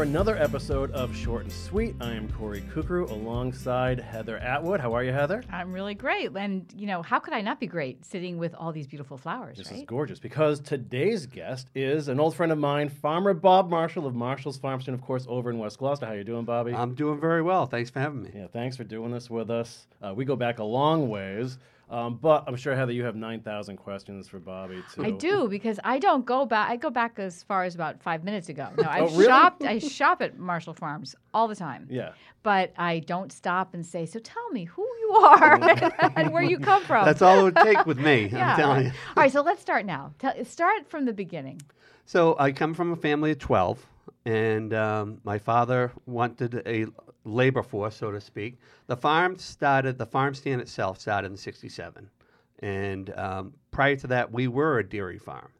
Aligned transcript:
we're 0.00 0.06
back 0.06 0.12
for 0.12 0.18
another 0.18 0.36
episode 0.38 0.90
of 0.92 1.14
Short 1.14 1.42
and 1.42 1.52
Sweet. 1.52 1.94
I 2.00 2.14
am 2.14 2.32
Corey 2.32 2.62
Kukru 2.72 3.10
alongside 3.10 4.00
Heather 4.00 4.38
Atwood. 4.38 4.80
How 4.80 4.94
are 4.94 5.04
you, 5.04 5.12
Heather? 5.12 5.44
I'm 5.52 5.74
really 5.74 5.94
great. 5.94 6.34
And, 6.34 6.64
you 6.74 6.86
know, 6.86 7.02
how 7.02 7.18
could 7.18 7.34
I 7.34 7.42
not 7.42 7.60
be 7.60 7.66
great 7.66 8.02
sitting 8.06 8.38
with 8.38 8.54
all 8.54 8.72
these 8.72 8.86
beautiful 8.86 9.18
flowers, 9.18 9.58
This 9.58 9.70
right? 9.70 9.80
is 9.80 9.84
gorgeous 9.84 10.18
because 10.18 10.60
today's 10.60 11.26
guest 11.26 11.68
is 11.74 12.08
an 12.08 12.18
old 12.18 12.34
friend 12.34 12.50
of 12.50 12.56
mine, 12.56 12.88
Farmer 12.88 13.34
Bob 13.34 13.68
Marshall 13.68 14.06
of 14.06 14.14
Marshall's 14.14 14.56
Farm 14.56 14.80
Stand, 14.80 14.94
of 14.98 15.02
course, 15.04 15.26
over 15.28 15.50
in 15.50 15.58
West 15.58 15.78
Gloucester. 15.78 16.06
How 16.06 16.12
are 16.12 16.16
you 16.16 16.24
doing, 16.24 16.46
Bobby? 16.46 16.72
I'm 16.72 16.94
doing 16.94 17.20
very 17.20 17.42
well. 17.42 17.66
Thanks 17.66 17.90
for 17.90 18.00
having 18.00 18.22
me. 18.22 18.30
yeah, 18.34 18.46
thanks 18.46 18.78
for 18.78 18.84
doing 18.84 19.10
this 19.10 19.28
with 19.28 19.50
us. 19.50 19.86
Uh, 20.00 20.14
we 20.16 20.24
go 20.24 20.34
back 20.34 20.60
a 20.60 20.64
long 20.64 21.10
ways, 21.10 21.58
um, 21.90 22.18
but 22.22 22.44
I'm 22.46 22.54
sure, 22.56 22.74
Heather, 22.76 22.92
you 22.92 23.04
have 23.04 23.16
9,000 23.16 23.76
questions 23.76 24.28
for 24.28 24.38
Bobby, 24.38 24.82
too. 24.94 25.04
I 25.04 25.10
do 25.10 25.48
because 25.48 25.80
I 25.84 25.98
don't 25.98 26.24
go 26.24 26.46
back. 26.46 26.70
I 26.70 26.76
go 26.76 26.88
back 26.90 27.18
as 27.18 27.42
far 27.42 27.64
as 27.64 27.74
about 27.74 28.00
five 28.00 28.22
minutes 28.24 28.48
ago. 28.48 28.68
No, 28.78 28.84
I 28.88 29.00
Oh, 29.00 29.08
really? 29.08 29.24
shopped. 29.26 29.64
I 29.64 29.78
shop 29.80 30.22
at 30.22 30.38
Marshall 30.38 30.74
Farms 30.74 31.16
all 31.34 31.48
the 31.48 31.56
time. 31.56 31.88
Yeah. 31.90 32.12
But 32.42 32.72
I 32.78 33.00
don't 33.00 33.30
stop 33.32 33.74
and 33.74 33.84
say, 33.84 34.06
"So 34.06 34.18
tell 34.20 34.48
me 34.50 34.64
who 34.64 34.82
you 35.00 35.10
are 35.14 35.58
and 36.16 36.32
where 36.32 36.42
you 36.42 36.58
come 36.58 36.82
from." 36.84 37.04
That's 37.04 37.20
all 37.22 37.40
it 37.40 37.42
would 37.42 37.56
take 37.56 37.84
with 37.84 37.98
me. 37.98 38.28
yeah. 38.32 38.52
I'm 38.52 38.56
telling 38.56 38.84
you. 38.86 38.90
All 39.16 39.22
right. 39.22 39.30
So 39.32 39.42
let's 39.42 39.60
start 39.60 39.84
now. 39.84 40.14
Tell, 40.18 40.32
start 40.44 40.88
from 40.88 41.04
the 41.04 41.12
beginning. 41.12 41.60
So 42.06 42.36
I 42.38 42.52
come 42.52 42.72
from 42.72 42.92
a 42.92 42.96
family 42.96 43.32
of 43.32 43.38
12, 43.40 43.86
and 44.24 44.72
um, 44.72 45.20
my 45.24 45.38
father 45.38 45.92
wanted 46.06 46.62
a 46.66 46.86
labor 47.30 47.62
force, 47.62 47.96
so 47.96 48.10
to 48.10 48.20
speak. 48.20 48.58
The 48.86 48.96
farm 48.96 49.36
started, 49.38 49.98
the 49.98 50.06
farm 50.06 50.34
stand 50.34 50.60
itself 50.60 51.00
started 51.00 51.30
in 51.30 51.36
67. 51.36 52.10
And 52.60 53.18
um, 53.18 53.54
prior 53.70 53.96
to 53.96 54.06
that, 54.08 54.30
we 54.30 54.48
were 54.48 54.78
a 54.78 54.88
dairy 54.88 55.18
farm. 55.18 55.50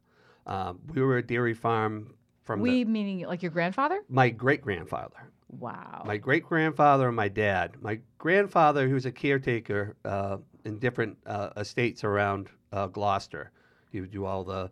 Um, 0.45 0.79
we 0.93 1.01
were 1.01 1.17
a 1.17 1.23
dairy 1.25 1.53
farm 1.53 2.13
from 2.43 2.59
we 2.59 2.83
the, 2.83 2.91
meaning 2.91 3.25
like 3.27 3.41
your 3.41 3.51
grandfather? 3.51 4.01
my 4.09 4.29
great 4.29 4.61
grandfather. 4.61 5.31
Wow. 5.59 6.03
My 6.05 6.17
great 6.17 6.43
grandfather 6.43 7.07
and 7.07 7.15
my 7.15 7.27
dad. 7.27 7.75
My 7.81 7.99
grandfather, 8.17 8.87
who 8.87 8.93
was 8.93 9.05
a 9.05 9.11
caretaker 9.11 9.97
uh, 10.05 10.37
in 10.63 10.79
different 10.79 11.17
uh, 11.25 11.49
estates 11.57 12.03
around 12.03 12.49
uh, 12.71 12.87
Gloucester, 12.87 13.51
he 13.91 13.99
would 13.99 14.11
do 14.11 14.25
all 14.25 14.43
the 14.43 14.69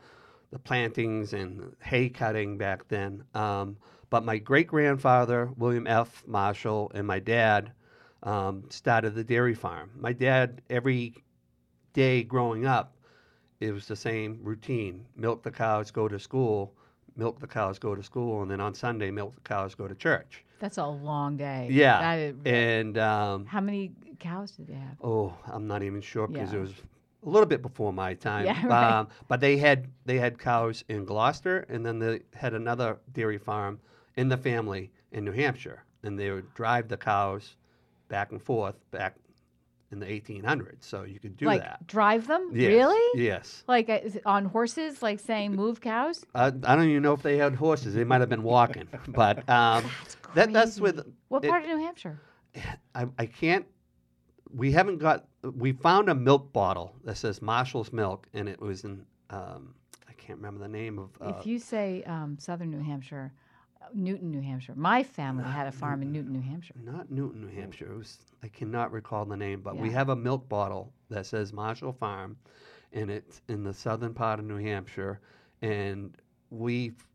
the 0.52 0.59
plantings 0.59 1.33
and 1.33 1.75
hay 1.81 2.09
cutting 2.09 2.58
back 2.58 2.88
then. 2.88 3.23
Um, 3.36 3.77
but 4.09 4.23
my 4.25 4.38
great 4.38 4.67
grandfather, 4.67 5.49
William 5.57 5.88
F. 5.88 6.23
Marshall, 6.27 6.91
and 6.95 7.05
my 7.05 7.19
dad 7.19 7.71
um, 8.23 8.63
started 8.69 9.15
the 9.15 9.23
dairy 9.23 9.53
farm. 9.53 9.91
My 9.97 10.13
dad, 10.13 10.61
every 10.69 11.13
day 11.93 12.23
growing 12.23 12.65
up, 12.65 12.95
it 13.59 13.71
was 13.71 13.87
the 13.87 13.95
same 13.95 14.39
routine: 14.41 15.05
milk 15.15 15.43
the 15.43 15.52
cows, 15.52 15.91
go 15.91 16.07
to 16.07 16.19
school. 16.19 16.73
Milk 17.15 17.39
the 17.41 17.47
cows, 17.47 17.80
go 17.80 17.95
to 17.95 18.03
school, 18.03 18.43
and 18.43 18.49
then 18.52 18.61
on 18.61 18.73
Sunday, 18.73 19.11
milk 19.11 19.35
the 19.35 19.41
cows, 19.41 19.75
go 19.75 19.89
to 19.89 19.95
church. 19.95 20.45
That's 20.59 20.77
a 20.77 20.85
long 20.87 21.35
day. 21.35 21.67
Yeah, 21.69 22.13
is, 22.15 22.35
and 22.45 22.97
um, 22.97 23.45
how 23.45 23.59
many 23.59 23.91
cows 24.19 24.52
did 24.52 24.67
they 24.67 24.75
have? 24.75 24.95
oh, 25.03 25.33
I'm 25.47 25.67
not 25.67 25.83
even 25.83 25.99
sure 25.99 26.27
because 26.27 26.53
Yeah. 26.53 26.59
it 26.59 26.61
was 26.61 26.71
a 27.25 27.30
little 27.30 27.47
bit 27.47 27.61
before 27.61 27.91
my 27.91 28.13
time. 28.13 28.45
Yeah, 28.45 28.65
right. 28.67 28.99
um, 28.99 29.09
but 29.27 29.41
they 29.41 29.57
had 29.57 29.87
they 30.05 30.17
had 30.17 30.39
cows 30.39 30.85
in 30.87 31.03
Gloucester, 31.03 31.65
and 31.67 31.85
then 31.85 31.99
they 31.99 32.21
had 32.33 32.53
another 32.53 32.99
dairy 33.11 33.37
farm 33.37 33.80
in 34.20 34.28
the 34.30 34.38
family 34.38 34.92
in 35.12 35.23
New 35.25 35.31
Hampshire, 35.31 35.84
and 36.03 36.20
they 36.20 36.30
would 36.31 36.53
drive 36.53 36.88
the 36.89 36.98
cows 36.98 37.56
back 38.09 38.31
and 38.31 38.42
forth 38.42 38.76
back 38.92 39.16
in 39.92 40.00
the 40.00 40.06
1800s. 40.06 40.82
So 40.82 41.04
you 41.04 41.20
could 41.20 41.36
do 41.38 41.45
like 41.45 41.61
that. 41.61 41.88
drive 41.88 42.27
them? 42.27 42.49
Yes, 42.54 42.67
Really? 42.70 43.21
Yes. 43.23 43.64
Like 43.67 43.89
uh, 43.89 43.99
on 44.26 44.45
horses, 44.45 45.02
like 45.02 45.20
saying 45.20 45.55
move 45.55 45.80
cows? 45.82 46.26
I, 46.36 46.48
I 46.48 46.49
don't 46.76 46.89
even 46.89 47.02
know 47.02 47.14
if 47.14 47.23
they 47.23 47.38
had 47.38 47.55
horses. 47.55 47.93
They 47.95 48.04
might 48.04 48.20
have 48.21 48.30
been 48.30 48.43
walking, 48.43 48.88
but 49.08 49.38
um, 49.49 49.83
that 50.36 50.52
that's 50.54 50.80
with. 50.80 50.99
What 51.30 51.43
it- 51.43 51.49
part 51.49 51.64
of 51.64 51.70
New 51.70 51.77
Hampshire? 51.80 52.20
I, 52.95 53.08
I 53.17 53.26
can't. 53.26 53.66
We 54.54 54.72
haven't 54.72 54.98
got. 54.98 55.26
We 55.43 55.72
found 55.72 56.10
a 56.10 56.16
milk 56.16 56.52
bottle 56.52 56.95
that 57.05 57.16
says 57.17 57.42
Marshall's 57.42 57.93
Milk, 57.93 58.27
and 58.33 58.49
it 58.49 58.60
was 58.60 58.83
in. 58.83 59.05
Um, 59.30 59.73
I 60.10 60.14
can't 60.14 60.38
remember 60.39 60.60
the 60.60 60.67
name 60.67 60.99
of. 60.99 61.10
Uh, 61.22 61.33
if 61.39 61.45
you 61.45 61.58
say 61.60 62.04
um, 62.05 62.38
southern 62.39 62.70
New 62.72 62.82
Hampshire, 62.83 63.32
uh, 63.32 63.38
Newton, 63.95 64.32
New 64.32 64.42
Hampshire. 64.42 64.73
My 64.76 65.04
family 65.04 65.44
had 65.44 65.67
a 65.67 65.72
farm 65.72 66.02
in 66.02 66.11
Newton, 66.11 66.33
New 66.33 66.42
Hampshire. 66.42 66.76
not 66.83 67.11
Newton, 67.11 67.42
New 67.42 67.48
Hampshire. 67.55 67.92
It 67.92 67.98
was. 67.98 68.17
I 68.44 68.48
cannot 68.48 68.92
recall 68.92 69.26
the 69.26 69.36
name, 69.38 69.61
but 69.61 69.77
we 69.77 69.89
have 69.92 70.10
a 70.10 70.16
milk 70.16 70.48
bottle 70.48 70.94
that 71.10 71.26
says 71.26 71.52
Marshall 71.52 71.92
Farm, 71.94 72.38
and 72.94 73.10
it's 73.11 73.42
in 73.49 73.64
the 73.64 73.73
southern 73.73 74.14
part 74.14 74.39
of 74.39 74.45
New 74.45 74.58
Hampshire, 74.58 75.20
and 75.61 76.16
we've 76.49 77.05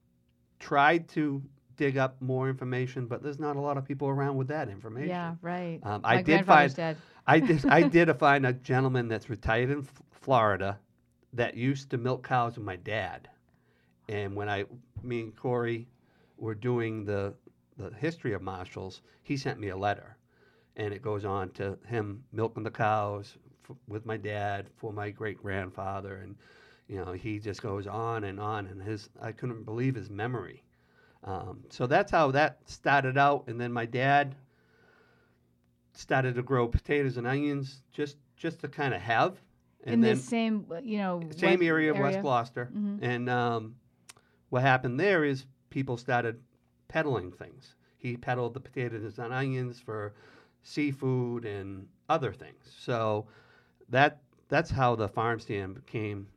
tried 0.59 1.09
to 1.09 1.43
dig 1.77 1.97
up 1.99 2.21
more 2.21 2.49
information, 2.49 3.07
but 3.07 3.23
there's 3.23 3.41
not 3.41 3.57
a 3.57 3.61
lot 3.61 3.77
of 3.77 3.85
people 3.85 4.09
around 4.09 4.37
with 4.37 4.49
that 4.49 4.69
information. 4.69 5.09
Yeah, 5.11 5.35
right. 5.43 5.81
Um, 5.83 6.01
I 6.05 6.23
did 6.23 6.47
find 6.47 6.75
dead. 6.75 6.97
I 7.27 7.41
did. 7.41 7.65
I 7.67 7.83
did 7.89 8.15
find 8.19 8.47
a 8.47 8.53
gentleman 8.53 9.09
that's 9.09 9.29
retired 9.29 9.71
in 9.71 9.79
F- 9.81 10.03
Florida 10.21 10.79
that 11.33 11.57
used 11.57 11.91
to 11.91 11.99
milk 11.99 12.27
cows 12.27 12.57
with 12.57 12.65
my 12.65 12.77
dad. 12.77 13.29
And 14.09 14.37
when 14.37 14.49
I, 14.49 14.65
me 15.03 15.21
and 15.23 15.37
Corey, 15.37 15.89
were 16.37 16.55
doing 16.55 17.05
the 17.05 17.35
the 17.77 17.91
history 17.95 18.33
of 18.35 18.41
Marshalls, 18.43 19.03
he 19.23 19.37
sent 19.37 19.59
me 19.59 19.69
a 19.69 19.77
letter, 19.77 20.17
and 20.77 20.95
it 20.95 21.03
goes 21.03 21.25
on 21.25 21.51
to 21.51 21.77
him 21.87 22.23
milking 22.33 22.63
the 22.63 22.71
cows 22.71 23.37
f- 23.69 23.77
with 23.89 24.07
my 24.07 24.17
dad 24.17 24.69
for 24.77 24.93
my 24.93 25.11
great 25.11 25.39
grandfather, 25.43 26.17
and 26.19 26.37
you 26.89 26.97
know 27.05 27.13
he 27.13 27.39
just 27.41 27.63
goes 27.63 27.87
on 27.87 28.25
and 28.25 28.39
on, 28.39 28.67
and 28.67 28.81
his 28.83 29.09
I 29.21 29.33
couldn't 29.33 29.65
believe 29.65 29.95
his 29.97 30.09
memory. 30.11 30.63
Um, 31.25 31.65
so 31.71 31.87
that's 31.87 32.11
how 32.13 32.31
that 32.33 32.59
started 32.67 33.17
out, 33.19 33.45
and 33.49 33.61
then 33.61 33.73
my 33.73 33.87
dad 33.87 34.37
started 35.93 36.35
to 36.35 36.43
grow 36.43 36.67
potatoes 36.67 37.17
and 37.17 37.27
onions 37.27 37.83
just 37.93 38.17
just 38.37 38.61
to 38.61 38.69
kind 38.69 38.93
of 38.95 39.01
have, 39.01 39.41
and 39.85 39.95
in 39.95 40.01
the 40.01 40.17
same, 40.17 40.67
you 40.83 40.99
know, 40.99 41.21
same 41.37 41.61
west 41.61 41.63
area 41.69 41.91
of 41.93 41.99
West 41.99 42.17
Gloucester. 42.23 42.71
Mhm. 42.75 42.99
And 43.03 43.31
um, 43.31 43.77
what 44.51 44.63
happened 44.63 44.99
there 45.01 45.25
is 45.25 45.45
people 45.75 45.99
started 45.99 46.41
peddling 46.89 47.33
things. 47.33 47.77
He 47.99 48.17
peddled 48.17 48.55
the 48.55 48.61
potatoes 48.61 49.19
and 49.19 49.35
onions 49.35 49.81
for 49.81 50.15
seafood 50.63 51.45
and 51.45 51.89
other 52.09 52.33
things. 52.33 52.75
So 52.79 53.27
that 53.91 54.21
that's 54.49 54.71
how 54.71 54.95
the 54.97 55.09
farm 55.09 55.41
stand 55.41 55.75
became 55.75 56.29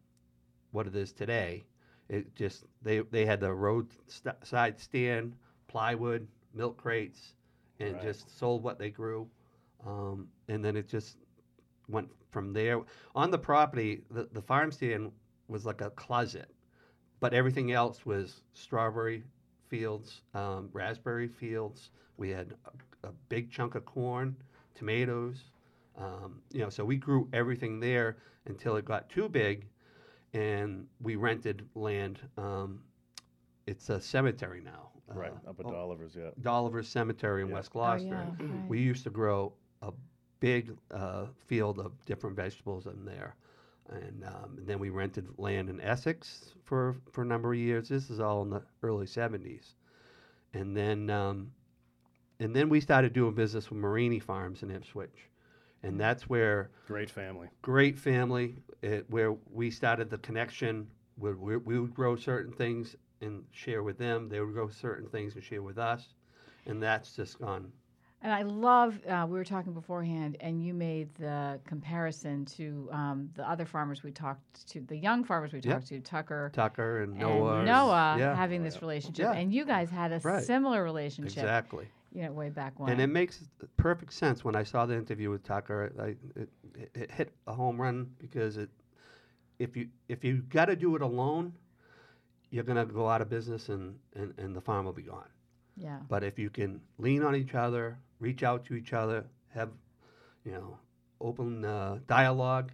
what 0.72 0.88
it 0.88 0.96
is 0.96 1.14
today. 1.14 1.66
It 2.09 2.36
just 2.36 2.66
they 2.81 3.00
they 3.00 3.26
had 3.26 3.42
the 3.42 3.53
roadside 3.53 4.80
stand, 4.80 5.36
plywood, 5.68 6.28
milk 6.53 6.78
crates, 6.78 7.36
and 7.80 7.94
Right. 7.94 8.02
just 8.03 8.38
sold 8.38 8.64
what 8.64 8.80
they 8.80 8.92
grew. 8.92 9.30
Um, 9.86 10.30
and 10.50 10.64
then 10.66 10.76
it 10.78 10.88
just 10.88 11.18
went 11.90 12.09
from 12.31 12.53
there. 12.53 12.81
On 13.16 13.31
the 13.31 13.40
property, 13.40 14.03
the, 14.12 14.28
the 14.31 14.42
farm 14.42 14.72
stand 14.72 15.12
was 15.47 15.66
like 15.66 15.81
a 15.81 15.92
closet, 15.92 16.50
but 17.19 17.33
everything 17.33 17.72
else 17.72 18.05
was 18.05 18.41
strawberry 18.53 19.23
fields, 19.69 20.22
um, 20.33 20.69
raspberry 20.73 21.28
fields. 21.28 21.89
We 22.17 22.29
had 22.29 22.53
a, 23.03 23.07
a 23.07 23.11
big 23.29 23.51
chunk 23.51 23.75
of 23.75 23.85
corn, 23.85 24.35
tomatoes. 24.75 25.51
Um, 25.97 26.41
you 26.51 26.59
know, 26.59 26.69
so 26.69 26.85
we 26.85 26.95
grew 26.97 27.28
everything 27.33 27.79
there 27.79 28.17
until 28.45 28.75
it 28.75 28.85
got 28.85 29.09
too 29.09 29.28
big, 29.28 29.66
and 30.33 30.85
we 31.01 31.16
rented 31.16 31.67
land. 31.75 32.19
Um, 32.38 32.81
it's 33.66 33.89
a 33.89 33.99
cemetery 33.99 34.61
now. 34.63 34.89
Right, 35.09 35.31
uh, 35.31 35.49
up 35.49 35.59
at 35.59 35.66
oh, 35.66 35.72
Dolliver's, 35.72 36.16
yeah. 36.16 36.31
Dolliver 36.41 36.84
Cemetery 36.84 37.41
in 37.41 37.47
Yeah. 37.47 37.53
West 37.55 37.70
Oh, 37.73 37.79
Gloucester. 37.79 38.08
yeah, 38.09 38.46
right. 38.46 38.67
We 38.67 38.79
used 38.79 39.03
to 39.05 39.09
grow 39.09 39.53
a 39.81 39.91
big 40.41 40.75
uh, 40.91 41.28
field 41.47 41.79
of 41.79 41.93
different 42.05 42.35
vegetables 42.35 42.87
in 42.87 43.05
there. 43.05 43.35
And, 43.89 44.23
um, 44.25 44.55
and 44.57 44.67
then 44.67 44.79
we 44.79 44.89
rented 44.89 45.28
land 45.37 45.69
in 45.69 45.79
Essex 45.81 46.53
for, 46.66 46.97
for 47.11 47.22
a 47.22 47.25
number 47.25 47.53
of 47.53 47.59
years. 47.59 47.89
This 47.89 48.09
is 48.09 48.19
all 48.19 48.41
in 48.41 48.49
the 48.49 48.61
early 48.84 49.05
70s. 49.05 49.75
And 50.53 50.75
then, 50.75 51.09
um, 51.09 51.51
and 52.39 52.55
then 52.55 52.69
we 52.69 52.81
started 52.81 53.13
doing 53.13 53.34
business 53.34 53.69
with 53.69 53.79
Marini 53.79 54.19
Farms 54.19 54.63
in 54.63 54.72
Ipswich. 54.72 55.29
And 55.84 55.99
that's 55.99 56.28
where 56.29 56.72
Great 56.87 57.09
family. 57.09 57.47
great 57.61 57.97
family, 57.97 58.55
it, 58.81 59.05
where 59.09 59.35
we 59.51 59.72
started 59.72 60.09
the 60.09 60.17
connection. 60.17 60.87
Where 61.16 61.35
we, 61.35 61.57
we 61.57 61.79
would 61.79 61.93
grow 61.93 62.16
certain 62.16 62.53
things 62.53 62.95
and 63.22 63.43
share 63.51 63.84
with 63.84 63.97
them. 63.97 64.29
They 64.29 64.39
would 64.39 64.53
grow 64.53 64.69
certain 64.69 65.07
things 65.09 65.35
and 65.35 65.43
share 65.43 65.63
with 65.63 65.78
us. 65.78 66.13
And 66.66 66.81
that's 66.84 67.16
just 67.16 67.39
gone 67.39 67.72
And 68.23 68.34
I 68.34 68.41
love, 68.41 68.99
uh, 69.08 69.28
we 69.29 69.37
were 69.37 69.46
talking 69.46 69.73
beforehand, 69.73 70.37
and 70.40 70.64
you 70.64 70.73
made 70.73 71.14
the 71.16 71.59
comparison 71.67 72.46
to 72.46 72.90
um, 72.91 73.29
the 73.35 73.47
other 73.47 73.66
farmers 73.66 74.02
we 74.02 74.11
talked 74.11 74.67
to, 74.69 74.81
the 74.81 74.97
young 74.97 75.23
farmers 75.23 75.53
we 75.53 75.59
Yep. 75.59 75.73
talked 75.75 75.87
to, 75.90 75.99
Tucker 75.99 76.49
Tucker 76.52 77.03
and 77.03 77.11
and 77.11 77.19
Noah. 77.22 77.64
Noah, 77.64 78.16
yeah, 78.17 78.35
having 78.35 78.64
this 78.64 78.81
relationship. 78.81 79.23
Yeah. 79.25 79.34
And 79.34 79.53
you 79.53 79.66
guys 79.66 79.91
had 79.91 80.11
a 80.11 80.19
Right. 80.19 80.43
similar 80.43 80.84
relationship, 80.84 81.37
exactly. 81.43 81.87
you 82.11 82.23
know, 82.23 82.31
way 82.31 82.49
back 82.49 82.79
when. 82.79 82.90
And 82.91 82.99
it 82.99 83.08
makes 83.08 83.43
perfect 83.78 84.14
sense 84.14 84.43
when 84.43 84.55
I 84.55 84.63
saw 84.63 84.87
the 84.87 84.96
interview 84.96 85.29
with 85.29 85.43
Tucker. 85.43 85.93
I, 85.99 86.05
it, 86.40 86.49
it, 86.75 86.91
it 86.96 87.11
hit 87.11 87.34
a 87.46 87.53
home 87.53 87.79
run 87.79 88.09
because 88.17 88.58
it, 88.58 88.70
if 89.59 89.78
you 89.78 89.90
if 90.09 90.23
you 90.23 90.37
got 90.49 90.66
to 90.66 90.75
do 90.75 90.96
it 90.96 91.03
alone, 91.03 91.53
you're 92.49 92.63
gonna 92.63 92.85
go 92.85 93.08
out 93.08 93.22
of 93.22 93.29
business 93.29 93.70
and, 93.70 93.99
and, 94.16 94.34
and 94.40 94.55
the 94.55 94.61
farm 94.61 94.85
will 94.85 94.93
be 94.93 95.03
gone. 95.03 95.29
Yeah. 95.78 96.00
But 96.09 96.24
if 96.24 96.40
you 96.40 96.50
can 96.50 96.82
lean 96.97 97.24
on 97.24 97.35
each 97.35 97.53
other, 97.56 97.97
reach 98.20 98.44
out 98.44 98.66
to 98.66 98.74
each 98.76 98.94
other, 98.94 99.26
have, 99.50 99.70
you 100.44 100.52
know, 100.52 100.78
open 101.22 101.64
uh, 101.66 102.00
dialogue, 102.08 102.72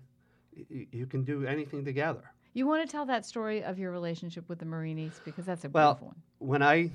y- 0.70 0.88
you 0.92 1.06
can 1.06 1.24
do 1.24 1.46
anything 1.46 1.84
together. 1.86 2.24
You 2.54 2.68
want 2.68 2.88
to 2.88 2.92
tell 2.92 3.06
that 3.08 3.26
story 3.26 3.64
of 3.64 3.80
your 3.80 3.92
relationship 3.92 4.48
with 4.48 4.60
the 4.60 4.66
Marinis 4.66 5.20
because 5.26 5.46
that's 5.46 5.66
a 5.66 5.70
Well, 5.70 5.94
beautiful 5.94 6.08
one. 6.08 6.22
When 6.40 6.62
I 6.62 6.92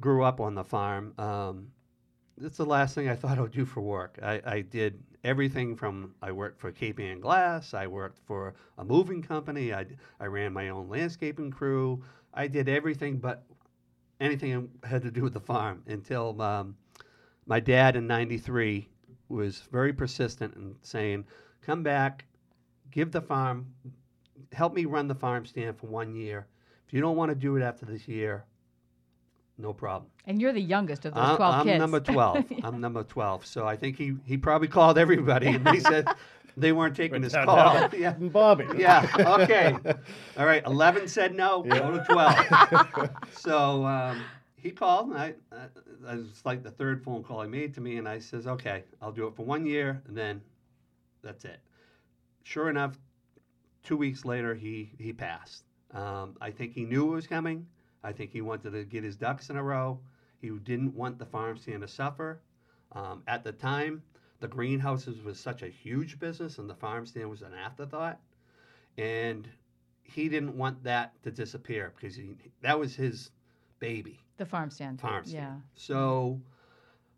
grew 0.00 0.24
up 0.24 0.40
on 0.40 0.54
the 0.54 0.64
farm, 0.64 1.14
um, 1.18 1.70
that's 2.38 2.56
the 2.56 2.64
last 2.64 2.94
thing 2.94 3.08
I 3.08 3.14
thought 3.14 3.38
I 3.38 3.42
would 3.42 3.52
do 3.52 3.66
for 3.66 3.80
work. 3.82 4.18
I, 4.22 4.40
I 4.46 4.60
did 4.62 5.02
everything 5.24 5.76
from 5.76 6.14
I 6.22 6.32
worked 6.32 6.58
for 6.58 6.72
Cape 6.72 6.98
Ann 6.98 7.20
Glass, 7.20 7.74
I 7.74 7.86
worked 7.86 8.18
for 8.24 8.54
a 8.78 8.84
moving 8.84 9.20
company, 9.22 9.74
I, 9.74 9.86
I 10.18 10.26
ran 10.26 10.52
my 10.54 10.70
own 10.70 10.88
landscaping 10.88 11.50
crew. 11.50 12.02
I 12.32 12.46
did 12.46 12.68
everything 12.68 13.18
but 13.18 13.44
anything 14.20 14.68
had 14.84 15.02
to 15.02 15.10
do 15.10 15.22
with 15.22 15.32
the 15.32 15.40
farm 15.40 15.82
until 15.86 16.40
um, 16.40 16.76
my 17.46 17.58
dad 17.60 17.96
in 17.96 18.06
93 18.06 18.88
was 19.28 19.62
very 19.72 19.92
persistent 19.92 20.54
in 20.54 20.74
saying, 20.82 21.24
come 21.62 21.82
back, 21.82 22.24
give 22.90 23.10
the 23.12 23.20
farm, 23.20 23.66
help 24.52 24.74
me 24.74 24.84
run 24.84 25.08
the 25.08 25.14
farm 25.14 25.46
stand 25.46 25.78
for 25.78 25.86
one 25.86 26.14
year. 26.14 26.46
If 26.86 26.92
you 26.92 27.00
don't 27.00 27.16
want 27.16 27.30
to 27.30 27.34
do 27.34 27.56
it 27.56 27.62
after 27.62 27.86
this 27.86 28.08
year, 28.08 28.44
no 29.56 29.72
problem. 29.72 30.10
And 30.26 30.40
you're 30.40 30.52
the 30.52 30.60
youngest 30.60 31.04
of 31.04 31.14
those 31.14 31.22
I'm, 31.22 31.36
12 31.36 31.54
I'm 31.54 31.66
kids. 31.66 31.78
number 31.78 32.00
12. 32.12 32.44
I'm 32.64 32.80
number 32.80 33.04
12. 33.04 33.46
So 33.46 33.66
I 33.66 33.76
think 33.76 33.96
he, 33.96 34.16
he 34.24 34.36
probably 34.36 34.68
called 34.68 34.98
everybody 34.98 35.48
and 35.48 35.64
they 35.66 35.80
said 35.80 36.08
they 36.56 36.72
weren't 36.72 36.96
taking 36.96 37.22
his 37.22 37.32
call. 37.32 37.88
yeah. 37.96 38.12
Bobby. 38.12 38.66
Yeah. 38.76 39.08
Okay. 39.18 39.76
All 40.36 40.46
right. 40.46 40.64
11 40.66 41.08
said 41.08 41.34
no. 41.34 41.62
Go 41.62 41.92
to 41.92 42.04
12. 42.04 43.10
so 43.32 43.84
um, 43.84 44.22
he 44.56 44.70
called. 44.70 45.10
And 45.10 45.18
I, 45.18 45.34
uh, 45.52 45.66
it 46.12 46.16
was 46.16 46.42
like 46.44 46.62
the 46.62 46.70
third 46.70 47.02
phone 47.02 47.22
call 47.22 47.42
he 47.42 47.48
made 47.48 47.74
to 47.74 47.80
me. 47.80 47.96
And 47.96 48.08
I 48.08 48.18
says, 48.18 48.46
okay, 48.46 48.84
I'll 49.00 49.12
do 49.12 49.26
it 49.26 49.36
for 49.36 49.44
one 49.44 49.66
year 49.66 50.02
and 50.06 50.16
then 50.16 50.40
that's 51.22 51.44
it. 51.44 51.60
Sure 52.42 52.70
enough, 52.70 52.96
two 53.82 53.96
weeks 53.96 54.24
later, 54.24 54.54
he, 54.54 54.90
he 54.98 55.12
passed. 55.12 55.64
Um, 55.92 56.36
I 56.40 56.50
think 56.50 56.72
he 56.72 56.84
knew 56.84 57.12
it 57.12 57.14
was 57.14 57.26
coming. 57.26 57.66
I 58.02 58.12
think 58.12 58.32
he 58.32 58.40
wanted 58.40 58.70
to 58.72 58.84
get 58.84 59.04
his 59.04 59.16
ducks 59.16 59.50
in 59.50 59.56
a 59.56 59.62
row. 59.62 59.98
He 60.40 60.48
didn't 60.48 60.94
want 60.94 61.18
the 61.18 61.26
farm 61.26 61.58
stand 61.58 61.82
to 61.82 61.88
suffer. 61.88 62.40
Um, 62.92 63.22
at 63.28 63.44
the 63.44 63.52
time, 63.52 64.02
the 64.40 64.48
greenhouses 64.48 65.22
was 65.22 65.38
such 65.38 65.62
a 65.62 65.68
huge 65.68 66.18
business, 66.18 66.58
and 66.58 66.68
the 66.68 66.74
farm 66.74 67.06
stand 67.06 67.30
was 67.30 67.42
an 67.42 67.54
afterthought. 67.54 68.18
And 68.98 69.48
he 70.02 70.28
didn't 70.28 70.56
want 70.56 70.82
that 70.84 71.22
to 71.22 71.30
disappear 71.30 71.92
because 71.94 72.16
he, 72.16 72.34
that 72.62 72.78
was 72.78 72.94
his 72.94 73.30
baby 73.78 74.20
the 74.40 74.46
farm 74.46 74.70
stand. 74.70 75.00
farm 75.00 75.24
stand. 75.24 75.44
Yeah. 75.44 75.54
So 75.74 76.40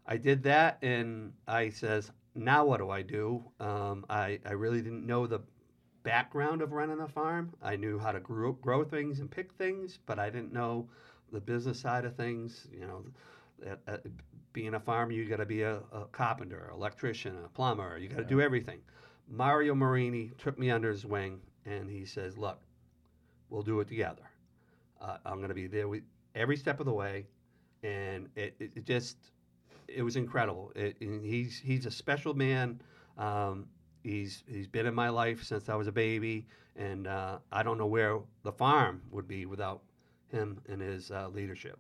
I 0.07 0.17
did 0.17 0.43
that, 0.43 0.79
and 0.83 1.33
I 1.47 1.71
says, 1.71 2.11
now 2.35 2.65
what 2.65 2.79
do 2.79 2.91
I 2.91 3.03
do? 3.03 3.45
Um, 3.61 4.05
I 4.11 4.41
I 4.45 4.53
really 4.53 4.83
didn't 4.83 5.07
know 5.07 5.27
the 5.27 5.41
background 6.03 6.63
of 6.63 6.73
running 6.73 7.01
a 7.01 7.09
farm. 7.09 7.55
I 7.63 7.77
knew 7.77 7.99
how 7.99 8.11
to 8.13 8.21
grow 8.21 8.53
grow 8.53 8.85
things 8.85 9.21
and 9.21 9.31
pick 9.31 9.53
things, 9.53 9.99
but 10.05 10.19
I 10.19 10.31
didn't 10.31 10.53
know 10.53 10.89
the 11.31 11.41
business 11.41 11.79
side 11.79 12.05
of 12.05 12.17
things. 12.17 12.67
You 12.73 12.87
know, 12.87 13.05
at 13.87 14.03
being 14.53 14.75
a 14.75 14.81
farmer, 14.81 15.13
you 15.13 15.25
got 15.25 15.37
to 15.37 15.47
be 15.47 15.63
a, 15.63 15.81
a 15.93 16.05
carpenter, 16.13 16.71
electrician, 16.75 17.37
a 17.45 17.49
plumber. 17.49 17.99
You 17.99 18.09
got 18.09 18.19
to 18.19 18.25
do 18.25 18.41
everything. 18.41 18.81
Mario 19.29 19.75
Marini 19.75 20.33
took 20.39 20.59
me 20.59 20.71
under 20.71 20.91
his 20.91 21.07
wing, 21.07 21.41
and 21.65 21.89
he 21.91 22.05
says, 22.05 22.37
"Look, 22.37 22.61
we'll 23.51 23.63
do 23.63 23.81
it 23.81 23.89
together. 23.89 24.23
Uh, 25.01 25.17
I'm 25.25 25.39
going 25.39 25.49
to 25.49 25.55
be 25.55 25.67
there 25.67 25.89
with 25.89 26.03
every 26.35 26.57
step 26.57 26.81
of 26.81 26.87
the 26.87 26.93
way." 26.93 27.27
and 27.83 28.29
it, 28.37 28.55
it, 28.59 28.71
it 28.77 28.85
just 28.85 29.17
it 29.89 30.03
was 30.03 30.17
incredible. 30.17 30.73
It, 30.75 30.97
he's 31.01 31.59
he's 31.59 31.87
a 31.87 31.91
special 31.91 32.35
man. 32.35 32.81
Um, 33.19 33.67
he's 34.03 34.45
he's 34.47 34.67
been 34.67 34.87
in 34.87 34.95
my 34.95 35.09
life 35.09 35.43
since 35.43 35.69
I 35.69 35.75
was 35.75 35.87
a 35.87 35.93
baby, 35.93 36.47
and 36.77 37.07
uh, 37.07 37.39
I 37.51 37.63
don't 37.63 37.79
know 37.79 37.87
where 37.87 38.19
the 38.43 38.53
farm 38.53 39.03
would 39.11 39.29
be 39.29 39.47
without 39.47 39.83
him 40.31 40.61
and 40.69 40.81
his 40.81 41.11
uh, 41.11 41.29
leadership. 41.29 41.79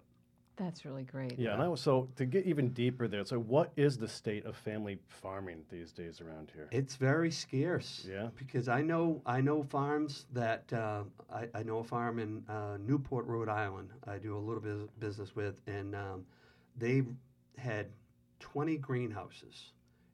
That's 0.56 0.84
really 0.84 1.04
great. 1.04 1.38
Yeah, 1.38 1.54
and 1.54 1.62
I 1.62 1.69
was, 1.69 1.81
so 1.81 2.08
to 2.16 2.26
get 2.26 2.44
even 2.44 2.70
deeper 2.70 3.08
there, 3.08 3.25
so 3.25 3.38
what 3.38 3.72
is 3.76 3.96
the 3.96 4.08
state 4.08 4.44
of 4.44 4.56
family 4.56 4.99
farming 5.08 5.64
these 5.70 5.93
days 5.93 6.20
around 6.20 6.50
here? 6.54 6.69
It's 6.70 6.96
very 6.96 7.31
scarce. 7.31 8.06
Yeah. 8.08 8.28
Because 8.37 8.69
I 8.69 8.82
know 8.82 9.22
I 9.25 9.40
know 9.40 9.62
farms 9.62 10.26
that 10.32 10.70
uh, 10.72 11.04
I, 11.32 11.49
I 11.54 11.62
know 11.62 11.78
a 11.78 11.84
farm 11.84 12.19
in 12.19 12.44
uh, 12.49 12.76
Newport, 12.87 13.26
Rhode 13.26 13.49
Island. 13.49 13.90
I 14.06 14.19
do 14.19 14.37
a 14.37 14.38
little 14.38 14.60
bit 14.62 14.72
of 14.72 15.00
business 15.00 15.34
with, 15.34 15.54
and 15.66 15.94
um, 15.94 16.26
they 16.76 17.02
had 17.56 17.87
20 18.40 18.76
greenhouses, 18.76 19.72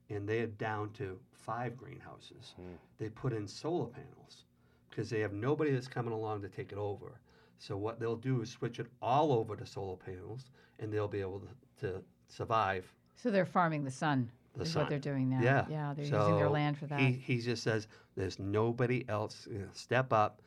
and 0.08 0.28
they 0.28 0.40
are 0.40 0.46
down 0.46 0.90
to 0.94 1.18
five 1.32 1.76
greenhouses. 1.76 2.54
Hmm. 2.56 2.74
They 2.98 3.08
put 3.08 3.32
in 3.32 3.48
solar 3.48 3.86
panels 3.86 4.44
because 4.88 5.10
they 5.10 5.20
have 5.20 5.32
nobody 5.32 5.72
that's 5.72 5.88
coming 5.88 6.12
along 6.12 6.42
to 6.42 6.48
take 6.48 6.72
it 6.72 6.78
over. 6.78 7.20
So 7.58 7.76
what 7.76 7.98
they'll 7.98 8.16
do 8.16 8.40
is 8.42 8.50
switch 8.50 8.78
it 8.78 8.86
all 9.02 9.32
over 9.32 9.56
to 9.56 9.66
solar 9.66 9.96
panels, 9.96 10.50
and 10.78 10.92
they'll 10.92 11.08
be 11.08 11.20
able 11.20 11.40
to, 11.40 11.86
to 11.86 12.02
survive 12.28 12.92
So 13.16 13.30
they're 13.30 13.46
farming 13.46 13.84
the 13.84 13.90
sun. 13.90 14.30
the 14.56 14.62
is 14.62 14.72
sun. 14.72 14.82
what 14.82 14.90
they're 14.90 14.98
doing 14.98 15.28
now. 15.28 15.40
Yeah. 15.42 15.66
Yeah, 15.68 15.94
they're 15.94 16.04
using 16.04 16.36
their 16.36 16.48
land 16.48 16.78
for 16.78 16.86
that. 16.86 17.00
He, 17.00 17.12
he 17.12 17.38
just 17.38 17.62
says, 17.62 17.88
there's 18.16 18.38
nobody 18.38 19.04
else. 19.08 19.46
You 19.50 19.58
know, 19.58 19.68
step 19.72 20.12
up. 20.12 20.40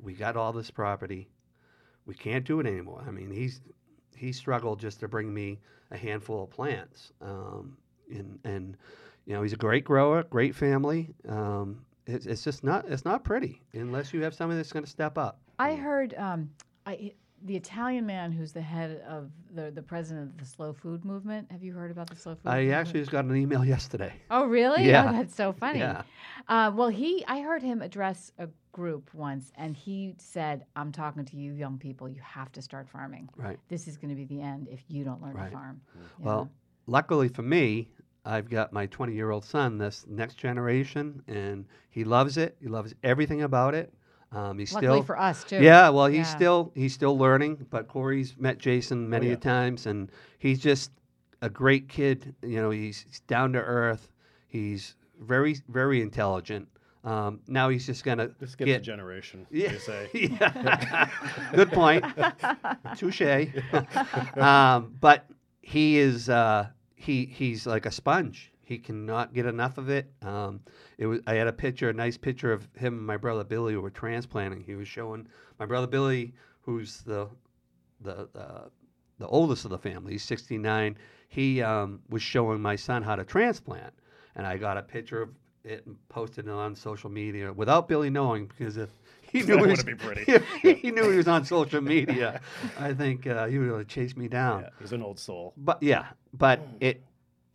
We 0.00 0.14
got 0.14 0.36
all 0.36 0.52
this 0.52 0.70
property. 0.70 1.28
We 2.06 2.14
can't 2.14 2.44
do 2.44 2.60
it 2.60 2.66
anymore. 2.66 3.04
I 3.06 3.10
mean, 3.10 3.30
he's 3.30 3.60
he 4.16 4.32
struggled 4.32 4.80
just 4.80 4.98
to 5.00 5.08
bring 5.08 5.32
me 5.32 5.60
a 5.92 5.96
handful 5.96 6.42
of 6.42 6.50
plants. 6.50 7.12
Um, 7.22 7.76
and, 8.10 8.38
and, 8.44 8.76
you 9.26 9.34
know, 9.34 9.42
he's 9.42 9.52
a 9.52 9.56
great 9.56 9.84
grower, 9.84 10.24
great 10.24 10.54
family. 10.56 11.14
Um, 11.28 11.84
it's, 12.06 12.26
it's 12.26 12.42
just 12.42 12.64
not, 12.64 12.88
it's 12.88 13.04
not 13.04 13.22
pretty 13.22 13.62
unless 13.74 14.12
you 14.12 14.22
have 14.22 14.34
somebody 14.34 14.56
that's 14.56 14.72
going 14.72 14.84
to 14.84 14.90
step 14.90 15.16
up. 15.18 15.38
I 15.58 15.74
heard 15.74 16.14
um, 16.14 16.50
I, 16.86 17.12
the 17.44 17.56
Italian 17.56 18.06
man 18.06 18.32
who's 18.32 18.52
the 18.52 18.60
head 18.62 19.02
of 19.08 19.30
the 19.54 19.70
the 19.70 19.82
president 19.82 20.30
of 20.32 20.38
the 20.38 20.44
slow 20.44 20.72
food 20.72 21.04
movement. 21.04 21.50
Have 21.50 21.62
you 21.62 21.72
heard 21.74 21.90
about 21.90 22.08
the 22.08 22.16
slow 22.16 22.34
food? 22.34 22.48
I 22.48 22.60
movement? 22.60 22.78
actually 22.80 23.00
just 23.00 23.12
got 23.12 23.24
an 23.24 23.36
email 23.36 23.64
yesterday. 23.74 24.12
Oh, 24.30 24.46
really? 24.46 24.86
Yeah. 24.86 25.08
Oh, 25.08 25.12
that's 25.12 25.34
so 25.34 25.52
funny. 25.52 25.80
Yeah. 25.80 26.02
Uh, 26.48 26.70
well, 26.74 26.88
he, 26.88 27.24
I 27.26 27.40
heard 27.40 27.62
him 27.62 27.82
address 27.82 28.32
a 28.38 28.48
group 28.72 29.12
once, 29.14 29.52
and 29.56 29.76
he 29.76 30.14
said, 30.18 30.64
"I'm 30.76 30.92
talking 30.92 31.24
to 31.26 31.36
you, 31.36 31.52
young 31.52 31.78
people. 31.78 32.08
You 32.08 32.20
have 32.22 32.52
to 32.52 32.62
start 32.62 32.88
farming. 32.88 33.28
Right. 33.36 33.58
This 33.68 33.88
is 33.88 33.96
going 33.96 34.10
to 34.10 34.16
be 34.16 34.24
the 34.24 34.40
end 34.40 34.68
if 34.70 34.80
you 34.88 35.04
don't 35.04 35.22
learn 35.22 35.34
Right. 35.34 35.46
to 35.46 35.52
farm." 35.52 35.80
you 36.18 36.24
Well, 36.24 36.44
know? 36.44 36.50
luckily 36.86 37.28
for 37.28 37.42
me, 37.42 37.88
I've 38.24 38.50
got 38.50 38.72
my 38.72 38.86
20 38.86 39.14
year 39.14 39.30
old 39.30 39.44
son, 39.44 39.78
this 39.78 40.04
next 40.08 40.36
generation, 40.36 41.22
and 41.28 41.66
he 41.90 42.04
loves 42.04 42.36
it. 42.36 42.56
He 42.60 42.68
loves 42.68 42.94
everything 43.02 43.42
about 43.42 43.74
it. 43.74 43.92
Um, 44.30 44.58
he's 44.58 44.72
luckily 44.74 44.98
still, 44.98 45.02
for 45.04 45.18
us 45.18 45.44
too. 45.44 45.56
yeah. 45.62 45.88
Well, 45.88 46.06
he's 46.06 46.18
Yeah. 46.18 46.36
still 46.36 46.72
he's 46.74 46.92
still 46.92 47.16
learning. 47.16 47.66
But 47.70 47.88
Corey's 47.88 48.36
met 48.38 48.58
Jason 48.58 49.08
many 49.08 49.28
yeah. 49.28 49.32
a 49.34 49.36
times, 49.36 49.86
and 49.86 50.10
he's 50.38 50.58
just 50.60 50.90
a 51.40 51.48
great 51.48 51.88
kid. 51.88 52.34
You 52.42 52.56
know, 52.62 52.70
he's, 52.70 53.04
he's 53.08 53.20
down 53.20 53.52
to 53.54 53.60
earth. 53.60 54.10
He's 54.48 54.96
very 55.20 55.56
very 55.68 56.02
intelligent. 56.02 56.68
Um, 57.04 57.40
now 57.46 57.68
he's 57.70 57.86
just 57.86 58.04
gonna 58.04 58.28
This 58.38 58.50
skips 58.50 58.70
a 58.70 58.78
generation, 58.80 59.46
yeah. 59.50 59.72
they 59.72 59.78
say. 59.78 60.10
yeah. 60.14 61.08
Good 61.54 61.70
point. 61.72 62.04
Touche. 62.96 63.22
um, 64.36 64.94
but 65.00 65.24
he 65.62 65.98
is 65.98 66.28
uh, 66.28 66.66
he 66.96 67.24
he's 67.24 67.66
like 67.66 67.86
a 67.86 67.90
sponge. 67.90 68.52
He 68.68 68.76
cannot 68.76 69.32
get 69.32 69.46
enough 69.46 69.78
of 69.78 69.88
it. 69.88 70.12
Um, 70.20 70.60
it 70.98 71.06
was 71.06 71.20
I 71.26 71.36
had 71.36 71.46
a 71.46 71.52
picture, 71.54 71.88
a 71.88 71.94
nice 71.94 72.18
picture 72.18 72.52
of 72.52 72.68
him 72.76 72.98
and 72.98 73.06
my 73.06 73.16
brother 73.16 73.42
Billy 73.42 73.72
who 73.72 73.80
were 73.80 73.88
transplanting. 73.88 74.62
He 74.62 74.74
was 74.74 74.86
showing 74.86 75.26
my 75.58 75.64
brother 75.64 75.86
Billy, 75.86 76.34
who's 76.60 76.98
the 76.98 77.30
the 78.02 78.28
uh, 78.36 78.68
the 79.18 79.26
oldest 79.26 79.64
of 79.64 79.70
the 79.70 79.78
family. 79.78 80.12
He's 80.12 80.24
69. 80.24 80.98
He 81.30 81.62
um, 81.62 82.00
was 82.10 82.20
showing 82.20 82.60
my 82.60 82.76
son 82.76 83.02
how 83.02 83.16
to 83.16 83.24
transplant, 83.24 83.94
and 84.36 84.46
I 84.46 84.58
got 84.58 84.76
a 84.76 84.82
picture 84.82 85.22
of 85.22 85.30
it 85.64 85.86
and 85.86 85.96
posted 86.10 86.46
it 86.46 86.50
on 86.50 86.76
social 86.76 87.08
media 87.08 87.50
without 87.50 87.88
Billy 87.88 88.10
knowing 88.10 88.48
because 88.48 88.76
if 88.76 88.90
he 89.22 89.40
knew 89.44 89.64
he 89.64 89.70
was, 89.70 89.82
pretty. 89.82 90.42
he 90.62 90.90
knew 90.90 91.10
he 91.10 91.16
was 91.16 91.26
on 91.26 91.46
social 91.46 91.80
media, 91.80 92.42
I 92.78 92.92
think 92.92 93.26
uh, 93.26 93.46
he 93.46 93.58
would 93.58 93.70
have 93.70 93.88
chased 93.88 94.18
me 94.18 94.28
down. 94.28 94.60
Yeah, 94.60 94.68
he's 94.78 94.92
an 94.92 95.02
old 95.02 95.18
soul. 95.18 95.54
But 95.56 95.82
yeah, 95.82 96.08
but 96.34 96.60
it 96.80 97.02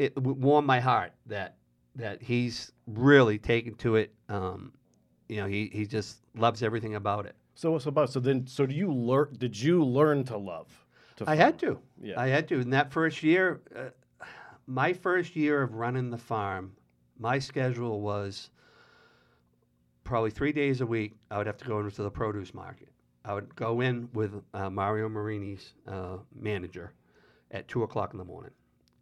it 0.04 0.18
warmed 0.18 0.68
my 0.68 0.80
heart 0.80 1.14
that 1.28 1.58
that 1.96 2.22
he's 2.22 2.72
really 2.88 3.38
taken 3.38 3.76
to 3.76 3.96
it. 3.96 4.14
Um, 4.30 4.74
you 5.30 5.38
know, 5.38 5.48
he, 5.48 5.70
he 5.72 5.86
just 5.86 6.18
loves 6.36 6.64
everything 6.64 6.96
about 6.96 7.26
it. 7.26 7.36
So 7.56 7.72
what's 7.72 7.86
about 7.86 8.10
so 8.10 8.20
then 8.20 8.48
so 8.48 8.66
do 8.66 8.76
you 8.76 8.92
learn? 8.92 9.36
Did 9.38 9.60
you 9.60 9.84
learn 9.84 10.24
to 10.26 10.38
love? 10.38 10.68
To 11.18 11.30
I 11.30 11.36
had 11.36 11.60
to. 11.60 11.80
Yeah. 12.02 12.20
I 12.20 12.28
had 12.28 12.48
to. 12.50 12.60
In 12.60 12.72
that 12.72 12.92
first 12.92 13.22
year, 13.24 13.62
uh, 13.76 14.26
my 14.68 14.94
first 14.94 15.36
year 15.36 15.62
of 15.62 15.76
running 15.76 16.10
the 16.10 16.18
farm, 16.18 16.74
my 17.20 17.40
schedule 17.40 18.02
was 18.02 18.50
probably 20.04 20.32
three 20.32 20.52
days 20.52 20.82
a 20.82 20.86
week. 20.86 21.14
I 21.30 21.38
would 21.38 21.48
have 21.48 21.58
to 21.58 21.66
go 21.66 21.80
into 21.80 22.02
the 22.02 22.10
produce 22.12 22.54
market. 22.54 22.90
I 23.24 23.34
would 23.34 23.56
go 23.56 23.82
in 23.82 24.10
with 24.14 24.34
uh, 24.54 24.70
Mario 24.70 25.08
Marini's 25.08 25.74
uh, 25.88 26.18
manager, 26.36 26.94
at 27.52 27.68
two 27.68 27.84
o'clock 27.84 28.14
in 28.14 28.18
the 28.18 28.26
morning, 28.26 28.52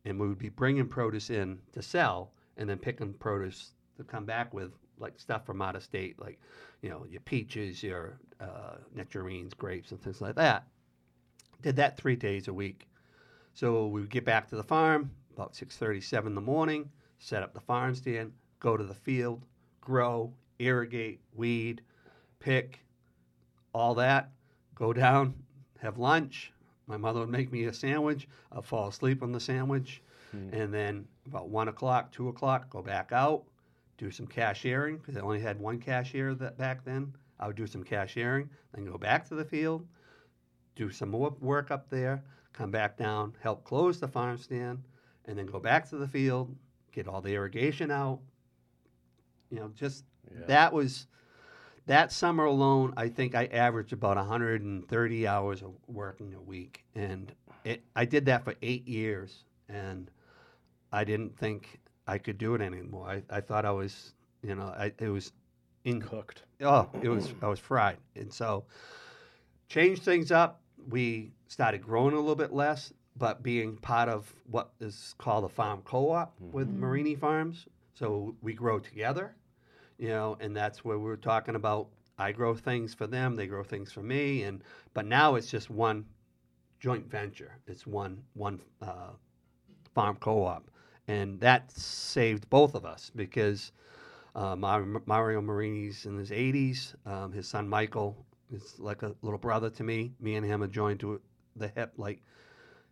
and 0.06 0.20
we 0.20 0.28
would 0.28 0.40
be 0.40 0.50
bringing 0.50 0.88
produce 0.88 1.30
in 1.30 1.60
to 1.74 1.82
sell, 1.82 2.32
and 2.58 2.70
then 2.70 2.78
picking 2.78 3.14
produce 3.14 3.74
to 3.98 4.04
come 4.04 4.26
back 4.26 4.54
with 4.54 4.72
like 4.98 5.20
stuff 5.20 5.46
from 5.46 5.62
out 5.62 5.76
of 5.76 5.84
state, 5.84 6.20
like 6.20 6.40
you 6.82 6.90
know 6.90 7.06
your 7.10 7.22
peaches, 7.22 7.84
your 7.84 8.20
uh, 8.40 8.76
nectarines, 8.94 9.54
grapes, 9.54 9.92
and 9.92 10.02
things 10.02 10.22
like 10.22 10.36
that. 10.36 10.68
Did 11.62 11.76
that 11.76 11.98
three 11.98 12.16
days 12.16 12.48
a 12.48 12.54
week. 12.54 12.88
So 13.54 13.88
we 13.88 14.02
would 14.02 14.10
get 14.10 14.26
back 14.26 14.48
to 14.50 14.56
the 14.56 14.64
farm 14.64 15.12
about 15.34 15.56
six 15.56 15.78
thirty, 15.78 16.02
seven 16.02 16.32
in 16.32 16.36
the 16.36 16.42
morning, 16.42 16.90
set 17.20 17.44
up 17.44 17.54
the 17.54 17.60
farm 17.60 17.96
stand, 17.96 18.32
go 18.60 18.78
to 18.78 18.84
the 18.84 18.94
field, 18.94 19.44
grow, 19.82 20.34
irrigate, 20.60 21.22
weed, 21.34 21.82
pick, 22.40 22.80
all 23.74 23.96
that. 23.96 24.32
Go 24.76 24.94
down, 24.94 25.36
have 25.80 25.98
lunch. 25.98 26.52
My 26.92 26.98
mother 26.98 27.22
would 27.22 27.30
make 27.30 27.54
me 27.54 27.64
a 27.64 27.74
sandwich. 27.74 28.28
I'd 28.52 28.66
fall 28.66 28.90
asleep 28.90 29.24
on 29.24 29.32
the 29.32 29.40
sandwich. 29.40 30.02
Hmm. 30.32 30.54
And 30.54 30.74
then 30.74 31.08
about 31.26 31.48
one 31.48 31.70
o'clock, 31.70 32.12
two 32.12 32.28
o'clock, 32.28 32.70
go 32.70 32.82
back 32.82 33.12
out, 33.14 33.44
do 33.98 34.12
some 34.12 34.28
cashiering 34.28 34.98
because 34.98 35.16
I 35.16 35.22
only 35.22 35.40
had 35.40 35.58
one 35.58 35.80
cashier 35.80 36.36
that 36.36 36.58
back 36.58 36.84
then. 36.84 37.14
I 37.40 37.48
would 37.48 37.56
do 37.56 37.66
some 37.66 37.84
cashiering, 37.84 38.50
then 38.74 38.86
go 38.86 38.98
back 38.98 39.26
to 39.30 39.36
the 39.36 39.46
field, 39.46 39.88
do 40.76 40.92
some 40.92 41.10
more 41.10 41.34
work 41.40 41.72
up 41.72 41.90
there, 41.90 42.22
come 42.54 42.72
back 42.72 42.98
down, 42.98 43.34
help 43.40 43.64
close 43.64 44.00
the 44.00 44.08
farm 44.08 44.38
stand, 44.38 44.84
and 45.26 45.38
then 45.38 45.46
go 45.46 45.60
back 45.60 45.90
to 45.90 45.96
the 45.98 46.08
field, 46.08 46.54
get 46.92 47.08
all 47.08 47.22
the 47.22 47.34
irrigation 47.34 47.90
out. 47.90 48.20
You 49.50 49.60
know, 49.60 49.72
just 49.76 50.04
Yeah. 50.30 50.46
that 50.48 50.74
was 50.74 51.08
that 51.88 52.12
summer 52.12 52.46
alone. 52.46 52.94
I 52.98 53.10
think 53.10 53.36
I 53.36 53.46
averaged 53.46 53.94
about 53.94 54.18
130 54.18 55.28
hours 55.28 55.62
of 55.62 55.74
working 55.88 56.34
a 56.34 56.42
week, 56.42 56.84
and 56.96 57.32
it, 57.64 57.84
I 57.96 58.06
did 58.06 58.26
that 58.26 58.44
for 58.44 58.56
eight 58.62 58.88
years, 58.88 59.44
and 59.70 60.10
I 60.92 61.04
didn't 61.04 61.38
think 61.38 61.80
I 62.08 62.18
could 62.18 62.38
do 62.38 62.56
it 62.56 62.62
anymore. 62.62 63.10
I, 63.10 63.24
I 63.30 63.42
thought 63.42 63.66
I 63.66 63.72
was, 63.72 64.14
you 64.44 64.56
know, 64.56 64.74
I, 64.78 64.92
it 65.00 65.10
was 65.10 65.32
in 65.84 66.02
Cooked. 66.02 66.44
Oh, 66.62 66.90
it 67.02 67.10
was 67.10 67.34
I 67.42 67.48
was 67.48 67.60
fried, 67.60 67.98
and 68.16 68.32
so 68.32 68.66
changed 69.68 70.04
things 70.04 70.32
up. 70.32 70.62
We 70.90 71.32
started 71.48 71.82
growing 71.82 72.14
a 72.14 72.20
little 72.20 72.36
bit 72.36 72.54
less, 72.54 72.94
but 73.18 73.44
being 73.44 73.78
part 73.78 74.10
of 74.10 74.34
what 74.50 74.72
is 74.80 75.16
called 75.18 75.44
a 75.44 75.50
farm 75.50 75.82
co-op 75.84 76.34
with 76.40 76.68
mm-hmm. 76.68 76.80
Marini 76.80 77.16
Farms. 77.16 77.68
So 77.94 78.36
we 78.42 78.54
grow 78.54 78.80
together, 78.80 79.36
you 80.02 80.08
know, 80.08 80.36
and 80.40 80.58
that's 80.58 80.84
where 80.84 80.98
we're 80.98 81.16
talking 81.16 81.56
about. 81.56 81.88
I 82.18 82.32
grow 82.32 82.56
things 82.56 82.94
for 82.94 83.08
them, 83.08 83.36
they 83.36 83.48
grow 83.48 83.64
things 83.64 83.92
for 83.92 84.02
me, 84.02 84.44
and 84.44 84.64
but 84.94 85.06
now 85.06 85.36
it's 85.36 85.50
just 85.50 85.70
one 85.70 86.06
joint 86.80 87.10
venture. 87.10 87.54
It's 87.68 87.86
one 87.86 88.22
one 88.34 88.60
uh, 88.82 89.12
farm 89.94 90.18
co-op, 90.20 90.70
and 91.08 91.40
that 91.40 91.72
saved 91.72 92.50
both 92.50 92.74
of 92.74 92.84
us 92.84 93.12
because 93.16 93.72
uh, 94.36 94.56
Mario 94.56 95.42
Marini's 95.42 96.06
in 96.06 96.18
his 96.18 96.32
80s. 96.32 96.96
Um, 97.06 97.32
his 97.32 97.48
son 97.48 97.68
Michael 97.70 98.26
is 98.52 98.80
like 98.80 99.04
a 99.04 99.14
little 99.22 99.40
brother 99.40 99.70
to 99.70 99.84
me. 99.84 100.14
Me 100.20 100.36
and 100.36 100.46
him 100.46 100.64
are 100.64 100.68
joined 100.68 101.00
to 101.02 101.22
the 101.56 101.68
hip 101.68 101.94
like 101.98 102.22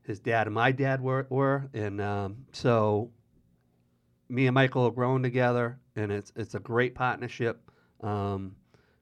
his 0.03 0.19
dad 0.19 0.47
and 0.47 0.53
my 0.53 0.71
dad 0.71 1.01
were. 1.01 1.25
were. 1.29 1.69
And 1.73 2.01
um, 2.01 2.45
so 2.51 3.09
me 4.29 4.47
and 4.47 4.53
Michael 4.53 4.85
are 4.85 4.91
growing 4.91 5.23
together, 5.23 5.77
and 5.95 6.11
it's 6.11 6.31
it's 6.35 6.55
a 6.55 6.59
great 6.59 6.95
partnership. 6.95 7.69
Um, 8.01 8.55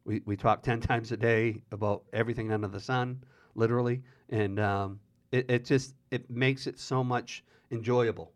we, 0.06 0.22
we 0.26 0.38
talk 0.38 0.64
10 0.64 0.80
times 0.90 1.12
a 1.12 1.18
day 1.18 1.62
about 1.72 2.04
everything 2.14 2.52
under 2.52 2.68
the 2.68 2.80
sun, 2.80 3.24
literally. 3.56 4.02
And 4.30 4.60
um, 4.60 5.00
it, 5.32 5.50
it 5.50 5.66
just 5.66 5.96
it 6.12 6.30
makes 6.30 6.66
it 6.66 6.80
so 6.80 7.04
much 7.04 7.44
enjoyable 7.72 8.32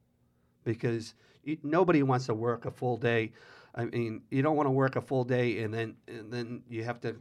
because 0.63 1.15
y 1.47 1.57
nobody 1.63 2.03
wants 2.03 2.25
to 2.27 2.33
work 2.33 2.65
a 2.65 2.71
full 2.71 2.97
day. 2.97 3.31
I 3.73 3.85
mean, 3.85 4.21
you 4.29 4.41
don't 4.41 4.57
want 4.57 4.67
to 4.67 4.71
work 4.71 4.97
a 4.97 5.01
full 5.01 5.23
day 5.23 5.59
and 5.63 5.73
then 5.73 5.95
and 6.07 6.31
then 6.31 6.61
you 6.69 6.83
have 6.83 6.99
to 7.01 7.15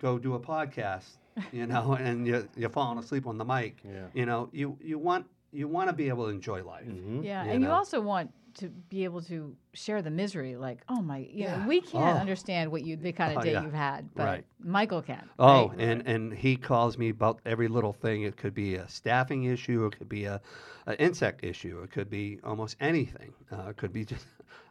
go 0.00 0.18
do 0.18 0.34
a 0.34 0.40
podcast, 0.40 1.18
you 1.52 1.66
know, 1.66 1.94
and 2.00 2.26
you're, 2.26 2.48
you're 2.56 2.70
falling 2.70 2.98
asleep 2.98 3.26
on 3.26 3.36
the 3.38 3.44
mic. 3.44 3.76
Yeah. 3.84 4.06
You 4.14 4.26
know, 4.26 4.48
you 4.52 4.78
you 4.80 4.98
want 4.98 5.26
you 5.52 5.68
want 5.68 5.90
to 5.90 5.92
be 5.92 6.08
able 6.08 6.24
to 6.24 6.30
enjoy 6.30 6.64
life. 6.64 6.86
Mhm. 6.86 7.22
Yeah, 7.24 7.44
you 7.44 7.50
and 7.50 7.62
you 7.62 7.70
also 7.70 8.00
want 8.00 8.30
to 8.54 8.68
be 8.68 9.04
able 9.04 9.22
to 9.22 9.54
share 9.72 10.02
the 10.02 10.10
misery. 10.10 10.56
Like, 10.56 10.80
oh 10.88 11.00
my, 11.02 11.18
you 11.18 11.44
know, 11.46 11.56
Yeah. 11.56 11.66
we 11.66 11.80
can't 11.80 12.16
Oh. 12.16 12.20
understand 12.20 12.70
what 12.70 12.82
you 12.84 12.96
the 12.96 13.12
kind 13.12 13.32
of 13.32 13.38
Oh, 13.38 13.42
day 13.42 13.52
yeah. 13.52 13.62
you've 13.62 13.72
had, 13.72 14.12
but 14.14 14.24
Right. 14.24 14.44
Michael 14.60 15.02
can. 15.02 15.28
Oh, 15.38 15.68
right? 15.68 15.78
and 15.80 16.06
and 16.06 16.32
he 16.32 16.56
calls 16.56 16.98
me 16.98 17.08
about 17.10 17.40
every 17.46 17.68
little 17.68 17.92
thing. 17.92 18.22
It 18.22 18.36
could 18.36 18.54
be 18.54 18.74
a 18.76 18.88
staffing 18.88 19.44
issue. 19.44 19.84
It 19.86 19.98
could 19.98 20.08
be 20.08 20.24
a, 20.24 20.40
a 20.86 21.00
insect 21.00 21.44
issue. 21.44 21.80
It 21.82 21.90
could 21.90 22.10
be 22.10 22.38
almost 22.44 22.76
anything. 22.80 23.32
Uh, 23.50 23.70
it 23.70 23.76
could 23.76 23.92
be 23.92 24.04
just 24.04 24.26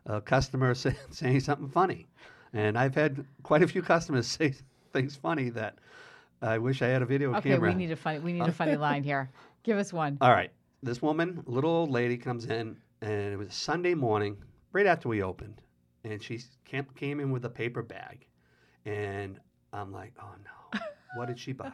a 0.06 0.22
customer 0.22 0.74
say, 0.84 0.96
saying 1.10 1.40
something 1.42 1.70
funny. 1.70 2.08
And 2.54 2.78
I've 2.78 2.96
had 2.96 3.26
quite 3.44 3.64
a 3.64 3.68
few 3.68 3.82
customers 3.82 4.28
say 4.38 4.54
things 4.94 5.16
funny 5.16 5.50
that 5.50 5.78
I 6.42 6.58
wish 6.58 6.82
I 6.82 6.88
had 6.88 7.02
a 7.02 7.06
video 7.06 7.34
okay, 7.36 7.52
camera. 7.52 7.70
we 7.70 7.76
need 7.76 7.92
a 7.92 7.96
funny 7.96 8.20
we 8.20 8.34
need 8.34 8.48
a 8.48 8.52
funny 8.62 8.76
line 8.76 9.04
here. 9.04 9.30
Give 9.64 9.78
us 9.78 9.94
one. 9.94 10.18
All 10.22 10.32
right. 10.32 10.52
This 10.84 11.00
woman, 11.02 11.44
little 11.46 11.70
old 11.70 11.92
lady, 11.92 12.18
comes 12.18 12.46
in, 12.48 12.76
and 13.02 13.34
it 13.34 13.38
was 13.38 13.48
a 13.48 13.52
Sunday 13.52 13.94
morning, 13.94 14.38
right 14.72 14.86
after 14.86 15.10
we 15.10 15.24
opened, 15.24 15.62
and 16.04 16.22
she 16.22 16.40
came, 16.66 16.86
came 16.96 17.20
in 17.20 17.32
with 17.32 17.46
a 17.46 17.50
paper 17.50 17.82
bag, 17.82 18.26
and 18.86 19.40
I'm 19.74 19.92
like, 19.92 20.14
oh 20.22 20.34
no, 20.44 20.80
what 21.16 21.28
did 21.28 21.40
she 21.40 21.54
buy? 21.54 21.72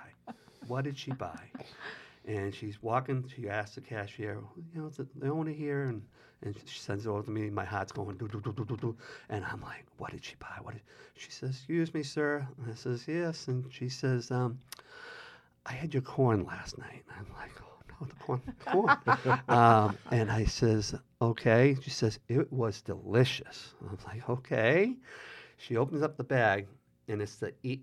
What 0.67 0.83
did 0.83 0.97
she 0.97 1.11
buy? 1.11 1.39
And 2.25 2.53
she's 2.53 2.83
walking. 2.83 3.23
She 3.33 3.47
asks 3.47 3.75
the 3.75 3.81
cashier, 3.81 4.41
you 4.73 4.81
know, 4.81 4.89
the, 4.89 5.07
the 5.15 5.29
owner 5.29 5.51
here, 5.51 5.83
and 5.83 6.01
and 6.43 6.55
she 6.65 6.79
sends 6.79 7.05
it 7.05 7.09
over 7.09 7.23
to 7.23 7.31
me. 7.31 7.49
My 7.49 7.65
heart's 7.65 7.91
going 7.91 8.17
do 8.17 8.27
do 8.27 8.41
do 8.41 8.53
do 8.53 8.77
do 8.77 8.97
and 9.29 9.43
I'm 9.45 9.61
like, 9.61 9.85
what 9.97 10.11
did 10.11 10.23
she 10.23 10.35
buy? 10.35 10.57
What 10.61 10.73
did 10.73 10.83
she 11.15 11.31
says? 11.31 11.51
Excuse 11.51 11.93
me, 11.93 12.03
sir. 12.03 12.47
And 12.57 12.71
I 12.71 12.75
says 12.75 13.05
yes, 13.07 13.47
and 13.47 13.65
she 13.71 13.89
says, 13.89 14.29
um, 14.29 14.59
I 15.65 15.73
had 15.73 15.93
your 15.93 16.03
corn 16.03 16.45
last 16.45 16.77
night. 16.77 17.03
And 17.09 17.25
I'm 17.27 17.33
like, 17.35 17.51
the 18.05 18.15
corn, 18.15 18.41
corn. 18.65 18.91
um, 19.49 19.97
and 20.11 20.31
I 20.31 20.45
says, 20.45 20.95
okay. 21.21 21.75
She 21.81 21.89
says 21.89 22.19
it 22.27 22.51
was 22.51 22.81
delicious. 22.81 23.73
I'm 23.81 23.97
like, 24.05 24.29
okay. 24.29 24.95
She 25.57 25.77
opens 25.77 26.01
up 26.03 26.17
the 26.17 26.23
bag, 26.23 26.67
and 27.07 27.21
it's 27.21 27.37
the 27.37 27.53
e- 27.63 27.81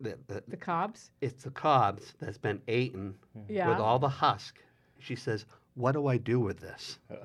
the, 0.00 0.16
the, 0.28 0.42
The 0.48 0.56
cobs. 0.56 1.10
it's 1.20 1.44
the 1.44 1.50
cobs 1.50 2.14
that's 2.20 2.38
been 2.38 2.60
eaten 2.68 3.14
Yeah. 3.48 3.68
with 3.68 3.78
all 3.78 3.98
the 3.98 4.08
husk. 4.08 4.58
She 4.98 5.14
says, 5.16 5.46
"What 5.74 5.92
do 5.92 6.06
I 6.06 6.16
do 6.18 6.38
with 6.40 6.60
this?" 6.60 6.98
Oh, 7.10 7.16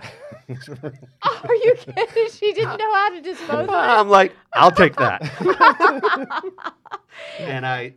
are 1.48 1.56
you 1.56 1.76
kidding? 1.76 2.30
She 2.32 2.54
didn't 2.54 2.78
know 2.78 2.94
how 2.94 3.10
to 3.10 3.22
dispose 3.22 3.68
of 3.68 3.70
it. 3.70 3.74
I'm 3.74 4.10
like, 4.10 4.36
"I'll 4.54 4.72
take 4.72 4.96
that." 4.98 5.22
and 7.40 7.66
I, 7.66 7.94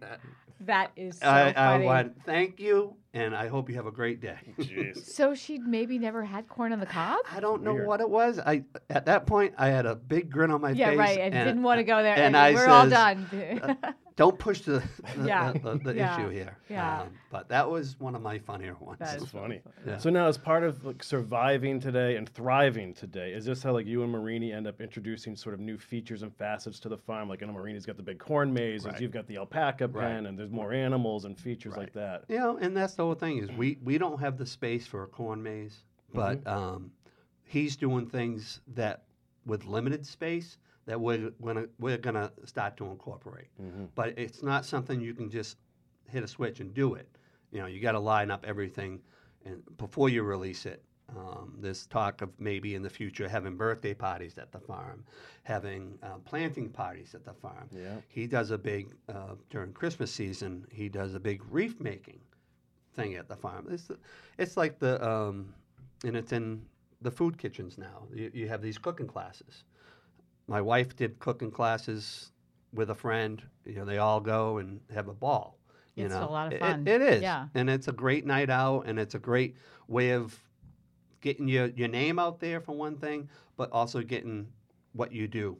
That 0.60 0.90
is 0.96 1.18
so 1.18 1.28
I, 1.28 1.52
I 1.52 1.78
went, 1.78 2.24
"Thank 2.24 2.58
you," 2.60 2.96
and 3.14 3.34
I 3.34 3.46
hope 3.48 3.70
you 3.70 3.76
have 3.76 3.86
a 3.86 3.90
great 3.92 4.20
day. 4.20 4.36
So 5.02 5.34
she'd 5.34 5.66
maybe 5.66 5.98
never 5.98 6.22
had 6.24 6.48
corn 6.48 6.72
on 6.72 6.80
the 6.80 6.86
cob. 6.86 7.18
I 7.30 7.40
don't 7.40 7.62
know 7.62 7.72
Weird. 7.74 7.86
what 7.86 8.00
it 8.00 8.10
was. 8.10 8.38
I 8.38 8.64
at 8.90 9.06
that 9.06 9.26
point 9.26 9.54
I 9.56 9.68
had 9.68 9.86
a 9.86 9.94
big 9.94 10.30
grin 10.30 10.50
on 10.50 10.60
my 10.60 10.70
Yeah, 10.70 10.88
face. 10.90 10.96
Yeah, 10.96 11.02
right. 11.02 11.18
And, 11.20 11.32
didn't 11.34 11.62
want 11.62 11.78
to 11.78 11.84
go 11.84 12.02
there. 12.02 12.14
and 12.14 12.34
And, 12.34 12.36
I 12.36 12.52
we're 12.52 12.66
all 12.66 12.82
says, 12.84 12.92
done. 12.92 13.26
Uh, 13.84 13.92
Don't 14.16 14.38
push 14.38 14.60
the 14.60 14.80
the, 15.16 15.26
Yeah, 15.26 15.52
the, 15.52 15.74
the 15.82 15.94
yeah, 15.94 16.14
issue 16.14 16.28
here. 16.28 16.56
yeah. 16.68 17.00
Um, 17.02 17.08
but 17.30 17.48
that 17.48 17.68
was 17.68 17.98
one 17.98 18.14
of 18.14 18.22
my 18.22 18.38
funnier 18.38 18.76
ones. 18.78 18.98
That's 19.00 19.24
funny. 19.26 19.60
Yeah. 19.84 19.98
So 19.98 20.08
now, 20.08 20.28
as 20.28 20.38
part 20.38 20.62
of 20.62 20.84
like 20.84 21.02
surviving 21.02 21.80
today 21.80 22.14
and 22.14 22.28
thriving 22.28 22.94
today, 22.94 23.32
is 23.32 23.44
this 23.44 23.62
how 23.64 23.72
like 23.72 23.86
you 23.86 24.04
and 24.04 24.12
Marini 24.12 24.52
end 24.52 24.68
up 24.68 24.80
introducing 24.80 25.34
sort 25.34 25.52
of 25.54 25.60
new 25.60 25.76
features 25.76 26.22
and 26.22 26.32
facets 26.36 26.78
to 26.80 26.88
the 26.88 26.96
farm? 26.96 27.28
Like, 27.28 27.42
I 27.42 27.46
know 27.46 27.52
Marini's 27.54 27.86
got 27.86 27.96
the 27.96 28.04
big 28.04 28.20
corn 28.20 28.52
maze, 28.52 28.84
Right. 28.84 29.00
you've 29.00 29.10
got 29.10 29.26
the 29.26 29.36
alpaca 29.36 29.88
Right. 29.88 30.04
pen, 30.06 30.26
and 30.26 30.38
there's 30.38 30.50
more 30.50 30.72
animals 30.72 31.24
and 31.24 31.36
features 31.36 31.72
Right. 31.72 31.80
like 31.80 31.92
that. 31.94 32.24
You 32.28 32.38
know, 32.38 32.56
and 32.58 32.76
that's 32.76 32.94
the 32.94 33.02
whole 33.02 33.14
thing 33.14 33.38
is 33.38 33.50
we 33.50 33.78
we 33.82 33.98
don't 33.98 34.20
have 34.20 34.38
the 34.38 34.46
space 34.46 34.86
for 34.86 35.02
a 35.02 35.08
corn 35.08 35.42
maze, 35.42 35.82
but 36.12 36.38
Mm-hmm. 36.44 36.48
um, 36.48 36.92
he's 37.42 37.74
doing 37.74 38.06
things 38.06 38.60
that 38.74 39.02
with 39.44 39.64
limited 39.64 40.06
space 40.06 40.56
that 40.86 41.00
we're 41.00 41.30
gonna 41.42 41.66
we're 41.78 41.98
gonna 41.98 42.30
start 42.44 42.76
to 42.78 42.86
incorporate. 42.86 43.48
Mhm. 43.60 43.88
But 43.94 44.18
it's 44.18 44.42
not 44.42 44.64
something 44.64 45.00
you 45.00 45.14
can 45.14 45.30
just 45.30 45.56
hit 46.08 46.22
a 46.22 46.28
switch 46.28 46.60
and 46.60 46.74
do 46.74 46.94
it. 46.94 47.08
You 47.50 47.60
know, 47.60 47.66
you 47.66 47.80
got 47.80 47.92
to 47.92 48.00
line 48.00 48.30
up 48.30 48.44
everything, 48.46 49.00
and 49.44 49.62
before 49.76 50.08
you 50.08 50.22
release 50.22 50.66
it. 50.66 50.82
Um, 51.14 51.58
there's 51.60 51.86
talk 51.86 52.22
of 52.22 52.30
maybe 52.40 52.74
in 52.74 52.82
the 52.82 52.88
future 52.88 53.28
having 53.28 53.56
birthday 53.58 53.92
parties 53.92 54.38
at 54.38 54.50
the 54.50 54.58
farm, 54.58 55.04
having 55.42 55.98
uh, 56.02 56.16
planting 56.24 56.70
parties 56.70 57.14
at 57.14 57.24
the 57.26 57.34
farm. 57.34 57.68
Yeah. 57.70 57.96
He 58.08 58.26
does 58.26 58.50
a 58.50 58.56
big 58.58 58.96
uh, 59.10 59.34
during 59.50 59.74
Christmas 59.74 60.10
season. 60.10 60.66
He 60.72 60.88
does 60.88 61.14
a 61.14 61.20
big 61.20 61.42
reef 61.50 61.78
making 61.78 62.20
thing 62.94 63.14
at 63.16 63.28
the 63.28 63.36
farm. 63.36 63.68
It's 63.70 63.90
it's 64.38 64.56
like 64.56 64.78
the 64.78 65.06
um, 65.06 65.54
and 66.04 66.16
it's 66.16 66.32
in 66.32 66.64
the 67.02 67.10
food 67.10 67.36
kitchens 67.36 67.76
now. 67.76 68.08
You, 68.12 68.30
you 68.32 68.48
have 68.48 68.62
these 68.62 68.78
cooking 68.78 69.06
classes. 69.06 69.64
My 70.46 70.60
wife 70.60 70.94
did 70.96 71.18
cooking 71.18 71.50
classes 71.50 72.30
with 72.72 72.90
a 72.90 72.94
friend. 72.94 73.42
You 73.64 73.76
know, 73.76 73.84
they 73.84 73.98
all 73.98 74.20
go 74.20 74.58
and 74.58 74.80
have 74.92 75.08
a 75.08 75.14
ball. 75.14 75.58
You 75.94 76.06
It's 76.06 76.14
know, 76.14 76.28
a 76.28 76.30
lot 76.30 76.46
of 76.48 76.52
It- 76.54 76.60
fun. 76.60 76.86
it 76.88 77.00
is, 77.00 77.22
Yeah. 77.22 77.48
and 77.54 77.70
it's 77.70 77.86
a 77.88 77.92
great 77.92 78.26
night 78.26 78.50
out, 78.50 78.82
and 78.86 78.98
it's 78.98 79.14
a 79.14 79.18
great 79.18 79.56
way 79.86 80.10
of 80.10 80.38
getting 81.20 81.48
your 81.48 81.66
your 81.68 81.88
name 81.88 82.18
out 82.18 82.40
there 82.40 82.60
for 82.60 82.72
one 82.76 82.96
thing, 82.98 83.28
but 83.56 83.70
also 83.70 84.02
getting 84.02 84.52
what 84.92 85.12
you 85.12 85.26
do. 85.28 85.56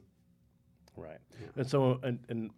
Right. 0.95 1.19
And 1.55 1.67
so, 1.67 1.99
and, 2.03 2.19
and 2.29 2.51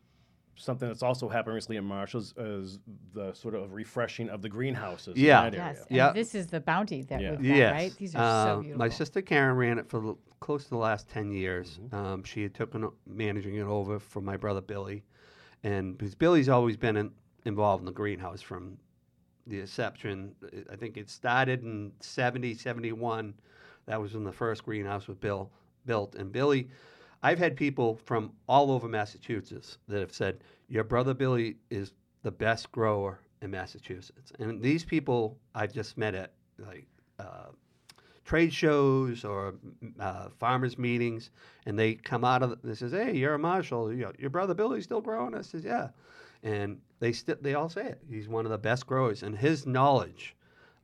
something 0.58 0.88
that's 0.88 1.04
also 1.04 1.30
happened 1.30 1.56
recently 1.56 1.78
in 1.78 1.84
Marshall's 1.86 2.34
is 2.38 2.80
the 3.14 3.34
sort 3.34 3.56
of 3.56 3.74
refreshing 3.74 4.30
of 4.30 4.42
the 4.42 4.50
greenhouses. 4.50 5.16
in 5.16 5.24
Yeah. 5.24 5.44
that 5.50 5.54
Yes. 5.54 5.76
area. 5.78 5.86
And 5.90 5.96
Yeah. 5.98 6.12
this 6.14 6.36
is 6.36 6.48
the 6.48 6.60
bounty 6.60 7.04
that 7.04 7.22
Yeah. 7.22 7.32
we've 7.32 7.40
got, 7.48 7.56
Yes. 7.58 7.72
right? 7.74 7.96
These 7.98 8.16
are 8.16 8.46
so 8.46 8.52
Um, 8.58 8.62
beautiful. 8.64 8.80
My 8.80 8.90
sister 8.90 9.22
Karen 9.22 9.56
ran 9.56 9.78
it 9.80 9.88
for 9.88 10.00
the, 10.00 10.16
close 10.40 10.64
to 10.66 10.70
the 10.72 10.78
last 10.78 11.08
10 11.10 11.32
years. 11.32 11.80
Um, 11.92 12.24
she 12.24 12.44
had 12.44 12.54
taken 12.54 12.90
managing 13.06 13.56
it 13.56 13.64
over 13.64 14.00
from 14.00 14.26
my 14.26 14.36
brother 14.38 14.62
Billy. 14.62 15.04
And 15.64 15.98
because 15.98 16.16
Billy's 16.16 16.50
always 16.50 16.76
been 16.78 16.98
in, 16.98 17.12
involved 17.46 17.82
in 17.82 17.86
the 17.86 17.92
greenhouse 17.94 18.42
from 18.42 18.78
the 19.46 19.60
inception. 19.62 20.36
I 20.70 20.76
think 20.76 20.98
it 20.98 21.10
started 21.10 21.64
in 21.64 21.94
70, 22.02 22.54
71. 22.54 23.34
That 23.86 24.02
was 24.02 24.14
when 24.14 24.26
the 24.26 24.32
first 24.34 24.66
greenhouse 24.66 25.08
was 25.08 25.18
built. 25.18 25.52
built. 25.86 26.16
And 26.16 26.32
Billy, 26.34 26.68
I've 27.24 27.40
had 27.40 27.56
people 27.56 27.96
from 28.06 28.32
all 28.48 28.72
over 28.72 28.88
Massachusetts 28.88 29.78
that 29.88 30.00
have 30.00 30.14
said, 30.14 30.44
Your 30.68 30.84
brother 30.84 31.14
Billy 31.14 31.58
is 31.70 31.94
the 32.24 32.32
best 32.32 32.72
grower 32.72 33.20
in 33.42 33.52
Massachusetts. 33.52 34.32
And 34.40 34.62
these 34.62 34.84
people 34.84 35.38
I've 35.56 35.74
just 35.74 35.98
met 35.98 36.16
at 36.16 36.34
like 36.60 36.88
uh, 37.20 37.52
trade 38.26 38.54
shows 38.54 39.24
or 39.24 39.56
mm, 39.84 39.94
uh, 40.00 40.30
farmers 40.40 40.78
meetings, 40.78 41.32
and 41.66 41.78
they 41.78 41.96
come 41.96 42.24
out 42.24 42.44
of 42.44 42.60
they 42.64 42.76
says, 42.76 42.92
"Hey, 42.92 43.16
you're 43.16 43.34
a 43.34 43.40
marshal. 43.40 43.92
Your 43.94 44.30
brother 44.30 44.54
Billy's 44.54 44.84
still 44.84 45.02
growing." 45.02 45.34
I 45.34 45.42
says, 45.42 45.64
"Yeah," 45.64 45.90
and 46.44 46.80
they 47.00 47.14
st- 47.14 47.42
they 47.42 47.54
all 47.54 47.70
say 47.70 47.88
it. 47.88 48.02
He's 48.10 48.28
one 48.28 48.46
of 48.46 48.52
the 48.52 48.58
best 48.58 48.86
growers, 48.86 49.24
and 49.24 49.38
his 49.38 49.66
knowledge, 49.66 50.36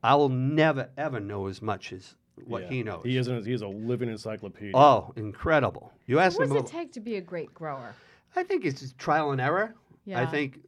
I 0.01 0.15
will 0.15 0.29
never 0.29 0.89
ever 0.97 1.19
know 1.19 1.47
as 1.47 1.61
much 1.61 1.93
as 1.93 2.15
what 2.45 2.63
Yeah. 2.63 2.69
he 2.69 2.83
knows. 2.83 3.01
He 3.03 3.17
is, 3.17 3.27
an, 3.27 3.43
he 3.45 3.53
is 3.53 3.61
a 3.61 3.67
living 3.67 4.09
encyclopedia. 4.09 4.71
Oh, 4.75 5.13
incredible! 5.15 5.91
You 6.07 6.19
ask 6.19 6.37
what 6.37 6.47
him. 6.47 6.53
does 6.55 6.63
it 6.63 6.67
take 6.71 6.91
to 6.93 6.99
be 6.99 7.15
a 7.17 7.21
great 7.21 7.53
grower? 7.53 7.93
I 8.35 8.43
think 8.43 8.65
it's 8.65 8.81
just 8.81 8.97
trial 8.97 9.31
and 9.31 9.39
error. 9.41 9.75
Yeah. 10.05 10.21
I 10.21 10.25
think 10.25 10.59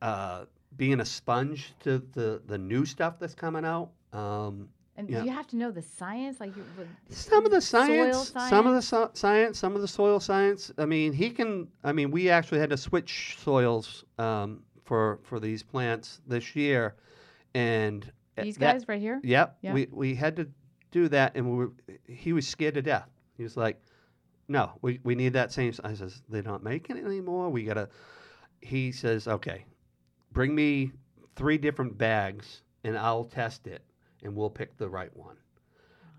uh, 0.00 0.44
being 0.76 1.00
a 1.00 1.04
sponge 1.04 1.72
to 1.80 1.98
the 2.12 2.40
the 2.46 2.56
new 2.58 2.84
stuff 2.86 3.18
that's 3.18 3.34
coming 3.34 3.64
out. 3.64 3.90
Um, 4.12 4.68
And 4.96 5.08
yeah. 5.08 5.20
do 5.20 5.26
you 5.26 5.32
have 5.32 5.46
to 5.48 5.56
know 5.56 5.70
the 5.70 5.82
science? 5.82 6.40
Like 6.40 6.54
you, 6.56 6.64
would- 6.78 6.88
Some 7.08 7.44
of 7.44 7.50
the 7.50 7.60
soil 7.60 8.12
science, 8.14 8.50
some 8.50 8.66
of 8.66 8.74
the 8.74 8.82
so- 8.82 9.10
science, 9.14 9.58
some 9.58 9.74
of 9.74 9.80
the 9.82 9.88
soil 9.88 10.20
science. 10.20 10.72
I 10.78 10.84
mean, 10.86 11.12
he 11.12 11.30
can. 11.30 11.68
I 11.84 11.92
mean, 11.92 12.10
we 12.10 12.30
actually 12.30 12.60
had 12.60 12.70
to 12.70 12.76
switch 12.76 13.36
soils 13.38 14.04
um, 14.18 14.62
for 14.84 15.18
for 15.22 15.40
these 15.40 15.62
plants 15.62 16.20
this 16.26 16.54
year, 16.56 16.94
and 17.54 18.04
uh, 18.38 18.42
These 18.42 18.56
that- 18.58 18.72
guys 18.74 18.88
right 18.88 19.00
here? 19.00 19.20
Yep, 19.22 19.56
Yeah. 19.62 19.74
we 19.74 19.88
we 19.90 20.14
had 20.14 20.36
to 20.36 20.48
do 20.90 21.08
that, 21.08 21.32
and 21.36 21.50
we 21.50 21.56
were, 21.56 21.72
he 22.06 22.32
was 22.32 22.46
scared 22.46 22.74
to 22.74 22.82
death. 22.82 23.08
He 23.36 23.42
was 23.42 23.56
like, 23.56 23.80
"No, 24.48 24.72
we, 24.82 25.00
we 25.04 25.14
need 25.14 25.32
that 25.34 25.52
same." 25.52 25.68
s-" 25.70 25.80
I 25.82 25.94
says, 25.94 26.22
"They're 26.28 26.42
not 26.42 26.62
making 26.62 26.96
it 26.96 27.04
anymore. 27.04 27.48
We 27.50 27.64
gotta." 27.64 27.88
He 28.60 28.92
says, 28.92 29.26
"Okay, 29.28 29.64
bring 30.32 30.54
me 30.54 30.92
three 31.36 31.58
different 31.58 31.96
bags, 31.96 32.62
and 32.84 32.96
I'll 32.98 33.24
test 33.24 33.66
it, 33.66 33.82
and 34.22 34.34
we'll 34.36 34.50
pick 34.50 34.76
the 34.76 34.88
right 34.88 35.14
one." 35.16 35.36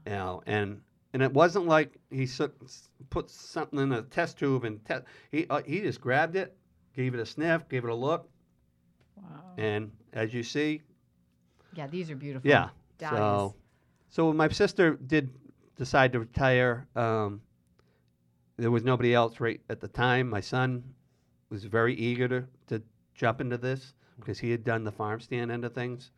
You 0.06 0.13
know, 0.13 0.44
and 0.48 0.82
and 1.13 1.22
it 1.22 1.34
wasn't 1.34 1.68
like 1.68 1.98
he 2.10 2.27
put 3.10 3.29
something 3.29 3.79
in 3.79 3.92
a 3.92 4.01
test 4.01 4.40
tube 4.40 4.64
and 4.64 4.84
te- 4.86 4.96
he 5.31 5.46
uh, 5.50 5.62
he 5.66 5.81
just 5.81 6.01
grabbed 6.01 6.36
it, 6.36 6.55
gave 6.96 7.14
it 7.14 7.20
a 7.20 7.25
sniff, 7.25 7.68
gave 7.70 7.84
it 7.84 7.90
a 7.90 7.96
look, 7.96 8.29
Wow. 9.16 9.53
and 9.57 9.92
as 10.14 10.34
you 10.34 10.42
see, 10.44 10.81
Yeah, 11.74 11.88
these 11.88 12.10
are 12.10 12.16
beautiful. 12.16 12.50
yeah. 12.50 12.70
So, 13.00 13.55
so 14.12 14.34
my 14.34 14.50
sister 14.50 14.96
did 15.08 15.30
decide 15.78 16.12
to 16.12 16.20
retire, 16.20 16.86
um, 16.98 17.42
there 18.58 18.70
was 18.70 18.84
nobody 18.84 19.14
else 19.14 19.40
right 19.40 19.62
at 19.70 19.80
the 19.80 19.88
time. 19.88 20.30
My 20.30 20.42
son 20.42 20.84
was 21.50 21.64
very 21.64 21.96
eager 21.96 22.28
to, 22.28 22.44
to 22.68 22.84
jump 23.16 23.40
into 23.40 23.58
this 23.58 23.94
because 24.20 24.38
he 24.38 24.52
had 24.52 24.66
done 24.66 24.84
the 24.84 24.92
farm 24.92 25.22
stand 25.22 25.50
end 25.50 25.64
of 25.64 25.74
things. 25.74 26.12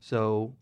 So 0.00 0.52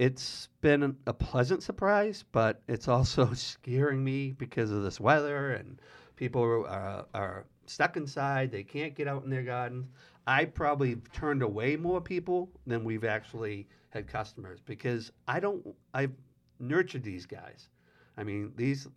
it's 0.00 0.48
been 0.60 0.96
a 1.06 1.12
pleasant 1.12 1.62
surprise, 1.62 2.24
but 2.32 2.60
it's 2.66 2.88
also 2.88 3.32
scaring 3.34 4.02
me 4.02 4.32
because 4.32 4.72
of 4.72 4.82
this 4.82 4.98
weather 4.98 5.52
and 5.52 5.80
people 6.16 6.42
are, 6.42 7.06
are 7.14 7.46
stuck 7.66 7.96
inside. 7.96 8.50
They 8.50 8.64
can't 8.64 8.96
get 8.96 9.06
out 9.06 9.22
in 9.22 9.30
their 9.30 9.44
gardens. 9.44 9.86
I 10.26 10.46
probably 10.46 10.96
turned 11.12 11.42
away 11.42 11.76
more 11.76 12.00
people 12.00 12.50
than 12.66 12.82
we've 12.82 13.04
actually 13.04 13.68
had 13.92 14.08
customers 14.08 14.60
because 14.64 15.12
I 15.28 15.38
don't. 15.38 15.64
I've 15.92 16.12
nurtured 16.58 17.04
these 17.04 17.26
guys. 17.26 17.68
I 18.16 18.24
mean, 18.24 18.52
these 18.56 18.88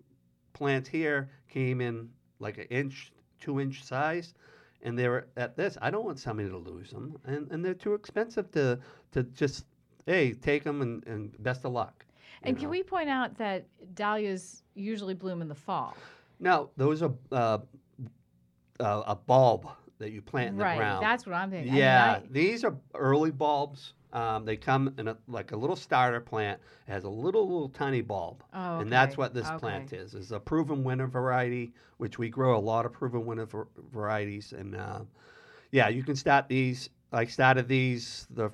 plants 0.53 0.87
here 0.87 1.29
came 1.49 1.81
in 1.81 2.09
like 2.39 2.57
an 2.57 2.65
inch, 2.69 3.11
two 3.39 3.59
inch 3.59 3.83
size, 3.83 4.33
and 4.81 4.97
they 4.97 5.09
were 5.09 5.27
at 5.35 5.57
this. 5.57 5.77
I 5.81 5.91
don't 5.91 6.05
want 6.05 6.19
somebody 6.19 6.49
to 6.49 6.57
lose 6.57 6.91
them, 6.91 7.17
and, 7.25 7.51
and 7.51 7.63
they're 7.63 7.73
too 7.73 7.93
expensive 7.93 8.49
to 8.51 8.79
to 9.11 9.23
just 9.23 9.65
hey 10.05 10.33
take 10.33 10.63
them 10.63 10.81
and, 10.81 11.05
and 11.07 11.43
best 11.43 11.65
of 11.65 11.73
luck. 11.73 12.05
And 12.43 12.55
can 12.55 12.65
know. 12.65 12.71
we 12.71 12.83
point 12.83 13.09
out 13.09 13.37
that 13.37 13.65
dahlias 13.95 14.63
usually 14.75 15.13
bloom 15.13 15.41
in 15.41 15.49
the 15.49 15.55
fall? 15.55 15.95
Now 16.39 16.69
those 16.77 17.01
are 17.01 17.11
uh, 17.31 17.57
uh, 18.79 19.03
a 19.07 19.15
bulb 19.15 19.67
that 19.97 20.11
you 20.11 20.21
plant 20.21 20.49
in 20.49 20.57
right. 20.57 20.73
the 20.73 20.79
ground. 20.79 21.01
Right, 21.01 21.09
That's 21.09 21.25
what 21.25 21.33
I'm 21.35 21.49
thinking. 21.49 21.71
I 21.71 21.73
mean, 21.73 21.81
Yeah, 21.81 22.21
I- 22.21 22.27
these 22.29 22.63
are 22.63 22.75
early 22.93 23.31
bulbs. 23.31 23.93
Um, 24.15 24.45
they 24.45 24.55
come 24.55 24.93
in 24.97 25.09
a, 25.09 25.17
like 25.27 25.51
a 25.51 25.57
little 25.57 25.75
starter 25.75 26.21
plant. 26.21 26.61
It 26.87 26.91
has 26.91 27.03
a 27.03 27.09
little, 27.09 27.43
little 27.43 27.67
tiny 27.67 27.99
bulb, 27.99 28.45
oh, 28.53 28.79
and 28.79 28.89
that's 28.89 29.17
what 29.17 29.33
this 29.33 29.45
okay. 29.45 29.57
plant 29.57 29.91
is. 29.91 30.15
It's 30.15 30.31
a 30.31 30.39
Proven 30.39 30.85
Winner 30.85 31.05
variety, 31.05 31.73
which 31.97 32.17
we 32.17 32.29
grow 32.29 32.57
a 32.57 32.63
lot 32.71 32.85
of 32.85 32.93
Proven 32.93 33.25
Winner 33.25 33.45
var- 33.45 33.67
varieties. 33.91 34.53
And 34.53 34.73
uh, 34.73 35.01
yeah, 35.71 35.89
you 35.89 36.01
can 36.01 36.15
start 36.15 36.47
these. 36.47 36.89
I 37.11 37.25
started 37.25 37.67
these 37.67 38.25
the 38.29 38.51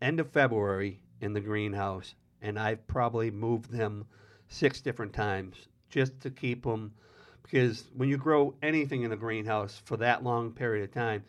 end 0.00 0.18
of 0.18 0.30
February 0.30 0.98
in 1.20 1.34
the 1.34 1.40
greenhouse, 1.40 2.14
and 2.40 2.58
I've 2.58 2.86
probably 2.86 3.30
moved 3.30 3.70
them 3.70 4.06
six 4.48 4.80
different 4.80 5.12
times 5.12 5.68
just 5.90 6.18
to 6.20 6.30
keep 6.30 6.62
them. 6.64 6.94
Because 7.42 7.84
when 7.94 8.08
you 8.08 8.16
grow 8.16 8.54
anything 8.62 9.02
in 9.02 9.12
a 9.12 9.16
greenhouse 9.16 9.82
for 9.84 9.98
that 9.98 10.24
long 10.24 10.52
period 10.52 10.84
of 10.84 10.94
time, 10.94 11.22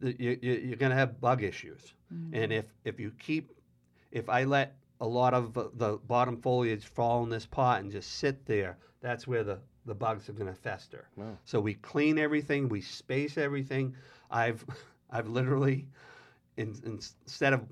the- 0.00 0.20
you, 0.20 0.38
you, 0.42 0.52
you're 0.54 0.76
going 0.76 0.90
to 0.90 0.96
have 0.96 1.20
bug 1.20 1.44
issues. 1.44 1.94
Mm-hmm. 2.12 2.34
And 2.34 2.52
if, 2.52 2.66
if 2.84 2.98
you 3.00 3.12
keep, 3.18 3.52
if 4.10 4.28
I 4.28 4.44
let 4.44 4.76
a 5.00 5.06
lot 5.06 5.34
of 5.34 5.54
the- 5.54 5.98
bottom 6.06 6.36
foliage 6.36 6.84
fall 6.84 7.22
in 7.24 7.30
this 7.30 7.46
pot 7.46 7.80
and 7.80 7.90
just 7.90 8.16
sit 8.18 8.44
there, 8.46 8.78
that's 9.00 9.26
where 9.26 9.44
the, 9.44 9.58
the 9.86 9.94
bugs 9.94 10.28
are 10.28 10.32
going 10.32 10.46
to 10.52 10.54
fester. 10.60 11.06
Wow. 11.16 11.38
So 11.44 11.60
we 11.60 11.74
clean 11.74 12.18
everything, 12.18 12.68
we 12.68 12.80
space 12.80 13.38
everything. 13.38 13.94
I've, 14.30 14.64
I've 15.10 15.28
literally, 15.28 15.86
in, 16.56 16.74
in, 16.84 17.00
instead 17.24 17.52
of 17.52 17.62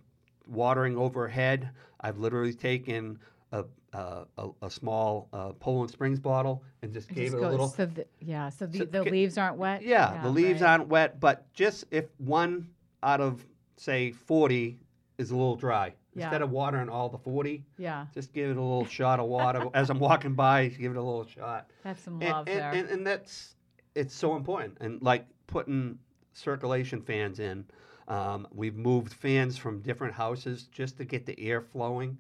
watering 0.47 0.97
overhead, 0.97 1.71
I've 2.01 2.19
literally 2.19 2.55
taken 2.55 3.19
a, 3.53 3.65
a, 3.93 4.25
a, 4.39 4.49
a 4.63 4.71
small 4.71 5.29
uh, 5.33 5.53
Poland 5.53 5.91
Springs 5.91 6.21
bottle 6.21 6.63
and 6.83 6.93
just 6.93 7.11
It 7.11 7.15
gave 7.15 7.25
just 7.33 7.37
it 7.37 7.43
a 7.43 7.49
little. 7.51 7.69
So 7.69 7.87
the, 7.87 8.07
yeah, 8.21 8.49
so 8.49 8.67
the, 8.67 8.79
So 8.79 8.85
the 8.87 9.05
leaves 9.05 9.37
aren't 9.37 9.57
wet. 9.57 9.83
Yeah, 9.83 10.23
the 10.23 10.31
leaves 10.31 10.63
right. 10.63 10.71
aren't 10.71 10.89
wet, 10.89 11.21
but 11.21 11.53
just 11.53 11.85
if 11.91 12.07
one 12.19 12.69
out 13.03 13.21
of 13.21 13.45
say 13.79 14.11
40 14.13 14.79
is 15.19 15.31
a 15.31 15.37
little 15.37 15.57
dry, 15.57 15.95
Yeah. 16.15 16.25
instead 16.25 16.43
of 16.43 16.51
watering 16.51 16.89
all 16.89 17.09
the 17.09 17.19
40, 17.19 17.65
Yeah, 17.77 18.07
just 18.15 18.33
give 18.33 18.51
it 18.51 18.57
a 18.57 18.61
little 18.63 18.87
shot 18.87 19.19
of 19.21 19.27
water 19.27 19.69
as 19.75 19.91
I'm 19.91 19.99
walking 19.99 20.35
by. 20.35 20.69
Give 20.69 20.93
it 20.93 20.99
a 20.99 21.03
little 21.03 21.27
shot, 21.27 21.71
that's 21.83 22.03
some 22.03 22.21
and, 22.21 22.31
love 22.31 22.49
and, 22.49 22.59
there. 22.59 22.71
and, 22.73 22.89
and 22.89 23.07
that's 23.07 23.55
it's 23.95 24.15
so 24.15 24.37
important. 24.37 24.79
And 24.81 25.03
like 25.03 25.27
putting 25.47 25.99
circulation 26.33 27.01
fans 27.03 27.41
in, 27.41 27.65
um, 28.07 28.47
we've 28.53 28.77
moved 28.77 29.13
fans 29.13 29.59
from 29.59 29.81
different 29.81 30.15
houses 30.15 30.69
just 30.71 30.97
to 30.99 31.05
get 31.05 31.27
the 31.27 31.39
air 31.41 31.61
flowing. 31.61 32.17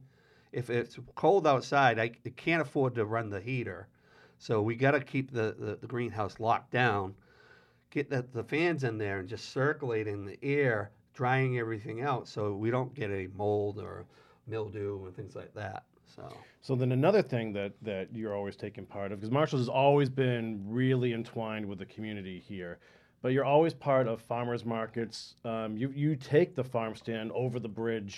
If 0.50 0.70
it's 0.70 0.98
cold 1.14 1.46
outside, 1.46 1.98
I, 1.98 2.10
I 2.26 2.30
can't 2.36 2.62
afford 2.62 2.94
to 2.96 3.04
run 3.04 3.30
the 3.30 3.40
heater, 3.40 3.86
so 4.38 4.60
we 4.62 4.74
got 4.76 4.92
to 4.92 5.00
keep 5.00 5.30
the, 5.30 5.54
the, 5.58 5.76
the 5.80 5.86
greenhouse 5.86 6.40
locked 6.40 6.70
down. 6.72 7.14
Get 7.90 8.10
the, 8.10 8.26
the 8.32 8.42
fans 8.44 8.82
in 8.84 8.98
there 8.98 9.18
and 9.20 9.28
just 9.28 9.50
circulating 9.50 10.24
the 10.24 10.38
air, 10.42 10.90
drying 11.18 11.52
everything 11.58 11.98
out, 12.10 12.24
so 12.34 12.40
we 12.64 12.70
don't 12.70 12.92
get 13.00 13.08
any 13.10 13.28
mold 13.42 13.74
or 13.86 13.94
mildew 14.46 15.04
and 15.06 15.14
things 15.18 15.34
like 15.40 15.52
that. 15.62 15.82
So. 16.16 16.22
So 16.66 16.74
then 16.80 16.92
another 16.92 17.22
thing 17.22 17.46
that 17.58 17.72
that 17.82 18.06
you're 18.18 18.36
always 18.40 18.56
taking 18.56 18.86
part 18.86 19.12
of, 19.12 19.18
because 19.18 19.34
Marshall's 19.38 19.62
has 19.66 19.68
always 19.86 20.08
been 20.24 20.46
really 20.80 21.10
entwined 21.12 21.64
with 21.70 21.78
the 21.78 21.88
community 21.94 22.38
here, 22.52 22.78
but 23.22 23.28
you're 23.32 23.50
always 23.56 23.74
part 23.74 24.06
of 24.12 24.14
farmers 24.22 24.64
markets. 24.64 25.34
Um, 25.44 25.76
you 25.80 25.88
you 26.04 26.16
take 26.16 26.50
the 26.54 26.64
farm 26.64 26.94
stand 26.94 27.32
over 27.32 27.56
the 27.60 27.72
bridge 27.82 28.14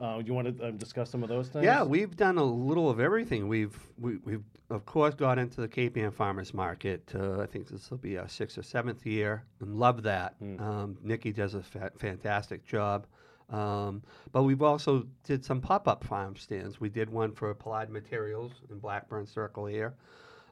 Uh, 0.00 0.20
you 0.26 0.34
want 0.34 0.46
to 0.58 0.64
uh, 0.66 0.70
discuss 0.72 1.08
some 1.10 1.22
of 1.22 1.28
those 1.28 1.48
things? 1.52 1.64
Yeah, 1.64 1.84
we've 1.84 2.16
done 2.16 2.36
a 2.38 2.44
little 2.70 2.88
of 2.90 2.98
everything. 2.98 3.46
We've 3.48 3.78
we, 4.04 4.12
we've 4.26 4.42
of 4.74 4.84
course 4.86 5.14
got 5.14 5.38
into 5.38 5.60
the 5.60 5.68
Cape 5.68 5.96
Ann 5.96 6.10
Farmers 6.10 6.52
Market. 6.52 7.10
Uh, 7.14 7.40
I 7.40 7.46
think 7.46 7.68
this 7.68 7.90
will 7.90 7.98
be 7.98 8.18
our 8.18 8.28
sixth 8.28 8.58
or 8.58 8.62
seventh 8.62 9.06
year, 9.06 9.44
and 9.60 9.76
love 9.76 10.02
that. 10.02 10.34
Um, 10.40 10.96
Nikki 11.02 11.32
does 11.32 11.54
a 11.54 11.62
fa- 11.62 11.92
fantastic 11.96 12.66
job. 12.66 13.06
Um, 13.50 14.02
but 14.32 14.42
we've 14.42 14.62
also 14.62 15.06
did 15.22 15.44
some 15.44 15.60
pop-up 15.60 16.02
farm 16.02 16.34
stands. 16.34 16.80
We 16.80 16.88
did 16.88 17.10
one 17.10 17.32
for 17.32 17.50
Applied 17.50 17.90
Materials 17.90 18.52
in 18.70 18.78
Blackburn 18.78 19.26
Circle 19.26 19.66
here. 19.66 19.94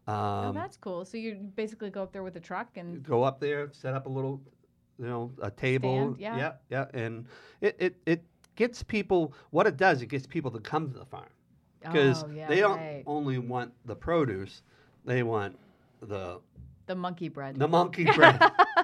oh, 0.07 0.13
Um, 0.13 0.55
that's 0.55 0.77
cool. 0.77 1.05
So 1.05 1.17
you 1.17 1.35
basically 1.57 1.91
go 1.91 2.03
up 2.03 2.13
there 2.13 2.23
with 2.23 2.37
a 2.37 2.41
truck 2.41 2.77
and 2.77 3.03
go 3.03 3.23
up 3.23 3.41
there, 3.41 3.71
set 3.73 3.95
up 3.95 4.07
a 4.07 4.11
little, 4.11 4.41
you 4.99 5.07
know, 5.07 5.33
a 5.41 5.51
table. 5.51 6.15
Stand, 6.15 6.19
yeah. 6.19 6.37
yeah, 6.37 6.53
yeah, 6.95 7.01
and 7.03 7.27
it, 7.61 7.77
it 7.79 7.97
it 8.07 8.25
gets 8.57 8.83
people. 8.83 9.33
What 9.51 9.67
it 9.67 9.77
does, 9.79 10.03
it 10.03 10.07
gets 10.07 10.27
people 10.27 10.51
to 10.53 10.61
come 10.61 10.93
to 10.93 10.99
the 10.99 11.07
farm 11.07 11.31
because 11.83 12.25
oh, 12.25 12.31
yeah, 12.31 12.49
they 12.49 12.61
don't 12.61 12.79
right. 12.79 13.03
only 13.07 13.39
want 13.39 13.73
the 13.85 13.95
produce, 13.97 14.63
they 15.05 15.23
want 15.23 15.59
the 16.01 16.41
the 16.87 16.95
monkey 16.95 17.29
bread. 17.29 17.57
the 17.59 17.69
monkey 17.69 18.05
bread, 18.17 18.41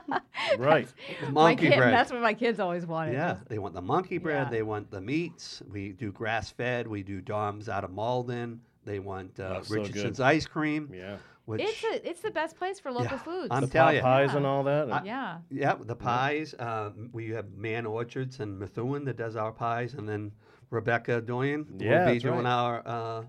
Right. 0.58 0.88
the 1.24 1.32
monkey 1.32 1.68
kid, 1.68 1.76
bread. 1.76 1.92
That's 1.92 2.10
what 2.12 2.20
my 2.22 2.34
kids 2.34 2.60
always 2.60 2.86
wanted. 2.86 3.12
yeah, 3.14 3.36
they 3.48 3.58
want 3.58 3.74
the 3.74 3.82
monkey 3.82 4.18
bread. 4.18 4.46
Yeah. 4.46 4.50
They 4.50 4.62
want 4.62 4.90
the 4.90 5.00
meats. 5.00 5.62
We 5.70 5.90
do 5.92 6.12
grass 6.12 6.50
fed. 6.50 6.86
We 6.86 7.02
do 7.02 7.20
Dom's 7.20 7.68
out 7.68 7.84
of 7.84 7.90
Malden. 7.90 8.60
They 8.84 8.98
want 9.00 9.38
uh, 9.38 9.56
Oh, 9.58 9.62
so. 9.62 9.74
Richardson's 9.74 10.20
ice 10.20 10.46
cream, 10.46 10.90
Yeah. 10.94 11.16
which 11.44 11.60
It's 11.60 11.84
a, 11.84 12.08
it's 12.08 12.20
the 12.20 12.30
best 12.30 12.56
place 12.56 12.80
for 12.80 12.90
local 12.90 13.04
Yeah, 13.12 13.18
foods. 13.18 13.48
I'm 13.50 13.62
the 13.62 13.66
telling 13.66 14.00
pot 14.00 14.02
ya. 14.18 14.18
pies 14.18 14.30
Yeah. 14.30 14.36
and 14.38 14.46
all 14.46 14.62
that. 14.64 14.90
I- 14.92 15.02
yeah. 15.04 15.38
Yeah, 15.50 15.74
the 15.78 15.96
pies. 15.96 16.54
Um, 16.58 17.10
we 17.12 17.30
have 17.30 17.52
Mann 17.54 17.84
Orchards 17.84 18.40
and 18.40 18.58
Methuen 18.58 19.04
that 19.04 19.16
does 19.18 19.36
our 19.36 19.52
pies, 19.52 19.92
and 19.94 20.08
then 20.08 20.32
Rebecca 20.70 21.20
Doyen 21.20 21.66
Yeah, 21.78 22.06
will 22.06 22.12
be 22.14 22.18
doing 22.18 22.44
right. 22.44 22.46
our 22.52 22.82
uh, 22.86 23.22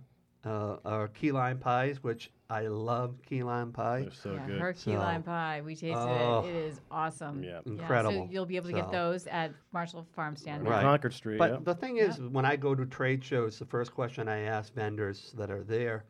uh, 0.45 0.77
our 0.85 1.07
key 1.09 1.31
lime 1.31 1.57
pies, 1.59 2.01
which 2.01 2.31
I 2.49 2.67
love 2.67 3.15
key 3.27 3.43
lime 3.43 3.71
pie. 3.73 4.01
They're 4.03 4.11
so 4.11 4.33
yeah, 4.33 4.47
good. 4.47 4.61
her 4.61 4.73
key 4.73 4.93
So- 4.93 4.99
lime 4.99 5.21
pie. 5.21 5.61
We 5.63 5.75
tasted 5.75 5.97
Oh. 5.97 6.43
it. 6.45 6.49
It 6.49 6.55
is 6.55 6.81
awesome. 6.89 7.43
Yeah. 7.43 7.59
Yeah, 7.65 7.73
Incredible. 7.73 8.25
So 8.27 8.31
you'll 8.31 8.45
be 8.45 8.55
able 8.55 8.69
to 8.69 8.75
So- 8.75 8.81
get 8.81 8.91
those 8.91 9.27
at 9.27 9.51
Marshall 9.73 10.07
Farm 10.15 10.35
Stand. 10.37 10.65
On 10.65 10.71
Right. 10.71 10.81
Concord 10.81 11.13
Street. 11.13 11.37
But 11.37 11.51
yeah. 11.51 11.57
the 11.63 11.75
thing 11.75 11.97
is, 11.97 12.19
when 12.21 12.45
I 12.45 12.55
go 12.55 12.73
to 12.73 12.85
trade 12.85 13.23
shows, 13.23 13.59
the 13.59 13.65
first 13.65 13.93
question 13.93 14.27
I 14.29 14.39
ask 14.39 14.73
vendors 14.73 15.33
that 15.37 15.51
are 15.51 15.63
there, 15.63 16.05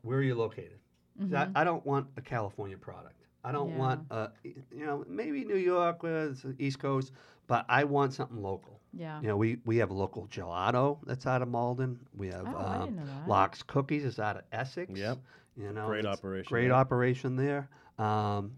where 0.00 0.18
are 0.18 0.22
you 0.22 0.34
located? 0.34 0.78
'Cause 1.20 1.34
I, 1.34 1.50
I 1.54 1.62
don't 1.64 1.84
want 1.84 2.08
a 2.16 2.22
California 2.22 2.78
product. 2.78 3.20
I 3.44 3.52
don't 3.52 3.68
Mm-hmm. 3.68 3.76
Yeah. 3.76 3.78
want, 3.86 4.06
a, 4.10 4.30
you 4.44 4.86
know, 4.86 5.04
maybe 5.06 5.44
New 5.44 5.56
York, 5.56 6.02
uh, 6.04 6.32
the 6.42 6.54
East 6.58 6.78
Coast, 6.78 7.12
but 7.46 7.66
I 7.68 7.84
want 7.84 8.14
something 8.14 8.40
local. 8.42 8.80
Yeah. 8.92 9.20
You 9.20 9.28
know, 9.28 9.36
we, 9.36 9.58
we 9.64 9.76
have 9.78 9.90
local 9.90 10.26
gelato 10.28 10.98
that's 11.06 11.26
out 11.26 11.42
of 11.42 11.48
Malden. 11.48 11.98
We 12.16 12.28
have 12.28 12.46
Oh, 12.46 12.58
um, 12.58 12.80
didn't 12.86 12.96
know 12.96 13.04
that. 13.06 13.28
Locks 13.28 13.62
Cookies 13.62 14.04
is 14.04 14.18
out 14.18 14.36
of 14.36 14.42
Essex. 14.52 14.90
Yep. 14.98 15.18
You 15.56 15.72
know, 15.72 15.86
Great 15.86 16.06
operation 16.06 16.48
Great 16.48 16.62
there. 16.68 16.72
operation 16.74 17.36
there. 17.36 17.68
Um, 17.98 18.52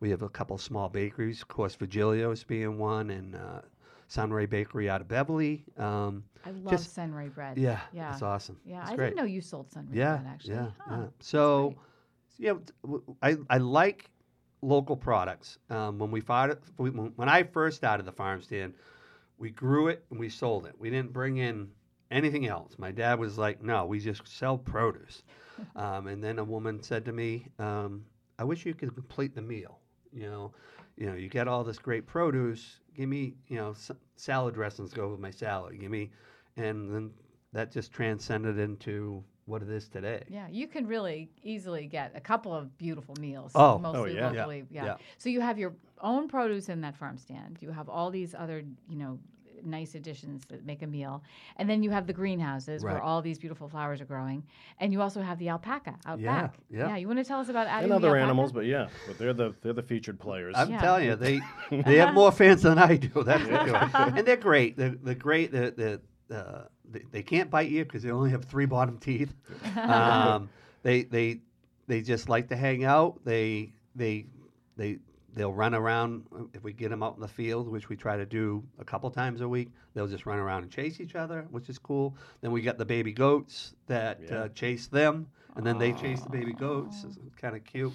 we 0.00 0.10
have 0.10 0.22
a 0.22 0.28
couple 0.28 0.56
small 0.58 0.88
bakeries. 0.88 1.42
Of 1.42 1.48
course, 1.48 1.74
Virgilio's 1.76 2.44
being 2.44 2.78
one, 2.78 3.10
and 3.10 3.34
uh, 3.34 3.60
Sunray 4.06 4.46
Bakery 4.46 4.88
out 4.88 5.00
of 5.00 5.08
Beverly. 5.08 5.64
Um, 5.76 6.24
I 6.46 6.50
love 6.52 6.70
just- 6.70 6.94
Sunray 6.94 7.28
bread. 7.28 7.58
yeah, 7.58 7.80
Yeah. 7.92 8.12
it's 8.12 8.22
awesome. 8.22 8.58
Yeah, 8.64 8.82
It's 8.82 8.90
I 8.92 8.96
great. 8.96 9.06
didn't 9.08 9.18
know 9.18 9.24
you 9.24 9.40
sold 9.40 9.70
Sunray 9.70 9.96
Yeah, 9.98 10.16
bread 10.18 10.32
actually. 10.32 10.54
yeah, 10.54 10.66
Huh, 10.78 10.90
yeah. 10.94 11.00
that's 11.02 11.26
So, 11.28 11.68
great. 11.68 11.78
yeah, 12.46 12.52
t- 12.54 12.72
w- 12.82 13.16
I, 13.22 13.36
I 13.50 13.58
like 13.58 14.10
local 14.62 14.96
products. 14.96 15.58
Um, 15.68 15.98
when 15.98 16.10
we 16.10 16.20
started, 16.20 16.58
we- 16.78 16.90
when 16.90 17.12
when 17.16 17.28
I 17.28 17.42
first 17.42 17.76
started 17.76 18.06
the 18.06 18.12
farm 18.12 18.40
stand, 18.40 18.72
we 19.38 19.50
grew 19.50 19.88
it 19.88 20.04
and 20.10 20.18
we 20.18 20.28
sold 20.28 20.66
it. 20.66 20.74
We 20.78 20.90
didn't 20.90 21.12
bring 21.12 21.38
in 21.38 21.70
anything 22.10 22.46
else. 22.46 22.74
My 22.78 22.90
dad 22.90 23.18
was 23.18 23.38
like, 23.38 23.62
"No, 23.62 23.86
we 23.86 24.00
just 24.00 24.26
sell 24.26 24.58
produce." 24.58 25.22
um, 25.76 26.06
and 26.06 26.22
then 26.22 26.38
a 26.38 26.44
woman 26.44 26.82
said 26.82 27.04
to 27.06 27.12
me, 27.12 27.46
um, 27.58 28.04
"I 28.38 28.44
wish 28.44 28.66
you 28.66 28.74
could 28.74 28.94
complete 28.94 29.34
the 29.34 29.42
meal. 29.42 29.80
You 30.12 30.30
know, 30.30 30.52
you 30.96 31.06
know, 31.06 31.14
you 31.14 31.28
get 31.28 31.48
all 31.48 31.64
this 31.64 31.78
great 31.78 32.06
produce. 32.06 32.80
Give 32.94 33.08
me, 33.08 33.34
you 33.48 33.56
know, 33.56 33.70
s- 33.70 33.90
salad 34.16 34.54
dressings 34.54 34.92
go 34.92 35.08
with 35.10 35.20
my 35.20 35.30
salad. 35.30 35.78
Give 35.80 35.90
me." 35.90 36.10
And 36.56 36.92
then 36.92 37.10
that 37.52 37.70
just 37.70 37.92
transcended 37.92 38.58
into 38.58 39.22
what 39.48 39.62
it 39.62 39.70
is 39.70 39.88
today. 39.88 40.22
Yeah, 40.28 40.46
you 40.50 40.66
can 40.68 40.86
really 40.86 41.30
easily 41.42 41.86
get 41.86 42.12
a 42.14 42.20
couple 42.20 42.54
of 42.54 42.76
beautiful 42.78 43.14
meals. 43.20 43.52
Oh. 43.54 43.68
Oh, 43.74 43.78
mostly 43.78 44.14
yeah. 44.14 44.32
Yeah, 44.32 44.40
locally. 44.40 44.64
Yeah. 44.70 44.84
yeah. 44.84 44.94
So 45.18 45.28
you 45.30 45.40
have 45.40 45.58
your 45.58 45.74
own 46.00 46.28
produce 46.28 46.68
in 46.68 46.80
that 46.82 46.96
farm 46.96 47.16
stand. 47.18 47.58
You 47.60 47.70
have 47.70 47.88
all 47.88 48.10
these 48.10 48.34
other, 48.34 48.62
you 48.88 48.96
know, 48.96 49.18
nice 49.64 49.94
additions 49.96 50.44
that 50.50 50.64
make 50.64 50.82
a 50.82 50.86
meal, 50.86 51.22
and 51.56 51.68
then 51.68 51.82
you 51.82 51.90
have 51.90 52.06
the 52.06 52.12
greenhouses 52.12 52.84
where 52.84 53.02
all 53.02 53.20
these 53.20 53.38
beautiful 53.40 53.68
flowers 53.68 54.00
are 54.00 54.04
growing, 54.04 54.44
and 54.78 54.92
you 54.92 55.02
also 55.02 55.20
have 55.20 55.36
the 55.40 55.48
alpaca 55.48 55.96
out 56.06 56.20
Yeah, 56.20 56.42
back. 56.42 56.54
yeah. 56.70 56.88
yeah. 56.90 56.96
You 56.96 57.08
want 57.08 57.18
to 57.18 57.24
tell 57.24 57.40
us 57.40 57.48
about 57.48 57.66
adding 57.66 57.84
and 57.84 57.92
other 57.92 58.08
alpaca? 58.10 58.22
animals, 58.22 58.52
but 58.52 58.66
yeah, 58.66 58.86
but 59.08 59.18
they're 59.18 59.32
the 59.32 59.54
they're 59.62 59.72
the 59.72 59.82
featured 59.82 60.20
players. 60.20 60.54
I'm 60.56 60.70
Yeah. 60.70 60.80
telling 60.80 61.06
you, 61.06 61.16
they 61.16 61.40
they 61.70 61.96
have 61.96 62.14
more 62.14 62.30
fans 62.30 62.62
than 62.62 62.78
I 62.78 62.96
do. 62.96 63.24
That's 63.24 63.42
for 63.42 63.66
sure. 63.66 64.16
And 64.16 64.24
they're 64.26 64.36
great. 64.36 64.76
They're, 64.76 64.94
they're 65.02 65.14
great. 65.16 65.50
They're, 65.50 65.72
they're, 65.72 65.98
uh, 66.30 66.62
they, 66.90 67.02
they 67.10 67.22
can't 67.22 67.50
bite 67.50 67.68
you 67.70 67.84
because 67.84 68.02
they 68.02 68.10
only 68.10 68.30
have 68.30 68.44
three 68.44 68.66
bottom 68.66 68.98
teeth. 68.98 69.34
Um, 69.76 70.48
they 70.82 71.02
they 71.04 71.40
they 71.86 72.00
just 72.02 72.28
like 72.28 72.48
to 72.48 72.56
hang 72.56 72.84
out. 72.84 73.20
They 73.24 73.72
they 73.94 74.26
they 74.76 74.98
they'll 75.34 75.52
run 75.52 75.74
around 75.74 76.24
if 76.54 76.62
we 76.62 76.72
get 76.72 76.90
them 76.90 77.02
out 77.02 77.14
in 77.14 77.20
the 77.20 77.28
field, 77.28 77.68
which 77.68 77.88
we 77.88 77.96
try 77.96 78.16
to 78.16 78.26
do 78.26 78.62
a 78.78 78.84
couple 78.84 79.10
times 79.10 79.40
a 79.40 79.48
week. 79.48 79.68
They'll 79.94 80.06
just 80.08 80.26
run 80.26 80.38
around 80.38 80.62
and 80.64 80.72
chase 80.72 81.00
each 81.00 81.14
other, 81.14 81.46
which 81.50 81.68
is 81.68 81.78
cool. 81.78 82.16
Then 82.40 82.50
we 82.52 82.62
got 82.62 82.78
the 82.78 82.84
baby 82.84 83.12
goats 83.12 83.74
that 83.86 84.20
Yeah. 84.22 84.34
uh, 84.44 84.48
chase 84.48 84.86
them, 84.86 85.26
and 85.56 85.64
then 85.66 85.78
they 85.78 85.92
chase 85.92 86.20
the 86.22 86.30
baby 86.30 86.52
goats. 86.52 87.04
It's 87.04 87.34
kind 87.36 87.54
of 87.56 87.64
cute. 87.64 87.92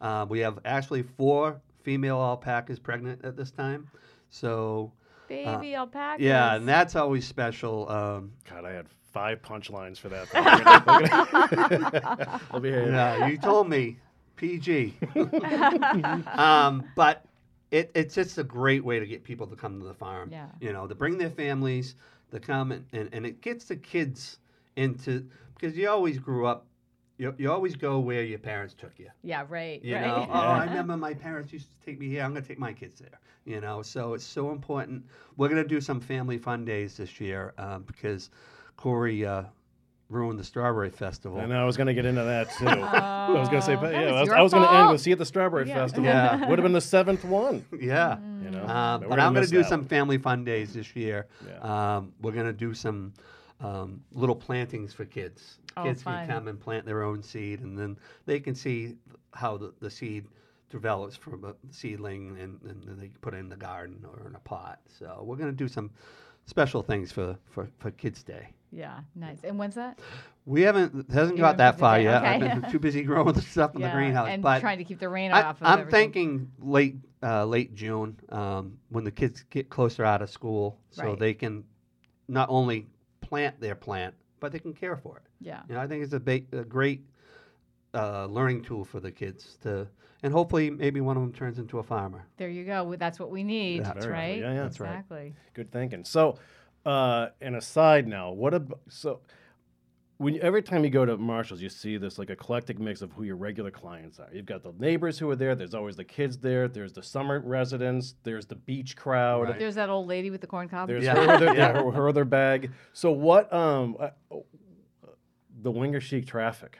Uh, 0.00 0.26
we 0.28 0.40
have 0.40 0.58
actually 0.64 1.02
four 1.02 1.60
female 1.82 2.16
alpacas 2.20 2.78
pregnant 2.78 3.24
at 3.24 3.36
this 3.36 3.50
time, 3.50 3.88
so 4.30 4.92
Baby 5.28 5.74
alpacas. 5.74 6.22
yeah, 6.24 6.54
and 6.54 6.66
that's 6.68 6.94
always 6.96 7.26
special. 7.26 7.88
Um, 7.90 8.32
God, 8.48 8.64
I 8.64 8.72
had 8.72 8.86
five 9.12 9.42
punchlines 9.42 9.98
for 9.98 10.08
that. 10.10 10.28
though. 10.30 10.42
We're 10.42 10.58
gonna- 11.08 11.50
we're 11.50 12.08
gonna- 12.08 12.40
I'll 12.50 12.60
be 12.60 12.70
here. 12.70 12.90
Yeah, 12.90 13.26
you 13.26 13.38
told 13.38 13.68
me 13.68 13.98
PG. 14.36 14.94
um, 16.34 16.84
but 16.94 17.24
it, 17.70 17.90
it's 17.94 18.14
just 18.14 18.38
a 18.38 18.44
great 18.44 18.84
way 18.84 18.98
to 19.00 19.06
get 19.06 19.24
people 19.24 19.46
to 19.46 19.56
come 19.56 19.80
to 19.80 19.86
the 19.86 19.94
farm. 19.94 20.30
Yeah. 20.30 20.46
You 20.60 20.72
know, 20.72 20.86
to 20.86 20.94
bring 20.94 21.18
their 21.18 21.30
families, 21.30 21.94
to 22.30 22.40
come 22.40 22.72
and, 22.72 22.84
and, 22.92 23.08
and 23.12 23.26
it 23.26 23.40
gets 23.40 23.64
the 23.66 23.76
kids 23.76 24.38
into 24.76 25.26
because 25.58 25.76
you 25.76 25.88
always 25.88 26.18
grew 26.18 26.46
up. 26.46 26.66
You, 27.18 27.34
you 27.38 27.50
always 27.50 27.76
go 27.76 27.98
where 27.98 28.22
your 28.22 28.38
parents 28.38 28.74
took 28.74 28.98
you. 28.98 29.08
Yeah, 29.22 29.44
right. 29.48 29.82
You 29.82 29.94
right. 29.94 30.06
know, 30.06 30.26
oh, 30.32 30.38
I 30.38 30.64
remember 30.64 30.96
my 30.96 31.14
parents 31.14 31.52
used 31.52 31.70
to 31.70 31.86
take 31.86 31.98
me 31.98 32.08
here. 32.08 32.22
I'm 32.22 32.32
going 32.32 32.42
to 32.42 32.48
take 32.48 32.58
my 32.58 32.72
kids 32.72 33.00
there. 33.00 33.20
You 33.44 33.60
know, 33.60 33.80
so 33.80 34.14
it's 34.14 34.24
so 34.24 34.50
important. 34.50 35.04
We're 35.36 35.48
going 35.48 35.62
to 35.62 35.68
do 35.68 35.80
some 35.80 36.00
family 36.00 36.36
fun 36.36 36.64
days 36.64 36.96
this 36.96 37.20
year 37.20 37.54
um, 37.58 37.84
because 37.84 38.30
Corey 38.76 39.24
uh, 39.24 39.44
ruined 40.08 40.38
the 40.38 40.44
Strawberry 40.44 40.90
Festival. 40.90 41.38
And 41.38 41.52
I 41.52 41.64
was 41.64 41.76
going 41.76 41.86
to 41.86 41.94
get 41.94 42.04
into 42.04 42.22
that 42.22 42.50
too. 42.52 42.66
I 42.68 43.30
was 43.30 43.48
going 43.48 43.60
to 43.60 43.66
say, 43.66 43.76
but 43.76 43.92
yeah, 43.92 44.20
was 44.20 44.28
I 44.28 44.42
was, 44.42 44.52
was 44.52 44.52
going 44.52 44.64
to 44.64 44.70
end 44.70 44.78
fault. 44.82 44.92
with 44.92 45.00
see 45.00 45.10
you 45.10 45.14
at 45.14 45.18
the 45.18 45.24
Strawberry 45.24 45.68
Yeah. 45.68 45.74
Festival. 45.74 46.04
Yeah. 46.04 46.48
Would 46.48 46.58
have 46.58 46.64
been 46.64 46.72
the 46.72 46.80
seventh 46.80 47.24
one. 47.24 47.64
Yeah. 47.80 48.18
You 48.42 48.50
know, 48.50 48.98
we're 49.02 49.08
but 49.08 49.20
I'm 49.20 49.32
going 49.32 49.44
to 49.44 49.50
do 49.50 49.58
that 49.58 49.68
some 49.68 49.84
family 49.84 50.18
fun 50.18 50.44
days 50.44 50.74
this 50.74 50.94
year. 50.94 51.26
Yeah. 51.46 51.96
Um, 51.96 52.12
we're 52.20 52.32
going 52.32 52.46
to 52.46 52.52
do 52.52 52.74
some 52.74 53.12
um, 53.60 54.00
little 54.12 54.36
plantings 54.36 54.92
for 54.92 55.04
kids. 55.04 55.58
Oh, 55.76 55.84
kids 55.84 56.02
fun. 56.02 56.26
can 56.26 56.28
come 56.36 56.48
and 56.48 56.60
plant 56.60 56.84
their 56.86 57.02
own 57.02 57.22
seed, 57.22 57.60
and 57.60 57.78
then 57.78 57.98
they 58.26 58.40
can 58.40 58.54
see 58.54 58.96
how 59.32 59.56
the, 59.56 59.72
the 59.80 59.90
seed 59.90 60.26
develops 60.70 61.16
from 61.16 61.44
a 61.44 61.54
seedling, 61.70 62.36
and, 62.40 62.60
and 62.62 62.82
then 62.84 62.98
they 62.98 63.08
put 63.20 63.34
it 63.34 63.38
in 63.38 63.48
the 63.48 63.56
garden 63.56 64.04
or 64.06 64.26
in 64.28 64.34
a 64.34 64.40
pot. 64.40 64.80
So 64.98 65.22
we're 65.22 65.36
going 65.36 65.50
to 65.50 65.56
do 65.56 65.68
some 65.68 65.90
special 66.46 66.82
things 66.82 67.12
for, 67.12 67.36
for, 67.50 67.68
for 67.78 67.90
Kids 67.92 68.22
Day. 68.22 68.48
Yeah, 68.72 68.98
nice. 69.14 69.38
And 69.44 69.58
when's 69.58 69.76
that? 69.76 69.98
We 70.44 70.62
haven't 70.62 71.10
hasn't 71.10 71.36
You 71.38 71.42
got 71.42 71.56
that 71.58 71.78
far 71.78 72.00
yet. 72.00 72.16
okay. 72.22 72.26
I've 72.46 72.60
been 72.62 72.70
too 72.70 72.78
busy 72.78 73.02
growing 73.02 73.32
the 73.32 73.40
stuff 73.42 73.74
in 73.74 73.80
yeah, 73.80 73.88
the 73.88 73.94
greenhouse. 73.94 74.28
and 74.28 74.42
but 74.42 74.60
trying 74.60 74.78
to 74.78 74.84
keep 74.84 74.98
the 74.98 75.08
rain 75.08 75.32
I, 75.32 75.42
off. 75.42 75.60
Of 75.60 75.66
I'm 75.66 75.78
everything. 75.80 76.12
thinking 76.12 76.50
late 76.60 76.96
uh, 77.22 77.44
late 77.46 77.74
June 77.74 78.18
um, 78.30 78.76
when 78.90 79.04
the 79.04 79.10
kids 79.10 79.44
get 79.50 79.70
closer 79.70 80.04
out 80.04 80.20
of 80.20 80.30
school, 80.30 80.78
so 80.90 81.04
Right. 81.04 81.18
they 81.18 81.34
can 81.34 81.64
not 82.28 82.48
only 82.50 82.86
plant 83.26 83.60
their 83.60 83.74
plant, 83.74 84.14
but 84.40 84.52
they 84.52 84.58
can 84.58 84.72
care 84.72 84.96
for 84.96 85.16
it. 85.16 85.22
Yeah. 85.40 85.62
You 85.68 85.74
know, 85.74 85.80
I 85.80 85.86
think 85.86 86.04
it's 86.04 86.12
a, 86.12 86.20
ba- 86.20 86.40
a 86.52 86.64
great 86.64 87.02
uh, 87.94 88.26
learning 88.26 88.62
tool 88.62 88.84
for 88.84 89.00
the 89.00 89.10
kids 89.10 89.58
to, 89.62 89.88
and 90.22 90.32
hopefully 90.32 90.70
maybe 90.70 91.00
one 91.00 91.16
of 91.16 91.22
them 91.22 91.32
turns 91.32 91.58
into 91.58 91.78
a 91.78 91.82
farmer. 91.82 92.26
There 92.36 92.48
you 92.48 92.64
go. 92.64 92.94
That's 92.96 93.18
what 93.18 93.30
we 93.30 93.42
need, 93.42 93.84
That's 93.84 94.06
right. 94.06 94.12
right? 94.12 94.38
Yeah, 94.38 94.52
yeah, 94.54 94.62
that's 94.62 94.80
right. 94.80 94.90
Exactly. 94.90 95.34
Good 95.54 95.72
thinking. 95.72 96.04
So, 96.04 96.38
uh, 96.84 97.28
and 97.40 97.56
aside 97.56 98.06
now, 98.06 98.30
what 98.30 98.54
about 98.54 98.80
so? 98.88 99.20
When 100.18 100.34
you, 100.34 100.40
every 100.40 100.62
time 100.62 100.82
you 100.82 100.88
go 100.88 101.04
to 101.04 101.18
Marshalls, 101.18 101.60
you 101.60 101.68
see 101.68 101.98
this 101.98 102.18
like 102.18 102.30
eclectic 102.30 102.78
mix 102.78 103.02
of 103.02 103.12
who 103.12 103.24
your 103.24 103.36
regular 103.36 103.70
clients 103.70 104.18
are. 104.18 104.28
You've 104.32 104.46
got 104.46 104.62
the 104.62 104.72
neighbors 104.78 105.18
who 105.18 105.28
are 105.28 105.36
there. 105.36 105.54
There's 105.54 105.74
always 105.74 105.96
the 105.96 106.04
kids 106.04 106.38
there. 106.38 106.68
There's 106.68 106.94
the 106.94 107.02
summer 107.02 107.38
residents. 107.40 108.14
There's 108.22 108.46
the 108.46 108.54
beach 108.54 108.96
crowd. 108.96 109.48
Right. 109.50 109.58
There's 109.58 109.74
that 109.74 109.90
old 109.90 110.08
lady 110.08 110.30
with 110.30 110.40
the 110.40 110.46
corn 110.46 110.68
cob. 110.70 110.88
There's 110.88 111.04
Yeah. 111.04 111.16
her, 111.16 111.32
other, 111.32 111.46
yeah. 111.46 111.52
Yeah. 111.54 111.72
her, 111.82 111.90
her 111.90 112.08
other 112.08 112.24
bag. 112.24 112.70
So 112.94 113.12
what? 113.12 113.52
Um, 113.52 113.96
uh, 114.00 114.08
the 115.62 115.70
Wingaersheek 115.72 116.26
traffic. 116.26 116.78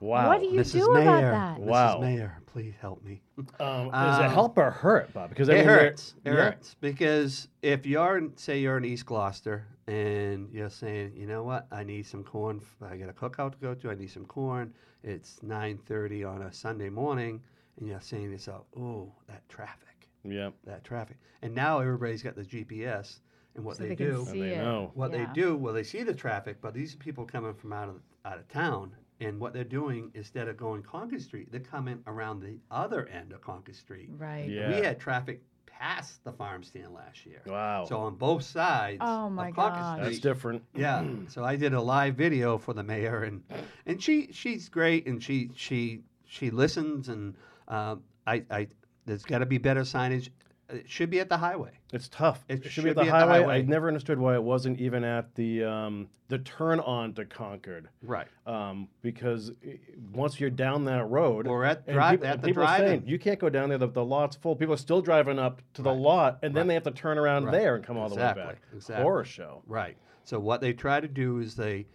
Wow. 0.00 0.28
What 0.28 0.40
do 0.40 0.46
you 0.46 0.60
Mrs. 0.60 0.72
do 0.72 0.92
Mayor, 0.94 1.02
about 1.02 1.20
that? 1.20 1.60
Wow. 1.60 1.96
Mrs. 1.96 2.00
Mayor, 2.00 2.38
please 2.46 2.74
help 2.80 3.02
me. 3.04 3.22
Um, 3.38 3.90
does 3.90 4.18
it 4.18 4.24
Um, 4.26 4.30
help 4.32 4.58
or 4.58 4.70
hurt, 4.70 5.12
Bob? 5.12 5.30
Because 5.30 5.48
I 5.48 5.54
it 5.54 5.56
mean, 5.58 5.66
hurts. 5.66 6.14
It 6.24 6.30
yeah. 6.30 6.36
hurts 6.36 6.74
because 6.80 7.48
if 7.62 7.86
you're 7.86 8.28
say 8.36 8.58
you're 8.60 8.76
in 8.78 8.84
East 8.84 9.06
Gloucester 9.06 9.66
and 9.86 10.48
you're 10.52 10.70
saying, 10.70 11.12
you 11.16 11.26
know 11.26 11.42
what, 11.42 11.66
I 11.70 11.84
need 11.84 12.06
some 12.06 12.24
corn. 12.24 12.60
I 12.82 12.96
got 12.96 13.08
a 13.08 13.12
cookout 13.12 13.52
to 13.52 13.58
go 13.58 13.74
to. 13.74 13.90
I 13.90 13.94
need 13.94 14.10
some 14.10 14.26
corn. 14.26 14.72
It's 15.02 15.40
9:30 15.42 16.24
on 16.24 16.42
a 16.42 16.52
Sunday 16.52 16.90
morning, 16.90 17.40
and 17.78 17.88
you're 17.88 18.00
saying 18.00 18.26
to 18.26 18.32
yourself, 18.32 18.66
"Oh, 18.76 19.12
that 19.28 19.48
traffic, 19.48 20.08
Yeah. 20.24 20.50
that 20.64 20.84
traffic." 20.84 21.16
And 21.42 21.54
now 21.54 21.78
everybody's 21.80 22.22
got 22.22 22.34
the 22.36 22.44
GPS, 22.44 23.20
and 23.54 23.64
what 23.64 23.76
So 23.78 23.84
they, 23.84 23.90
they 23.90 23.94
do, 23.94 24.26
And 24.28 24.42
they 24.42 24.56
know. 24.56 24.90
what 24.94 25.10
Yeah. 25.12 25.24
they 25.26 25.32
do, 25.32 25.56
well, 25.56 25.72
they 25.72 25.82
see 25.82 26.02
the 26.02 26.12
traffic, 26.14 26.58
but 26.60 26.74
these 26.74 26.94
people 26.96 27.24
coming 27.24 27.54
from 27.54 27.72
out 27.72 27.88
of 27.88 28.02
out 28.26 28.36
of 28.38 28.46
town, 28.48 28.94
and 29.20 29.38
what 29.38 29.52
they're 29.52 29.64
doing 29.64 30.10
instead 30.14 30.48
of 30.48 30.56
going 30.56 30.82
Concord 30.82 31.22
Street, 31.22 31.48
they're 31.50 31.60
coming 31.60 32.02
around 32.06 32.40
the 32.40 32.58
other 32.70 33.06
end 33.08 33.32
of 33.32 33.40
Concord 33.40 33.76
Street. 33.76 34.08
Right. 34.16 34.48
Yeah. 34.48 34.68
We 34.68 34.84
had 34.84 34.98
traffic 34.98 35.42
past 35.66 36.22
the 36.24 36.32
farm 36.32 36.62
stand 36.62 36.92
last 36.92 37.24
year. 37.24 37.42
Wow. 37.46 37.86
So 37.86 37.98
on 37.98 38.14
both 38.16 38.42
sides 38.42 38.98
Oh, 39.00 39.30
my 39.30 39.48
of 39.48 39.54
Concord 39.54 39.80
gosh. 39.80 39.98
That's 40.02 40.18
different. 40.18 40.62
Yeah. 40.74 41.06
so 41.28 41.44
I 41.44 41.56
did 41.56 41.74
a 41.74 41.80
live 41.80 42.16
video 42.16 42.58
for 42.58 42.74
the 42.74 42.82
mayor, 42.82 43.22
and 43.22 43.42
and 43.86 44.02
she 44.02 44.28
she's 44.32 44.68
great, 44.68 45.06
and 45.06 45.22
she 45.22 45.50
she 45.54 46.02
she 46.26 46.50
listens, 46.50 47.08
and 47.08 47.34
um, 47.68 48.02
I 48.26 48.44
I 48.50 48.68
there's 49.06 49.24
got 49.24 49.38
to 49.38 49.46
be 49.46 49.58
better 49.58 49.82
signage. 49.82 50.28
It 50.72 50.88
should 50.88 51.10
be 51.10 51.20
at 51.20 51.28
the 51.28 51.36
highway. 51.38 51.72
It's 51.92 52.08
tough. 52.08 52.44
It 52.48 52.64
It, 52.64 52.70
should 52.70 52.84
be 52.84 52.90
at 52.90 52.96
the 52.96 53.02
be 53.02 53.08
at 53.08 53.20
the 53.20 53.26
highway. 53.26 53.58
I 53.58 53.62
never 53.62 53.88
understood 53.88 54.18
why 54.18 54.34
it 54.34 54.42
wasn't 54.42 54.78
even 54.80 55.04
at 55.04 55.34
the 55.34 55.64
um, 55.64 56.08
the 56.28 56.38
turn 56.38 56.78
on 56.80 57.12
to 57.14 57.24
Concord. 57.24 57.88
Right. 58.02 58.28
Um, 58.46 58.88
because 59.02 59.52
once 60.12 60.38
you're 60.38 60.50
down 60.50 60.84
that 60.84 61.04
road, 61.08 61.46
Or 61.48 61.64
at 61.64 61.86
drive 61.90 62.20
people, 62.20 62.26
at 62.28 62.40
the 62.42 62.48
people 62.48 62.62
are 62.62 62.78
saying 62.78 63.02
you 63.06 63.18
can't 63.18 63.38
go 63.38 63.48
down 63.48 63.68
there. 63.68 63.78
The, 63.78 63.88
the 63.88 64.04
lot's 64.04 64.36
full. 64.36 64.54
People 64.56 64.74
are 64.74 64.78
still 64.78 65.02
driving 65.02 65.38
up 65.38 65.60
to 65.74 65.82
the 65.82 65.92
lot, 65.92 66.38
and 66.42 66.54
then 66.54 66.66
they 66.66 66.74
have 66.74 66.84
to 66.84 66.90
turn 66.92 67.18
around 67.18 67.44
Right. 67.46 67.52
there 67.52 67.74
and 67.76 67.84
come 67.84 67.96
all 67.98 68.08
the 68.08 68.14
way 68.16 68.20
back. 68.20 68.58
Exactly. 68.74 69.02
Horror 69.02 69.24
show. 69.24 69.62
Right. 69.66 69.96
So 70.24 70.38
what 70.38 70.60
they 70.60 70.72
try 70.72 71.00
to 71.00 71.08
do 71.08 71.38
is 71.38 71.56
they 71.56 71.86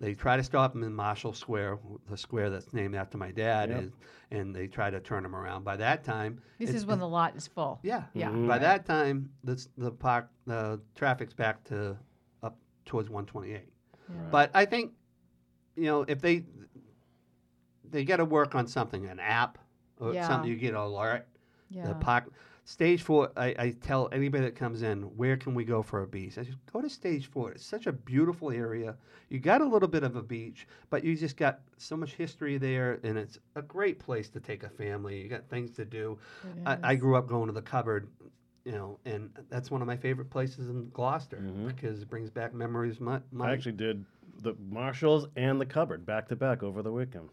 they 0.00 0.14
try 0.14 0.36
to 0.36 0.42
stop 0.42 0.72
them 0.72 0.82
in 0.82 0.92
Marshall 0.92 1.32
Square, 1.32 1.78
the 2.10 2.16
square 2.16 2.50
that's 2.50 2.72
named 2.72 2.94
after 2.94 3.16
my 3.16 3.30
dad, 3.30 3.68
Yep. 3.70 3.78
and, 3.78 3.92
and 4.30 4.54
they 4.56 4.66
try 4.66 4.90
to 4.90 5.00
turn 5.00 5.22
them 5.22 5.34
around. 5.36 5.64
By 5.64 5.76
that 5.76 6.02
time, 6.04 6.40
This 6.58 6.70
is 6.70 6.84
when 6.84 6.98
the 6.98 7.08
lot 7.08 7.36
is 7.36 7.46
full. 7.46 7.78
yeah 7.82 8.04
Yeah. 8.12 8.30
Mhm. 8.30 8.48
By 8.48 8.58
that 8.58 8.84
time, 8.86 9.30
the 9.44 9.64
the 9.78 9.90
park 9.92 10.28
the 10.46 10.80
traffic's 10.94 11.32
back 11.34 11.62
to 11.64 11.96
up 12.42 12.58
towards 12.84 13.08
128. 13.08 13.72
Yeah. 14.08 14.16
But 14.30 14.50
I 14.52 14.64
think, 14.66 14.92
you 15.76 15.84
know, 15.84 16.02
if 16.02 16.20
they 16.20 16.44
they 17.90 18.04
got 18.04 18.16
to 18.16 18.24
work 18.24 18.54
on 18.54 18.66
something, 18.66 19.06
an 19.06 19.20
app 19.20 19.58
or 20.00 20.12
Yeah. 20.12 20.26
something 20.26 20.50
you 20.50 20.56
get 20.56 20.70
an 20.70 20.80
alert. 20.80 21.26
Yeah. 21.70 21.86
The 21.86 21.94
park 21.94 22.32
Stage 22.66 23.02
Fort. 23.02 23.32
I, 23.36 23.54
I 23.58 23.70
tell 23.82 24.08
anybody 24.10 24.44
that 24.44 24.56
comes 24.56 24.82
in, 24.82 25.02
where 25.16 25.36
can 25.36 25.54
we 25.54 25.64
go 25.64 25.82
for 25.82 26.02
a 26.02 26.06
beach? 26.06 26.38
I 26.38 26.44
just 26.44 26.56
go 26.72 26.80
to 26.80 26.88
Stage 26.88 27.26
Fort. 27.26 27.56
It's 27.56 27.66
such 27.66 27.86
a 27.86 27.92
beautiful 27.92 28.50
area. 28.50 28.96
You 29.28 29.38
got 29.38 29.60
a 29.60 29.64
little 29.66 29.88
bit 29.88 30.02
of 30.02 30.16
a 30.16 30.22
beach, 30.22 30.66
but 30.88 31.04
you 31.04 31.14
just 31.16 31.36
got 31.36 31.60
so 31.76 31.96
much 31.96 32.14
history 32.14 32.56
there, 32.56 33.00
and 33.02 33.18
it's 33.18 33.38
a 33.54 33.62
great 33.62 33.98
place 33.98 34.28
to 34.30 34.40
take 34.40 34.62
a 34.62 34.68
family. 34.70 35.20
You 35.20 35.28
got 35.28 35.46
things 35.48 35.72
to 35.72 35.84
do. 35.84 36.18
I, 36.64 36.78
I 36.82 36.94
grew 36.94 37.16
up 37.16 37.26
going 37.28 37.48
to 37.48 37.52
the 37.52 37.62
cupboard, 37.62 38.08
you 38.64 38.72
know, 38.72 38.98
and 39.04 39.30
that's 39.50 39.70
one 39.70 39.82
of 39.82 39.86
my 39.86 39.96
favorite 39.96 40.30
places 40.30 40.70
in 40.70 40.88
Gloucester 40.90 41.42
Mhm. 41.44 41.66
because 41.68 42.00
it 42.00 42.08
brings 42.08 42.30
back 42.30 42.54
memories. 42.54 42.98
My, 42.98 43.20
my 43.30 43.50
I 43.50 43.52
actually 43.52 43.72
did 43.72 44.04
the 44.42 44.54
Marshalls 44.70 45.26
and 45.36 45.60
the 45.60 45.66
cupboard 45.66 46.06
back 46.06 46.28
to 46.28 46.36
back 46.36 46.62
over 46.62 46.82
the 46.82 46.92
weekend. 46.92 47.28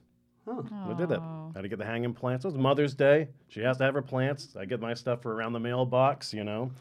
Oh, 0.48 0.66
We 0.88 0.96
did 0.96 1.10
that. 1.10 1.20
Oh. 1.20 1.52
Had 1.56 1.62
to 1.64 1.68
get 1.70 1.80
the 1.80 1.86
hanging 1.86 2.14
plants. 2.14 2.46
It 2.46 2.50
was 2.50 2.58
Mother's 2.58 2.94
Day. 2.96 3.28
She 3.48 3.62
has 3.62 3.78
to 3.78 3.84
have 3.84 3.94
her 3.94 4.02
plants. 4.02 4.56
I 4.58 4.66
get 4.66 4.80
my 4.80 4.94
stuff 4.94 5.22
for 5.22 5.34
around 5.34 5.54
the 5.54 5.60
mailbox, 5.60 6.34
you 6.34 6.44
know. 6.44 6.72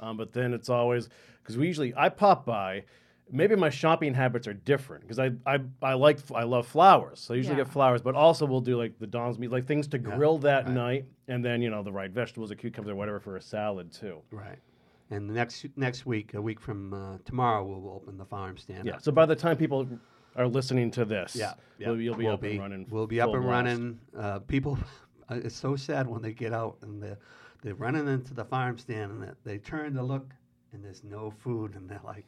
Um, 0.00 0.16
but 0.16 0.32
then 0.32 0.52
it's 0.52 0.68
always 0.68 1.08
because 1.42 1.56
we 1.56 1.66
usually 1.66 1.94
I 1.96 2.08
pop 2.08 2.44
by. 2.44 2.84
Maybe 3.28 3.56
my 3.56 3.70
shopping 3.70 4.14
habits 4.14 4.46
are 4.46 4.52
different 4.52 5.02
because 5.02 5.18
I, 5.18 5.32
I 5.44 5.58
I 5.82 5.94
like 5.94 6.20
I 6.32 6.44
love 6.44 6.64
flowers, 6.66 7.18
so 7.18 7.34
I 7.34 7.38
usually 7.38 7.56
Yeah. 7.56 7.64
get 7.64 7.72
flowers. 7.72 8.00
But 8.00 8.14
also 8.14 8.46
we'll 8.46 8.60
do 8.60 8.76
like 8.78 8.98
the 9.00 9.06
Don's 9.08 9.36
meat, 9.36 9.50
like 9.50 9.66
things 9.66 9.88
to 9.88 9.98
grill 9.98 10.38
that 10.38 10.66
right. 10.66 10.72
night, 10.74 11.04
and 11.26 11.44
then 11.44 11.60
you 11.60 11.68
know 11.70 11.82
the 11.82 11.90
right 11.90 12.10
vegetables 12.10 12.52
or 12.52 12.54
cucumbers 12.54 12.92
or 12.92 12.94
whatever 12.94 13.18
for 13.18 13.36
a 13.36 13.42
salad 13.42 13.90
too. 13.92 14.20
right. 14.30 14.58
And 15.10 15.28
the 15.30 15.34
next 15.34 15.66
next 15.76 16.04
week, 16.06 16.34
a 16.34 16.42
week 16.42 16.60
from 16.60 16.92
uh, 16.92 17.18
tomorrow, 17.24 17.64
we'll 17.64 17.92
open 17.94 18.16
the 18.18 18.24
farm 18.24 18.56
stand. 18.58 18.86
Yeah. 18.86 18.94
up. 18.94 19.02
So 19.02 19.10
by 19.10 19.26
the 19.26 19.34
time 19.36 19.56
people 19.56 19.88
are 20.36 20.46
listening 20.48 20.90
to 20.92 21.04
this, 21.04 21.34
yeah, 21.34 21.54
yeah. 21.78 21.88
we'll- 21.88 22.00
you'll 22.00 22.14
be 22.16 22.24
We'll 22.26 22.34
up 22.34 22.42
and 22.44 22.58
running. 22.60 22.86
We'll 22.90 23.06
be 23.06 23.20
up 23.20 23.32
and 23.34 23.42
blast. 23.42 23.50
running. 23.50 23.98
Uh, 24.16 24.38
people, 24.40 24.78
uh, 25.30 25.36
it's 25.42 25.56
so 25.56 25.76
sad 25.76 26.06
when 26.06 26.22
they 26.22 26.32
get 26.32 26.52
out 26.52 26.76
and 26.82 27.02
they're 27.02 27.18
they're 27.62 27.74
running 27.74 28.06
into 28.06 28.34
the 28.34 28.44
farm 28.44 28.78
stand 28.78 29.10
and 29.12 29.22
they, 29.22 29.52
they 29.52 29.58
turn 29.58 29.94
to 29.94 30.02
look 30.02 30.30
and 30.72 30.84
there's 30.84 31.02
no 31.02 31.30
food 31.30 31.74
and 31.74 31.88
they're 31.88 32.00
like. 32.04 32.26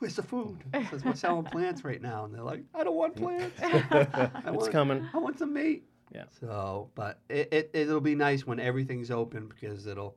Where's 0.00 0.14
the 0.14 0.22
food? 0.22 0.58
Says 0.90 1.04
we're 1.04 1.16
selling 1.16 1.44
plants 1.52 1.82
right 1.82 2.00
now, 2.00 2.24
and 2.24 2.32
they're 2.32 2.44
like, 2.44 2.62
"I 2.72 2.84
don't 2.84 2.94
want 2.94 3.16
plants. 3.16 3.58
I 3.60 4.30
It's 4.46 4.52
want, 4.52 4.70
coming. 4.70 5.04
I 5.12 5.18
want 5.18 5.40
some 5.40 5.52
meat." 5.52 5.82
Yeah. 6.14 6.26
So, 6.38 6.88
but 6.94 7.18
it, 7.28 7.48
it 7.50 7.70
it'll 7.72 8.00
be 8.00 8.14
nice 8.14 8.46
when 8.46 8.60
everything's 8.60 9.10
open 9.10 9.48
because 9.48 9.88
it'll 9.88 10.16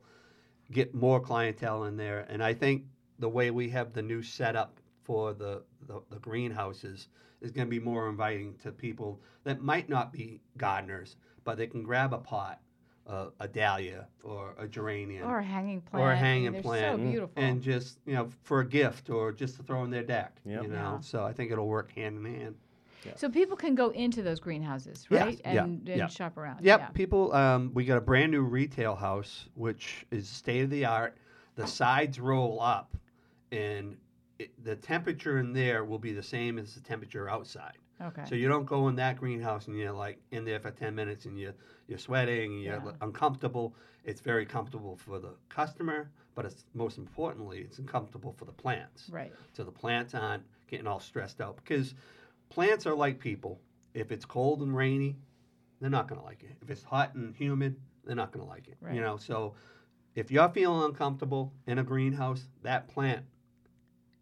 get 0.71 0.93
more 0.93 1.19
clientele 1.19 1.85
in 1.85 1.97
there. 1.97 2.27
And 2.29 2.43
I 2.43 2.53
think 2.53 2.83
the 3.17 3.27
way 3.27 3.49
we 3.49 3.69
have 3.71 3.91
the 3.91 4.03
new 4.03 4.21
setup 4.21 4.79
for 5.03 5.33
the 5.33 5.63
the, 5.87 5.99
the 6.11 6.19
greenhouses 6.19 7.07
is 7.41 7.51
going 7.51 7.67
to 7.67 7.69
be 7.69 7.79
more 7.79 8.07
inviting 8.09 8.55
to 8.63 8.71
people 8.71 9.19
that 9.43 9.61
might 9.61 9.89
not 9.89 10.13
be 10.13 10.39
gardeners, 10.57 11.15
but 11.43 11.57
they 11.57 11.67
can 11.67 11.83
grab 11.83 12.13
a 12.13 12.17
pot, 12.17 12.59
uh, 13.07 13.27
a 13.39 13.47
dahlia 13.47 14.07
or 14.23 14.53
a 14.59 14.67
geranium, 14.67 15.27
Or 15.27 15.39
a 15.39 15.43
hanging 15.43 15.81
plant. 15.81 16.03
Or 16.03 16.09
a 16.09 16.11
I 16.11 16.15
mean, 16.15 16.23
hanging 16.23 16.51
they're 16.53 16.61
plant. 16.61 16.99
So 17.01 17.03
Mm. 17.03 17.11
beautiful. 17.11 17.43
and 17.43 17.61
just 17.61 17.99
you 18.05 18.13
know 18.13 18.29
for 18.43 18.59
a 18.61 18.65
gift 18.67 19.09
or 19.09 19.31
just 19.31 19.57
to 19.57 19.63
throw 19.63 19.83
in 19.83 19.89
their 19.89 20.03
deck. 20.03 20.37
Yep. 20.45 20.63
You 20.63 20.69
know, 20.69 20.75
Yeah. 20.75 20.99
so 20.99 21.23
I 21.25 21.33
think 21.33 21.51
it'll 21.51 21.67
work 21.67 21.91
hand 21.91 22.17
in 22.25 22.35
hand. 22.35 22.55
so 23.15 23.27
people 23.29 23.57
can 23.57 23.73
go 23.73 23.89
into 23.89 24.21
those 24.21 24.39
greenhouses, 24.39 25.07
right? 25.09 25.41
yeah, 25.43 25.63
And, 25.63 25.89
and 25.89 25.97
yeah. 25.97 26.07
shop 26.07 26.37
around. 26.37 26.63
Yep, 26.63 26.79
Yeah. 26.79 26.87
people. 26.89 27.33
Um, 27.33 27.71
we 27.73 27.83
got 27.83 27.97
a 27.97 28.01
brand 28.01 28.31
new 28.31 28.43
retail 28.43 28.95
house, 28.95 29.49
which 29.55 30.05
is 30.11 30.29
state 30.29 30.61
of 30.63 30.69
the 30.69 30.85
art. 30.85 31.17
The 31.55 31.65
sides 31.65 32.19
roll 32.19 32.61
up, 32.61 32.95
and 33.51 33.97
it, 34.41 34.63
the 34.63 34.75
temperature 34.75 35.39
in 35.39 35.53
there 35.53 35.83
will 35.85 35.99
be 35.99 36.13
the 36.13 36.23
same 36.23 36.57
as 36.59 36.73
the 36.75 36.81
temperature 36.81 37.29
outside. 37.29 37.77
Okay. 38.01 38.23
So 38.27 38.35
you 38.35 38.47
don't 38.47 38.65
go 38.65 38.87
in 38.87 38.95
that 38.95 39.17
greenhouse 39.17 39.67
and 39.67 39.77
you're 39.77 39.91
like 39.91 40.17
in 40.31 40.43
there 40.45 40.59
for 40.59 40.71
ten 40.71 40.95
minutes 40.95 41.25
and 41.25 41.37
you 41.39 41.53
you're 41.87 41.99
sweating 41.99 42.53
and 42.53 42.61
you're 42.63 42.83
Yeah. 42.83 42.91
uncomfortable. 43.01 43.75
It's 44.03 44.21
very 44.21 44.45
comfortable 44.45 44.95
for 44.95 45.19
the 45.19 45.33
customer, 45.49 46.09
but 46.35 46.45
it's 46.45 46.65
most 46.73 46.97
importantly, 46.97 47.59
it's 47.59 47.77
uncomfortable 47.79 48.33
for 48.33 48.45
the 48.45 48.51
plants. 48.63 49.09
right. 49.11 49.31
So 49.53 49.63
the 49.63 49.71
plants 49.71 50.15
aren't 50.15 50.43
getting 50.67 50.87
all 50.87 50.99
stressed 50.99 51.39
out 51.41 51.55
because 51.57 51.93
plants 52.49 52.85
are 52.87 52.95
like 52.95 53.19
people. 53.19 53.61
If 53.93 54.11
it's 54.11 54.25
cold 54.25 54.61
and 54.61 54.75
rainy, 54.75 55.17
they're 55.79 55.89
not 55.89 56.07
going 56.07 56.19
to 56.19 56.25
like 56.25 56.43
it. 56.43 56.55
If 56.61 56.69
it's 56.69 56.83
hot 56.83 57.13
and 57.15 57.35
humid, 57.35 57.75
they're 58.05 58.15
not 58.15 58.31
going 58.31 58.43
to 58.45 58.49
like 58.49 58.67
it. 58.67 58.77
Right. 58.81 58.95
You 58.95 59.01
know, 59.01 59.17
so 59.17 59.53
if 60.15 60.31
you're 60.31 60.49
feeling 60.49 60.83
uncomfortable 60.85 61.53
in 61.67 61.77
a 61.79 61.83
greenhouse, 61.83 62.47
that 62.63 62.87
plant 62.87 63.23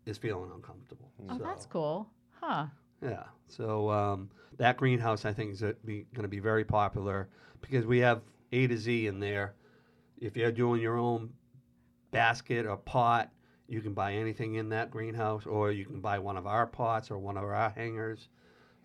is 0.10 0.17
feeling 0.17 0.52
uncomfortable. 0.54 1.10
Oh, 1.30 1.38
So, 1.38 1.43
that's 1.43 1.65
cool. 1.65 2.08
Huh. 2.41 2.65
Yeah. 3.02 3.24
So 3.48 3.89
um, 3.89 4.30
that 4.58 4.78
greenhouse, 4.78 5.26
I 5.26 5.32
think, 5.34 5.54
is 5.54 5.62
going 5.62 6.06
to 6.22 6.28
be 6.28 6.39
very 6.39 6.65
popular 6.65 7.30
because 7.62 7.86
we 7.86 8.00
have 8.00 8.22
A 8.52 8.67
to 8.67 8.78
Z 8.78 9.08
in 9.08 9.19
there. 9.19 9.54
If 10.19 10.36
you're 10.36 10.52
doing 10.52 10.82
your 10.82 10.98
own 10.98 11.30
basket 12.12 12.65
or 12.65 12.76
pot, 12.78 13.30
you 13.67 13.82
can 13.82 13.93
buy 13.93 14.13
anything 14.13 14.56
in 14.56 14.69
that 14.69 14.89
greenhouse, 14.91 15.45
or 15.45 15.72
you 15.72 15.86
can 15.86 16.02
buy 16.02 16.17
one 16.19 16.36
of 16.38 16.48
our 16.48 16.65
pots 16.65 17.12
or 17.12 17.19
one 17.19 17.38
of 17.38 17.43
our 17.43 17.69
hangers. 17.69 18.28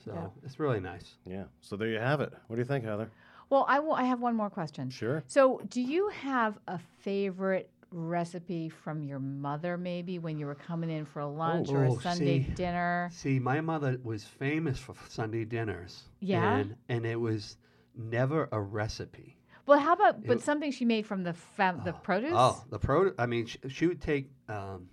So 0.04 0.12
Yeah. 0.12 0.28
it's 0.44 0.60
really 0.60 0.80
nice. 0.80 1.16
Yeah. 1.24 1.44
So 1.62 1.76
there 1.76 1.88
you 1.88 1.98
have 1.98 2.20
it. 2.20 2.32
What 2.46 2.56
do 2.56 2.60
you 2.60 2.66
think, 2.66 2.84
Heather? 2.84 3.10
Well, 3.50 3.64
I 3.68 3.78
will- 3.80 3.94
I 3.94 4.04
have 4.04 4.20
one 4.20 4.34
more 4.36 4.50
question. 4.50 4.90
Sure. 4.90 5.22
So, 5.26 5.60
do 5.68 5.80
you 5.80 6.08
have 6.08 6.58
a 6.66 6.78
favorite 6.78 7.70
recipe 7.94 8.68
from 8.68 9.02
your 9.02 9.18
mother, 9.20 9.78
maybe 9.78 10.18
when 10.18 10.38
you 10.38 10.46
were 10.46 10.54
coming 10.54 10.90
in 10.90 11.04
for 11.04 11.20
a 11.20 11.26
lunch 11.26 11.68
or 11.70 11.84
Oh, 11.86 11.96
a 11.96 12.00
Sunday 12.00 12.42
see. 12.42 12.50
dinner? 12.54 13.08
See, 13.12 13.38
my 13.38 13.60
mother 13.60 13.98
was 14.02 14.24
famous 14.24 14.78
for 14.78 14.94
Sunday 15.08 15.44
dinners. 15.44 16.02
Yeah? 16.20 16.56
And, 16.56 16.76
and 16.88 17.06
it 17.06 17.20
was 17.20 17.56
never 17.96 18.48
a 18.52 18.60
recipe. 18.60 19.38
Well, 19.66 19.78
how 19.78 19.94
about 19.94 20.26
but 20.26 20.42
something 20.42 20.70
she 20.72 20.84
made 20.84 21.06
from 21.06 21.22
the 21.22 21.32
fam- 21.32 21.82
the 21.84 21.92
produce? 21.92 22.32
Oh, 22.34 22.62
the 22.68 22.78
produce. 22.78 23.14
I 23.18 23.26
mean, 23.26 23.46
she, 23.46 23.58
she 23.68 23.86
would 23.86 24.00
take 24.00 24.30
um, 24.48 24.88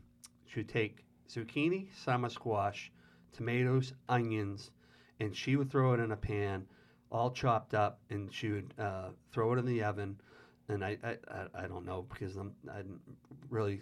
she 0.46 0.60
would 0.62 0.70
take 0.70 1.04
zucchini, 1.30 1.88
summer 2.06 2.30
squash, 2.30 2.92
tomatoes, 3.34 3.94
onions, 4.08 4.72
and 5.20 5.36
she 5.36 5.58
would 5.58 5.70
throw 5.70 5.94
it 5.94 6.00
in 6.00 6.12
a 6.12 6.18
pan, 6.18 6.66
all 7.12 7.32
chopped 7.32 7.74
up, 7.74 8.00
and 8.10 8.34
she 8.34 8.50
would 8.50 8.74
uh, 8.80 9.10
throw 9.32 9.54
it 9.54 9.60
in 9.60 9.66
the 9.66 9.84
oven. 9.84 10.20
And 10.72 10.84
I, 10.86 10.98
I, 11.04 11.16
I, 11.64 11.68
don't 11.68 11.86
know 11.86 12.06
because 12.10 12.38
I'm 12.38 12.54
I 12.72 12.78
didn't 12.78 13.02
really 13.50 13.82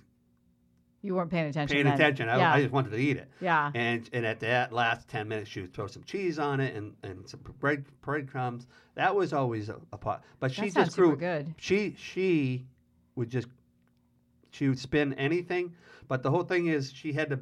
You 1.01 1.15
weren't 1.15 1.29
paying 1.31 1.45
attention. 1.47 1.73
paying 1.75 1.85
then. 1.85 1.93
attention. 1.93 2.29
I, 2.29 2.37
yeah. 2.37 2.53
I 2.53 2.61
just 2.61 2.73
wanted 2.73 2.89
to 2.91 2.97
eat 2.97 3.17
it. 3.17 3.29
yeah. 3.39 3.71
And 3.75 4.09
and 4.11 4.25
at 4.25 4.39
that 4.41 4.73
last 4.73 5.07
ten 5.07 5.27
minutes, 5.27 5.49
she 5.49 5.61
would 5.61 5.73
throw 5.73 5.87
some 5.87 6.03
cheese 6.03 6.39
on 6.39 6.59
it 6.59 6.75
and, 6.75 6.93
and 7.03 7.27
some 7.29 7.39
bread 7.59 7.85
breadcrumbs. 8.01 8.67
That 8.95 9.15
was 9.15 9.33
always 9.33 9.69
a, 9.69 9.77
a 9.93 9.97
pot. 9.97 10.23
But 10.39 10.51
she 10.51 10.69
just 10.69 10.95
grew. 10.95 11.15
good. 11.15 11.53
She 11.57 11.95
she 11.97 12.65
would 13.15 13.29
just 13.29 13.47
she 14.51 14.67
would 14.67 14.79
spin 14.79 15.13
anything. 15.13 15.73
But 16.07 16.23
the 16.23 16.31
whole 16.31 16.43
thing 16.43 16.67
is 16.67 16.91
she 16.91 17.13
had 17.13 17.29
to 17.29 17.39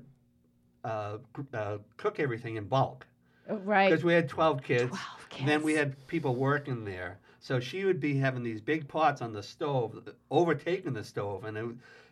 uh, 0.84 1.18
uh, 1.54 1.78
cook 1.96 2.20
everything 2.20 2.58
in 2.58 2.66
bulk 2.66 3.08
Uh, 3.50 3.56
Right. 3.58 3.90
because 3.90 4.04
we 4.04 4.14
had 4.14 4.28
twelve 4.28 4.62
kids. 4.62 4.90
12 4.90 5.02
And 5.40 5.48
Then 5.48 5.62
we 5.64 5.74
had 5.74 5.96
people 6.08 6.36
working 6.36 6.84
there. 6.86 7.20
So 7.48 7.62
she 7.62 7.86
would 7.86 8.02
be 8.02 8.18
having 8.18 8.44
these 8.44 8.60
big 8.60 8.90
pots 8.90 9.22
on 9.22 9.32
the 9.32 9.42
stove, 9.42 10.06
overtaking 10.30 10.92
the 10.92 11.04
stove, 11.06 11.46
and 11.46 11.58
it, 11.58 11.66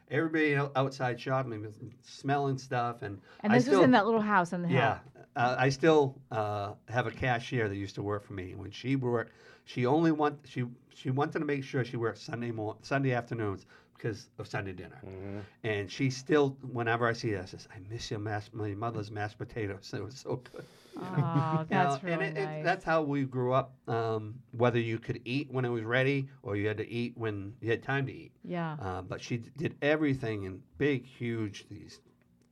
everybody 0.09 0.55
outside 0.55 1.19
shopping 1.19 1.61
was 1.61 1.73
smelling 2.03 2.57
stuff. 2.57 3.01
And 3.01 3.19
And 3.43 3.51
I 3.51 3.57
this 3.57 3.65
still, 3.65 3.79
was 3.79 3.83
in 3.83 3.91
that 3.91 4.05
little 4.05 4.21
house 4.21 4.53
on 4.53 4.61
the 4.61 4.69
hill. 4.69 4.77
yeah, 4.77 4.99
uh, 5.35 5.57
I 5.59 5.67
still 5.67 6.15
uh, 6.31 6.75
have 6.87 7.05
a 7.05 7.11
cashier 7.11 7.67
that 7.67 7.75
used 7.75 7.95
to 7.95 8.01
work 8.01 8.23
for 8.23 8.31
me. 8.31 8.55
When 8.55 8.71
she 8.71 8.95
worked, 8.95 9.33
she 9.65 9.85
only 9.85 10.13
want 10.13 10.39
she 10.45 10.63
she 10.93 11.09
wanted 11.11 11.39
to 11.39 11.45
make 11.45 11.65
sure 11.65 11.83
she 11.83 11.97
worked 11.97 12.19
Sunday 12.19 12.51
mor- 12.51 12.77
Sunday 12.81 13.11
afternoons 13.11 13.65
because 13.97 14.29
of 14.39 14.47
Sunday 14.47 14.71
dinner. 14.71 15.01
Mhm. 15.05 15.41
And 15.65 15.91
she 15.91 16.09
still, 16.11 16.55
whenever 16.71 17.05
I 17.05 17.11
see 17.11 17.31
her, 17.31 17.45
says, 17.45 17.67
"I 17.75 17.79
miss 17.91 18.09
your 18.09 18.21
mash, 18.21 18.47
my 18.53 18.73
mother's 18.73 19.11
mashed 19.11 19.37
potatoes. 19.37 19.91
It 19.93 20.01
was 20.01 20.15
so 20.15 20.37
good." 20.37 20.63
Oh, 20.97 21.01
You 21.17 21.21
know, 21.23 21.65
that's 21.69 21.95
and 21.95 22.03
really 22.03 22.25
it, 22.27 22.37
it- 22.37 22.43
nice. 22.45 22.63
that's 22.63 22.85
how 22.85 23.01
we 23.01 23.23
grew 23.23 23.53
up. 23.53 23.73
Um, 23.87 24.35
whether 24.51 24.79
you 24.79 24.97
could 24.99 25.19
eat 25.25 25.49
when 25.51 25.65
it 25.65 25.69
was 25.69 25.83
ready, 25.83 26.29
or 26.43 26.55
you 26.55 26.67
had 26.67 26.77
to 26.77 26.89
eat 26.89 27.13
when 27.17 27.53
you 27.61 27.69
had 27.69 27.83
time 27.83 28.05
to 28.07 28.13
eat. 28.13 28.31
yeah. 28.43 28.77
Uh, 28.81 29.01
but 29.01 29.21
she 29.21 29.37
d- 29.37 29.51
did 29.57 29.75
everything 29.81 30.43
in 30.43 30.61
big, 30.77 31.05
huge 31.05 31.65
these 31.69 31.99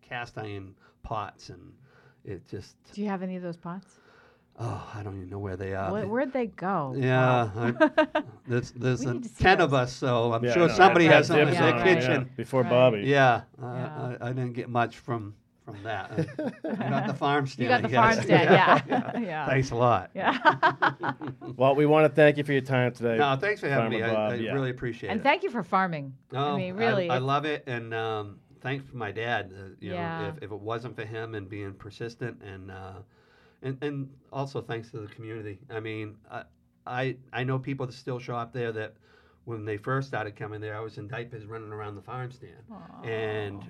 cast 0.01 0.37
iron 0.37 0.75
pots, 1.03 1.49
and 1.49 1.73
it 2.25 2.47
just 2.49 2.75
Do 2.93 3.01
you 3.01 3.07
have 3.09 3.23
any 3.23 3.35
of 3.37 3.43
those 3.43 3.57
pots? 3.57 3.99
oh, 4.59 4.91
I 4.93 5.01
don't 5.03 5.15
even 5.17 5.29
know 5.29 5.39
where 5.39 5.55
they 5.57 5.73
are. 5.73 5.91
Where, 5.91 6.07
where'd 6.07 6.31
they 6.33 6.45
go? 6.47 6.93
yeah, 6.97 7.45
Wow. 7.55 7.73
I- 7.81 8.21
there's 8.47 8.71
there's 8.71 9.01
a 9.01 9.13
need 9.13 9.23
to 9.23 9.35
ten 9.35 9.61
of 9.61 9.73
us, 9.73 9.93
so 9.93 10.33
I'm 10.33 10.43
Yeah, 10.43 10.53
sure 10.53 10.67
no, 10.67 10.73
somebody 10.73 11.05
has 11.05 11.27
had 11.29 11.33
some 11.33 11.39
in 11.39 11.45
dibs 11.47 11.59
their 11.59 11.73
on 11.73 11.81
it, 11.81 11.85
yeah, 11.87 11.95
kitchen. 12.01 12.29
before 12.35 12.61
Right. 12.63 12.69
Bobby. 12.69 12.99
Yeah, 13.07 13.41
uh, 13.61 13.65
Yeah. 13.73 14.17
I, 14.21 14.29
I 14.29 14.33
didn't 14.33 14.53
get 14.53 14.69
much 14.69 14.97
from 14.97 15.33
from 15.65 15.81
that. 15.83 16.11
I 16.65 16.89
got 16.89 17.07
the 17.07 17.13
farm 17.13 17.47
stand. 17.47 17.63
you 17.63 17.67
got 17.69 17.81
the 17.81 17.87
guess. 17.87 18.15
farmstead. 18.15 18.51
Yeah. 18.51 19.17
yeah. 19.19 19.45
Thanks 19.47 19.71
a 19.71 19.75
lot. 19.75 20.11
Yeah. 20.13 20.37
Well, 21.55 21.75
we 21.75 21.85
want 21.85 22.05
to 22.05 22.13
thank 22.13 22.37
you 22.37 22.43
for 22.43 22.51
your 22.51 22.61
time 22.61 22.93
today. 22.93 23.17
No, 23.17 23.35
thanks 23.39 23.61
for 23.61 23.69
having 23.69 23.91
Farmer 23.91 23.97
me. 23.97 24.03
I, 24.03 24.13
Bob, 24.13 24.31
I 24.31 24.35
yeah. 24.35 24.53
really 24.53 24.69
appreciate 24.71 25.09
and 25.09 25.17
it. 25.17 25.21
And 25.21 25.23
thank 25.23 25.43
you 25.43 25.49
for 25.49 25.63
farming. 25.63 26.13
No, 26.31 26.53
I 26.53 26.57
mean, 26.57 26.75
really. 26.75 27.09
I, 27.09 27.15
it's- 27.15 27.21
love 27.21 27.45
it, 27.45 27.63
and 27.67 27.93
um, 27.93 28.39
thanks 28.61 28.85
for 28.89 28.97
my 28.97 29.11
dad. 29.11 29.53
Uh, 29.55 29.63
you 29.79 29.91
Yeah. 29.93 30.21
know, 30.21 30.27
if, 30.29 30.37
if 30.43 30.51
it 30.51 30.59
wasn't 30.59 30.95
for 30.95 31.05
him 31.05 31.35
and 31.35 31.49
being 31.49 31.73
persistent, 31.73 32.41
and 32.41 32.71
uh, 32.71 32.93
and 33.61 33.77
and 33.83 34.09
also 34.31 34.61
thanks 34.61 34.91
to 34.91 34.97
the 34.99 35.07
community. 35.07 35.59
I 35.69 35.79
mean, 35.79 36.15
I 36.29 36.43
I, 36.85 37.15
I 37.31 37.43
know 37.43 37.57
people 37.59 37.85
that 37.85 37.93
still 37.93 38.19
show 38.19 38.35
up 38.35 38.51
there 38.53 38.71
that 38.73 38.95
when 39.45 39.65
they 39.65 39.77
first 39.77 40.07
started 40.07 40.35
coming 40.35 40.59
there, 40.61 40.75
I 40.75 40.79
was 40.81 40.97
in 40.97 41.07
diapers 41.07 41.45
running 41.45 41.71
around 41.71 41.95
the 41.95 42.01
farm 42.01 42.31
stand, 42.31 42.53
and 43.03 43.61
Aw. 43.61 43.65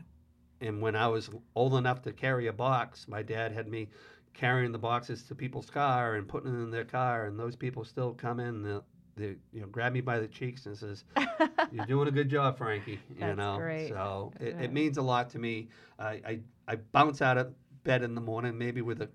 And 0.64 0.82
when 0.82 0.96
I 0.96 1.08
was 1.08 1.30
old 1.56 1.76
enough 1.76 2.02
to 2.04 2.14
carry 2.14 2.48
a 2.48 2.54
box, 2.54 3.08
my 3.08 3.22
dad 3.22 3.52
had 3.52 3.68
me 3.68 3.90
carrying 4.34 4.72
the 4.72 4.80
boxes 4.80 5.24
to 5.24 5.36
people's 5.36 5.70
car 5.70 6.16
and 6.16 6.28
putting 6.28 6.50
it 6.50 6.64
in 6.64 6.72
their 6.72 6.86
car, 6.86 7.26
and 7.26 7.38
those 7.40 7.56
people 7.56 7.84
still 7.84 8.14
come 8.14 8.40
in. 8.40 8.48
And 8.48 8.66
they'll- 8.66 8.86
you 9.16 9.38
know 9.62 9.68
grab 9.68 9.94
me 9.94 10.02
by 10.02 10.18
the 10.20 10.28
cheeks 10.28 10.66
and 10.66 10.76
says, 10.76 11.04
"You're 11.72 11.86
doing 11.86 12.08
a 12.08 12.12
good 12.12 12.30
job, 12.30 12.58
Frankie." 12.58 13.00
You 13.10 13.20
That's 13.20 13.38
know, 13.38 13.58
great. 13.58 13.90
so 13.90 14.34
it, 14.40 14.58
Good. 14.58 14.66
it 14.66 14.74
means 14.74 14.98
a 14.98 15.04
lot 15.04 15.30
to 15.32 15.40
me. 15.40 15.68
I, 16.00 16.10
I 16.28 16.40
I 16.68 16.76
bounce 16.78 17.22
out 17.22 17.38
of 17.38 17.54
bed 17.84 18.02
in 18.02 18.16
the 18.16 18.22
morning, 18.22 18.58
maybe 18.58 18.82
with 18.82 19.02
a 19.04 19.10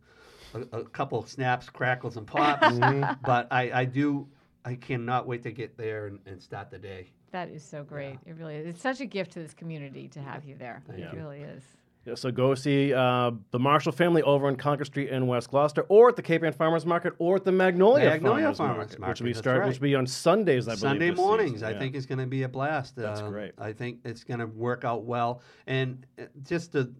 a, 0.54 0.60
a 0.80 0.84
couple 0.84 1.18
of 1.18 1.28
snaps, 1.28 1.68
crackles, 1.68 2.16
and 2.16 2.26
pops, 2.28 2.64
Mhm. 2.68 3.18
but 3.22 3.48
I 3.50 3.72
I 3.80 3.84
do. 3.86 4.28
I 4.68 4.74
cannot 4.74 5.26
wait 5.26 5.42
to 5.44 5.50
get 5.50 5.76
there 5.78 6.06
and, 6.08 6.18
and 6.26 6.42
start 6.42 6.70
the 6.70 6.78
day. 6.78 7.06
That 7.32 7.48
is 7.48 7.62
so 7.64 7.82
great. 7.82 8.18
It 8.26 8.36
really 8.36 8.56
is. 8.56 8.66
It's 8.66 8.82
such 8.82 9.00
a 9.00 9.06
gift 9.06 9.32
to 9.32 9.38
this 9.40 9.54
community 9.54 10.08
to 10.08 10.20
have 10.20 10.44
you 10.44 10.56
there. 10.56 10.82
Thank 10.86 11.00
it 11.00 11.12
you. 11.12 11.18
really 11.18 11.40
is. 11.40 11.62
Yeah, 12.04 12.14
so 12.14 12.30
go 12.30 12.54
see 12.54 12.92
uh, 12.94 13.32
the 13.50 13.58
Marshall 13.58 13.92
family 13.92 14.22
over 14.22 14.46
on 14.46 14.56
Concord 14.56 14.86
Street 14.86 15.08
in 15.10 15.26
West 15.26 15.50
Gloucester, 15.50 15.82
or 15.88 16.08
at 16.10 16.16
the 16.16 16.22
Cape 16.22 16.42
Ann 16.42 16.52
Farmers 16.52 16.86
Market, 16.86 17.14
or 17.18 17.36
at 17.36 17.44
the 17.44 17.52
Magnolia, 17.52 18.10
Magnolia 18.10 18.44
Farmers, 18.44 18.58
Farmers 18.58 18.76
Market, 18.76 18.90
which 18.92 19.00
Market, 19.00 19.20
will 19.22 19.26
be 19.30 19.34
start, 19.34 19.60
right. 19.60 19.68
which 19.68 19.78
will 19.78 19.88
be 19.88 19.94
on 19.94 20.06
Sundays, 20.06 20.68
I 20.68 20.72
believe. 20.72 20.80
Sunday 20.80 21.10
mornings, 21.10 21.50
season, 21.52 21.68
I 21.68 21.70
yeah. 21.72 21.78
think 21.78 21.94
is 21.94 22.06
going 22.06 22.18
to 22.20 22.26
be 22.26 22.42
a 22.44 22.48
blast. 22.48 22.96
That's 22.96 23.20
Um, 23.20 23.30
great. 23.30 23.52
I 23.58 23.72
think 23.72 24.00
it's 24.04 24.24
going 24.24 24.40
to 24.40 24.46
work 24.46 24.84
out 24.84 25.04
well, 25.04 25.40
and 25.66 26.06
uh, 26.18 26.24
just 26.44 26.72
the, 26.72 26.92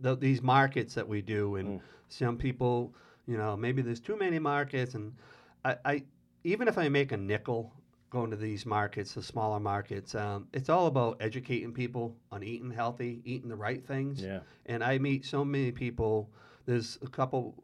the 0.00 0.16
these 0.16 0.40
markets 0.42 0.94
that 0.94 1.06
we 1.06 1.20
do, 1.22 1.56
and 1.56 1.78
Mm. 1.78 1.82
some 2.08 2.36
people, 2.36 2.94
you 3.26 3.36
know, 3.36 3.56
maybe 3.56 3.82
there's 3.82 4.00
too 4.00 4.16
many 4.16 4.38
markets, 4.40 4.94
and 4.94 5.12
I, 5.64 5.76
I 5.84 6.02
even 6.44 6.68
if 6.68 6.78
I 6.78 6.88
make 6.88 7.12
a 7.12 7.16
nickel 7.16 7.72
going 8.10 8.30
to 8.30 8.36
these 8.36 8.64
markets, 8.64 9.14
the 9.14 9.22
smaller 9.22 9.60
markets, 9.60 10.14
um, 10.14 10.48
it's 10.54 10.68
all 10.68 10.86
about 10.86 11.18
educating 11.20 11.72
people 11.72 12.16
on 12.32 12.42
eating 12.42 12.70
healthy, 12.70 13.20
eating 13.24 13.48
the 13.48 13.56
right 13.56 13.84
things. 13.86 14.22
Yeah. 14.22 14.40
And 14.66 14.82
I 14.82 14.98
meet 14.98 15.24
so 15.26 15.44
many 15.44 15.72
people. 15.72 16.30
There's 16.66 16.98
a 17.02 17.08
couple 17.08 17.54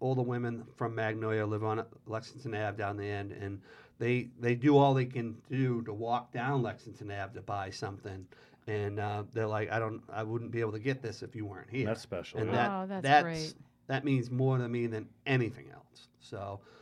older 0.00 0.22
women 0.22 0.64
from 0.76 0.94
Magnolia 0.94 1.46
live 1.46 1.64
on 1.64 1.84
Lexington 2.06 2.54
Ave 2.54 2.76
down 2.76 2.96
the 2.96 3.06
end, 3.06 3.32
and 3.32 3.60
they 3.98 4.28
they 4.40 4.54
do 4.54 4.76
all 4.76 4.94
they 4.94 5.04
can 5.06 5.36
do 5.50 5.82
to 5.82 5.92
walk 5.92 6.32
down 6.32 6.62
Lexington 6.62 7.10
Ave 7.10 7.34
to 7.34 7.42
buy 7.42 7.70
something. 7.70 8.26
And 8.68 9.00
uh, 9.00 9.24
they're 9.32 9.48
like, 9.48 9.72
I 9.72 9.80
don't, 9.80 10.00
I 10.12 10.22
wouldn't 10.22 10.52
be 10.52 10.60
able 10.60 10.70
to 10.70 10.78
get 10.78 11.02
this 11.02 11.24
if 11.24 11.34
you 11.34 11.44
weren't 11.44 11.68
here. 11.68 11.86
That's 11.86 12.00
special. 12.00 12.38
and 12.38 12.48
yeah. 12.50 12.54
that 12.54 12.70
Oh, 12.70 12.86
that's 12.86 13.02
that's 13.02 13.22
great. 13.24 13.54
that 13.88 14.04
means 14.04 14.30
more 14.30 14.56
to 14.58 14.68
me 14.68 14.86
than 14.86 15.08
anything 15.26 15.66
else. 15.72 16.06
So 16.20 16.60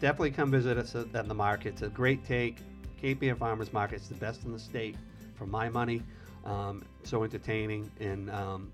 definitely 0.00 0.30
come 0.30 0.50
visit 0.50 0.76
us 0.78 0.94
at, 0.94 1.14
at 1.14 1.28
the 1.28 1.34
market. 1.34 1.74
It's 1.74 1.82
a 1.82 1.88
great 1.88 2.24
take. 2.24 2.58
Cape 3.00 3.22
Ann 3.22 3.36
Farmers 3.36 3.72
Market 3.72 4.00
is 4.00 4.08
the 4.08 4.14
best 4.14 4.44
in 4.44 4.52
the 4.52 4.58
state 4.58 4.96
for 5.34 5.46
my 5.46 5.68
money. 5.68 6.02
Um, 6.44 6.84
so 7.02 7.24
entertaining, 7.24 7.90
and 8.00 8.30
um, 8.30 8.72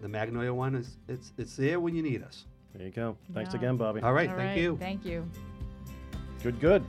the 0.00 0.08
Magnolia 0.08 0.54
one 0.54 0.74
is 0.74 0.96
it's 1.08 1.32
it's 1.38 1.56
there 1.56 1.80
when 1.80 1.94
you 1.94 2.02
need 2.02 2.22
us. 2.22 2.44
There 2.74 2.86
you 2.86 2.92
go. 2.92 3.16
Thanks 3.34 3.52
Yeah. 3.52 3.60
again, 3.60 3.76
Bobby. 3.76 4.00
All 4.00 4.12
right, 4.12 4.28
All 4.30 4.36
thank 4.36 4.50
right, 4.50 4.58
you. 4.58 4.76
Thank 4.76 5.04
you. 5.04 5.28
Good, 6.42 6.60
good. 6.60 6.84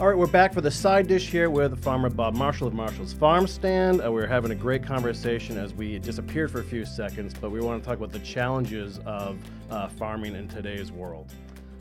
All 0.00 0.06
right, 0.06 0.16
we're 0.16 0.28
back 0.28 0.54
for 0.54 0.60
the 0.60 0.70
side 0.70 1.08
dish 1.08 1.28
here 1.28 1.50
with 1.50 1.82
farmer 1.82 2.08
Bob 2.08 2.36
Marshall 2.36 2.68
of 2.68 2.72
Marshall's 2.72 3.12
Farm 3.12 3.48
Stand. 3.48 4.00
Uh, 4.00 4.12
we 4.12 4.22
are 4.22 4.28
having 4.28 4.52
a 4.52 4.54
great 4.54 4.84
conversation 4.84 5.58
as 5.58 5.74
we 5.74 5.98
disappeared 5.98 6.52
for 6.52 6.60
a 6.60 6.64
few 6.64 6.84
seconds, 6.84 7.34
but 7.34 7.50
we 7.50 7.60
want 7.60 7.82
to 7.82 7.88
talk 7.88 7.98
about 7.98 8.12
the 8.12 8.20
challenges 8.20 9.00
of 9.04 9.40
uh, 9.72 9.88
farming 9.88 10.36
in 10.36 10.46
today's 10.46 10.92
world. 10.92 11.32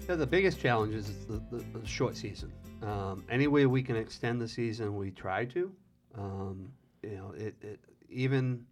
Yeah, 0.09 0.15
the 0.15 0.25
biggest 0.25 0.59
challenge 0.59 0.95
is 0.95 1.27
the, 1.27 1.39
the, 1.51 1.63
the 1.77 1.87
short 1.87 2.17
season. 2.17 2.51
Um, 2.81 3.23
any 3.29 3.45
way 3.45 3.67
we 3.67 3.83
can 3.83 3.95
extend 3.95 4.41
the 4.41 4.47
season, 4.47 4.95
we 4.95 5.11
try 5.11 5.45
to. 5.45 5.71
Um, 6.17 6.71
you 7.03 7.17
know, 7.17 7.35
it, 7.37 7.53
it 7.61 7.79
even 8.09 8.65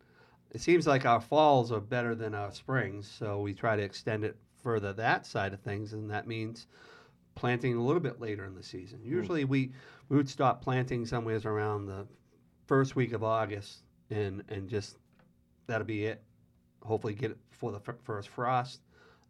it 0.49 0.61
seems 0.61 0.87
like 0.87 1.05
our 1.05 1.21
falls 1.21 1.71
are 1.71 1.79
better 1.81 2.15
than 2.15 2.33
our 2.33 2.51
springs, 2.51 3.07
so 3.07 3.41
we 3.41 3.53
try 3.53 3.75
to 3.75 3.83
extend 3.83 4.23
it 4.23 4.37
further 4.63 4.91
that 4.93 5.27
side 5.27 5.53
of 5.53 5.59
things, 5.59 5.93
and 5.93 6.09
that 6.09 6.25
means 6.25 6.65
planting 7.35 7.75
a 7.75 7.83
little 7.83 8.01
bit 8.01 8.19
later 8.19 8.45
in 8.45 8.55
the 8.55 8.63
season. 8.63 9.01
Usually, 9.03 9.43
we 9.45 9.71
we 10.09 10.17
would 10.17 10.29
stop 10.29 10.61
planting 10.61 11.05
somewhere 11.05 11.39
around 11.45 11.85
the 11.85 12.07
first 12.65 12.95
week 12.95 13.13
of 13.13 13.23
August, 13.23 13.83
and 14.09 14.43
and 14.49 14.69
just 14.69 14.97
that'll 15.67 15.85
be 15.85 16.05
it. 16.05 16.23
Hopefully, 16.83 17.13
get 17.13 17.31
it 17.31 17.49
before 17.49 17.71
the 17.71 17.79
fir- 17.79 17.97
first 18.03 18.29
frost. 18.29 18.81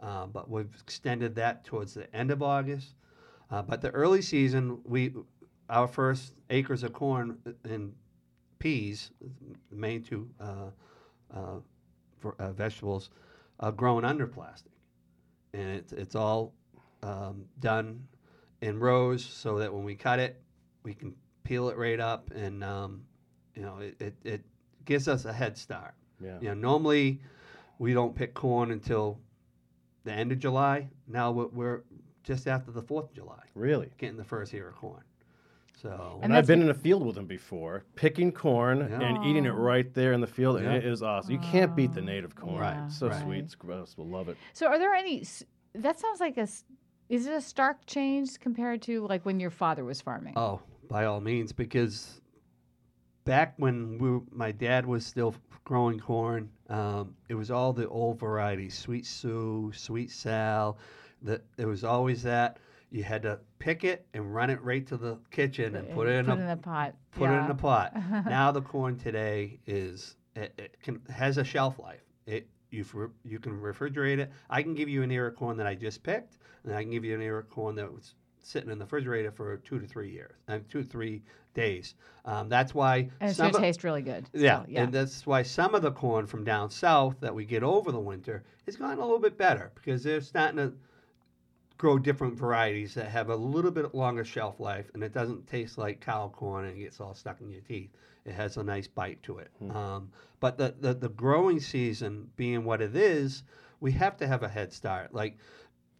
Uh, 0.02 0.28
but 0.28 0.50
we've 0.50 0.76
extended 0.82 1.36
that 1.36 1.64
towards 1.64 1.94
the 1.94 2.14
end 2.16 2.30
of 2.30 2.44
August. 2.44 2.96
Uh, 3.50 3.62
but 3.62 3.82
the 3.82 3.90
early 3.92 4.22
season, 4.22 4.80
we 4.84 5.14
our 5.70 5.88
first 5.88 6.34
acres 6.50 6.84
of 6.84 6.94
corn 6.94 7.38
and 7.64 7.94
peas, 8.60 9.12
the 9.72 9.76
main 9.76 10.04
two 10.04 10.30
uh, 10.40 10.70
uh, 11.34 11.60
for, 12.20 12.36
uh, 12.40 12.52
vegetables, 12.52 13.10
are 13.60 13.72
grown 13.72 14.04
under 14.04 14.28
plastic, 14.28 14.72
and 15.54 15.70
it's 15.70 15.94
it's 15.94 16.16
all 16.16 16.54
um, 17.06 17.46
done 17.60 18.08
in 18.62 18.80
rows 18.80 19.24
so 19.24 19.60
that 19.60 19.74
when 19.74 19.84
we 19.84 19.96
cut 19.96 20.20
it, 20.20 20.42
we 20.84 20.94
can 20.94 21.14
peel 21.44 21.70
it 21.70 21.78
right 21.78 22.00
up, 22.00 22.32
and 22.34 22.64
um, 22.64 23.04
you 23.56 23.62
know 23.62 23.78
it, 23.80 23.96
it, 24.00 24.16
it 24.24 24.42
gives 24.86 25.08
us 25.08 25.26
a 25.26 25.34
head 25.34 25.58
start. 25.58 25.94
Yeah. 26.24 26.38
You 26.42 26.48
know, 26.50 26.54
normally 26.56 27.22
we 27.80 27.94
don't 27.94 28.16
pick 28.16 28.34
corn 28.34 28.72
until 28.72 29.20
the 30.06 30.12
end 30.14 30.32
of 30.32 30.40
July. 30.40 30.88
Now 31.08 31.32
we're, 31.32 31.48
we're 31.48 31.84
just 32.24 32.48
after 32.48 32.72
the 32.72 32.82
Fourth 32.82 33.06
of 33.10 33.14
July, 33.14 33.44
Really? 33.54 33.90
getting 33.98 34.16
the 34.18 34.24
first 34.24 34.54
ear 34.54 34.70
of 34.70 34.76
corn. 34.76 35.04
So 35.82 36.14
And 36.24 36.26
And 36.26 36.36
I've 36.38 36.48
been 36.48 36.62
in 36.62 36.70
a 36.70 36.74
field 36.74 37.06
with 37.06 37.16
them 37.16 37.26
before, 37.26 37.84
picking 37.96 38.32
corn 38.32 38.82
and 38.82 39.26
eating 39.26 39.46
it 39.46 39.50
right 39.52 39.94
there 39.94 40.14
in 40.14 40.22
the 40.22 40.28
field. 40.28 40.58
and 40.58 40.68
It 40.74 40.86
is 40.86 41.04
awesome. 41.04 41.32
You 41.34 41.40
can't 41.40 41.76
beat 41.76 41.94
the 41.94 42.02
native 42.02 42.34
corn. 42.36 42.64
yeah, 42.64 42.86
It's 42.86 42.98
so 42.98 43.10
right. 43.10 43.22
sweet. 43.24 43.40
It's 43.44 43.56
gross. 43.56 43.96
We'll 43.98 44.08
love 44.08 44.30
it. 44.30 44.38
So, 44.54 44.68
are 44.68 44.80
there 44.80 44.94
any? 44.94 45.24
That 45.74 46.00
sounds 46.00 46.20
like 46.22 46.38
a. 46.38 46.48
Is 47.10 47.28
it 47.28 47.34
a 47.34 47.42
stark 47.42 47.86
change 47.86 48.40
compared 48.40 48.82
to 48.84 49.06
like 49.08 49.26
when 49.26 49.40
your 49.40 49.52
father 49.52 49.84
was 49.84 50.02
farming? 50.02 50.34
Oh, 50.36 50.62
by 50.90 51.06
all 51.06 51.22
means, 51.22 51.52
because 51.52 52.22
back 53.26 53.54
when 53.58 53.98
we, 53.98 54.20
my 54.32 54.52
dad 54.52 54.86
was 54.86 55.06
still 55.06 55.36
growing 55.66 56.00
corn, 56.00 56.50
um, 56.70 57.16
it 57.30 57.36
was 57.36 57.52
all 57.52 57.74
the 57.74 57.88
old 57.88 58.20
varieties: 58.20 58.76
Sweet 58.76 59.06
Sue, 59.06 59.72
Sweet 59.76 60.12
Sal. 60.12 60.78
That 61.22 61.44
there 61.58 61.68
was 61.68 61.84
always 61.84 62.24
that. 62.24 62.60
You 62.92 63.04
had 63.04 63.24
to 63.24 63.40
pick 63.60 63.84
it 63.84 64.06
and 64.14 64.34
run 64.34 64.50
it 64.50 64.62
right 64.62 64.86
to 64.88 64.96
the 64.96 65.18
kitchen 65.30 65.76
and 65.76 65.90
put 65.92 66.08
it 66.08 66.12
in 66.12 66.26
put 66.26 66.38
a 66.38 66.42
in 66.42 66.48
the 66.48 66.56
pot. 66.56 66.96
put 67.12 67.30
it 67.30 67.34
in 67.34 67.46
yeah. 67.46 67.52
a 67.52 67.56
pot. 67.56 67.94
now 68.26 68.52
the 68.52 68.62
corn 68.62 68.98
today 68.98 69.60
is 69.66 70.16
it, 70.36 70.54
it 70.58 70.78
can 70.82 71.02
has 71.10 71.38
a 71.38 71.44
shelf 71.44 71.78
life. 71.78 72.04
It 72.26 72.48
you 72.76 73.12
you 73.24 73.40
can 73.40 73.60
refrigerate 73.60 74.20
it. 74.20 74.32
I 74.50 74.62
can 74.62 74.76
give 74.76 74.90
you 74.90 75.04
an 75.04 75.12
ear 75.12 75.28
of 75.28 75.36
corn 75.36 75.58
that 75.58 75.68
I 75.68 75.76
just 75.76 76.04
picked, 76.04 76.38
and 76.64 76.76
I 76.76 76.82
can 76.82 76.92
give 76.92 77.06
you 77.06 77.16
an 77.16 77.22
ear 77.22 77.40
of 77.40 77.50
corn 77.50 77.76
that 77.76 77.92
was 77.92 78.16
sitting 78.42 78.70
in 78.70 78.78
the 78.78 78.86
refrigerator 78.86 79.32
for 79.32 79.58
two 79.58 79.80
to 79.80 79.88
three 79.88 80.12
years, 80.12 80.36
uh, 80.48 80.60
two 80.70 80.84
to 80.84 80.88
three 80.88 81.24
days. 81.56 81.96
Um, 82.26 82.50
that's 82.50 82.76
why 82.76 83.10
and 83.20 83.30
it's 83.30 83.40
gonna 83.40 83.54
taste 83.54 83.84
really 83.84 84.02
good. 84.02 84.30
yeah, 84.34 84.62
still, 84.62 84.74
yeah. 84.74 84.84
and 84.84 84.94
that's 84.94 85.26
why 85.26 85.42
some 85.42 85.74
of 85.74 85.82
the 85.82 85.92
corn 85.92 86.28
from 86.28 86.44
down 86.44 86.70
south 86.70 87.20
that 87.22 87.34
we 87.34 87.46
get 87.46 87.64
over 87.64 87.92
the 87.92 88.00
winter 88.00 88.44
is 88.68 88.76
gotten 88.76 89.00
a 89.00 89.02
little 89.02 89.20
bit 89.20 89.38
better 89.38 89.72
because 89.76 90.04
they're 90.04 90.22
starting 90.22 90.58
to 90.58 90.74
grow 91.78 92.00
different 92.00 92.38
varieties 92.38 92.94
that 92.94 93.10
have 93.10 93.30
a 93.30 93.36
little 93.36 93.72
bit 93.72 93.94
longer 93.94 94.24
shelf 94.24 94.60
life, 94.60 94.90
and 94.94 95.04
it 95.04 95.14
doesn't 95.14 95.48
taste 95.48 95.78
like 95.78 96.00
cow 96.00 96.30
corn 96.30 96.66
and 96.66 96.78
it 96.78 96.82
gets 96.82 97.02
all 97.02 97.14
stuck 97.14 97.42
in 97.42 97.50
your 97.50 97.62
teeth. 97.62 97.90
It 98.26 98.34
has 98.34 98.58
a 98.58 98.64
nice 98.64 98.88
bite 98.88 99.22
to 99.24 99.40
it. 99.40 99.52
Um, 99.72 100.10
but 100.40 100.58
the, 100.58 100.74
the 100.80 100.94
the 100.94 101.10
growing 101.10 101.60
season 101.60 102.30
being 102.38 102.64
what 102.64 102.82
it 102.82 102.96
is, 102.96 103.44
we 103.82 103.92
have 103.92 104.18
to 104.18 104.28
have 104.28 104.44
a 104.44 104.48
head 104.50 104.74
start. 104.74 105.14
Like 105.14 105.38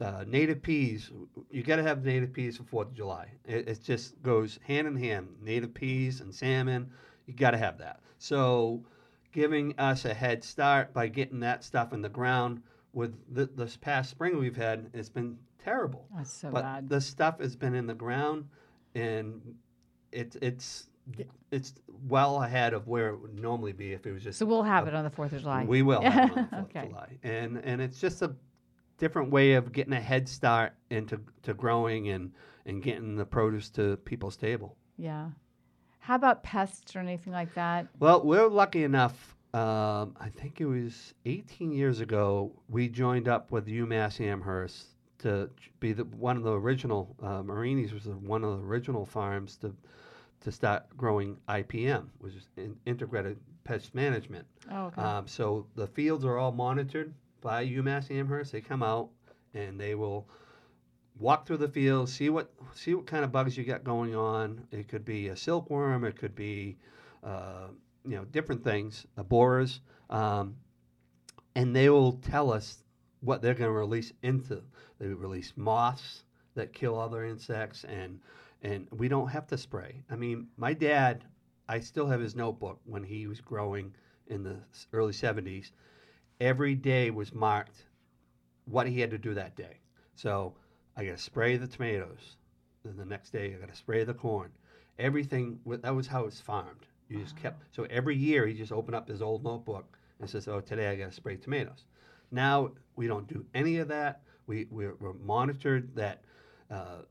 uh, 0.02 0.24
native 0.28 0.62
peas, 0.62 1.12
you 1.52 1.64
got 1.64 1.78
to 1.78 1.84
have 1.84 2.04
native 2.04 2.34
peas 2.34 2.58
for 2.58 2.64
Fourth 2.64 2.88
of 2.90 2.96
July. 2.96 3.30
It, 3.46 3.68
it 3.68 3.84
just 3.84 4.22
goes 4.24 4.60
hand 4.66 4.88
in 4.88 4.96
hand. 4.96 5.28
Native 5.42 5.74
peas 5.74 6.22
and 6.22 6.34
salmon, 6.34 6.90
you 7.28 7.34
got 7.34 7.52
to 7.52 7.58
have 7.58 7.78
that. 7.80 8.00
So, 8.18 8.84
giving 9.32 9.78
us 9.78 10.06
a 10.06 10.14
head 10.14 10.44
start 10.44 10.94
by 10.94 11.08
getting 11.08 11.40
that 11.42 11.64
stuff 11.64 11.94
in 11.94 12.02
the 12.02 12.10
ground. 12.10 12.62
With 12.94 13.36
th- 13.36 13.50
this 13.56 13.76
past 13.76 14.10
spring 14.10 14.38
we've 14.40 14.56
had, 14.56 14.90
it's 14.94 15.10
been 15.10 15.38
terrible. 15.66 16.08
That's 16.16 16.32
so 16.32 16.50
but 16.52 16.62
bad. 16.64 16.90
the 16.90 17.02
stuff 17.02 17.40
has 17.40 17.56
been 17.56 17.76
in 17.76 17.88
the 17.88 17.94
ground, 17.94 18.48
and 18.96 19.42
it's 20.12 20.38
it's 20.42 20.88
it's 21.52 21.74
well 22.08 22.42
ahead 22.44 22.74
of 22.74 22.88
where 22.88 23.10
it 23.10 23.18
would 23.22 23.40
normally 23.40 23.74
be 23.74 23.92
if 23.94 24.06
it 24.08 24.12
was 24.12 24.24
just 24.24 24.40
So 24.40 24.46
we'll 24.46 24.64
have 24.64 24.88
it 24.88 24.96
on 24.96 25.04
the 25.04 25.10
Fourth 25.10 25.34
of 25.34 25.42
July. 25.42 25.64
we 25.66 25.82
will 25.84 26.02
have 26.02 26.32
it 26.32 26.38
on 26.38 26.44
the 26.44 26.50
Fourth 26.50 26.64
Okay. 26.70 26.80
of 26.80 26.90
July, 26.90 27.18
and 27.24 27.58
and 27.64 27.82
it's 27.82 28.00
just 28.00 28.22
a 28.22 28.34
different 28.98 29.30
way 29.30 29.54
of 29.54 29.72
getting 29.74 29.94
a 29.94 30.00
head 30.00 30.28
start 30.30 30.74
into 30.90 31.20
to 31.44 31.54
growing 31.54 32.10
and 32.10 32.32
and 32.66 32.82
getting 32.82 33.16
the 33.16 33.26
produce 33.26 33.70
to 33.72 33.98
people's 33.98 34.38
table. 34.38 34.78
yeah. 34.98 35.30
How 36.00 36.14
about 36.16 36.44
pests 36.44 36.96
or 36.96 37.00
anything 37.00 37.34
like 37.34 37.54
that? 37.56 37.88
Well, 38.00 38.24
we're 38.24 38.48
lucky 38.48 38.84
enough. 38.84 39.36
Um, 39.56 40.16
I 40.20 40.30
think 40.30 40.62
it 40.62 40.66
was 40.68 41.16
18 41.26 41.72
years 41.72 42.00
ago. 42.00 42.52
We 42.70 42.90
joined 42.90 43.28
up 43.28 43.52
with 43.52 43.66
UMass 43.66 44.22
Amherst 44.22 44.86
to 45.26 45.50
be 45.80 45.92
the 45.94 46.06
one 46.06 46.38
of 46.38 46.44
the 46.44 46.54
original. 46.54 47.16
Uh, 47.22 47.42
Marini's 47.44 47.94
was 47.94 48.04
the- 48.06 48.12
one 48.18 48.44
of 48.44 48.58
the 48.60 48.64
original 48.66 49.06
farms 49.06 49.58
to 49.58 49.76
to 50.42 50.52
start 50.52 50.86
growing 50.96 51.38
IPM, 51.50 52.06
which 52.20 52.36
is 52.36 52.48
in, 52.58 52.78
integrated 52.86 53.38
pest 53.64 53.96
management. 53.96 54.46
Oh, 54.72 54.86
okay. 54.88 55.02
Um, 55.02 55.28
so 55.28 55.66
the 55.76 55.88
fields 55.88 56.24
are 56.24 56.38
all 56.38 56.52
monitored 56.52 57.14
by 57.42 57.66
UMass 57.66 58.12
Amherst. 58.12 58.52
They 58.52 58.62
come 58.62 58.84
out 58.84 59.10
and 59.56 59.80
they 59.80 59.96
will 59.96 60.28
walk 61.18 61.48
through 61.48 61.58
the 61.58 61.68
field, 61.68 62.10
see 62.10 62.30
what 62.30 62.52
see 62.74 62.94
what 62.94 63.08
kind 63.08 63.24
of 63.26 63.32
bugs 63.32 63.58
you 63.58 63.64
got 63.64 63.84
going 63.84 64.16
on. 64.16 64.68
It 64.72 64.88
could 64.88 65.04
be 65.06 65.30
a 65.30 65.36
silkworm, 65.36 66.04
it 66.06 66.16
could 66.18 66.36
be 66.36 66.78
uh, 67.24 67.68
you 68.06 68.16
know 68.16 68.26
different 68.26 68.64
things, 68.64 69.06
borers, 69.30 69.80
um, 70.12 70.56
and 71.56 71.76
they 71.76 71.90
will 71.90 72.14
tell 72.14 72.52
us 72.54 72.84
what 73.26 73.42
they're 73.42 73.54
going 73.54 73.70
to 73.70 73.72
release 73.72 74.14
into. 74.22 74.62
They 75.00 75.08
release 75.08 75.54
moths 75.56 76.24
that 76.54 76.74
kill 76.74 77.00
other 77.00 77.26
insects, 77.26 77.84
and 77.84 78.20
and 78.62 78.88
we 78.92 79.08
don't 79.08 79.28
have 79.28 79.48
to 79.48 79.58
spray. 79.58 80.04
I 80.10 80.16
mean, 80.16 80.48
my 80.58 80.74
dad, 80.74 81.24
I 81.68 81.80
still 81.80 82.08
have 82.08 82.22
his 82.22 82.36
notebook 82.36 82.80
when 82.86 83.04
he 83.04 83.28
was 83.28 83.42
growing 83.42 83.94
in 84.28 84.44
the 84.44 84.58
early 84.94 85.14
70s. 85.14 85.72
Every 86.40 86.76
day 86.76 87.12
was 87.12 87.34
marked 87.34 87.84
what 88.66 88.88
he 88.88 89.00
had 89.00 89.12
to 89.12 89.18
do 89.18 89.34
that 89.36 89.56
day. 89.56 89.80
So 90.16 90.56
I 90.96 91.06
got 91.06 91.18
to 91.18 91.24
spray 91.24 91.58
the 91.58 91.68
tomatoes. 91.68 92.38
Then 92.84 92.98
the 92.98 93.06
next 93.06 93.32
day 93.32 93.54
I 93.54 93.60
got 93.60 93.70
to 93.70 93.76
spray 93.76 94.04
the 94.04 94.14
corn. 94.14 94.52
Everything 94.98 95.60
that 95.66 95.94
was 95.94 96.08
how 96.08 96.26
it's 96.26 96.40
farmed. 96.40 96.88
You 97.10 97.20
just 97.20 97.36
kept 97.36 97.76
so 97.76 97.86
every 97.90 98.16
year 98.16 98.48
he 98.48 98.54
just 98.54 98.72
opened 98.72 98.96
up 98.96 99.08
his 99.08 99.22
old 99.22 99.44
notebook 99.44 99.98
and 100.20 100.30
says, 100.30 100.48
"Oh, 100.48 100.62
today 100.62 100.88
I 100.88 100.96
got 100.96 101.10
to 101.10 101.16
spray 101.16 101.36
tomatoes." 101.36 101.86
Now 102.36 102.72
we 102.96 103.08
don't 103.08 103.28
do 103.28 103.46
any 103.56 103.78
of 103.78 103.88
that. 103.88 104.22
We 104.46 104.68
we're, 104.70 104.96
we're 105.00 105.14
monitored 105.14 105.96
that. 105.96 106.22
Uh, 106.70 107.04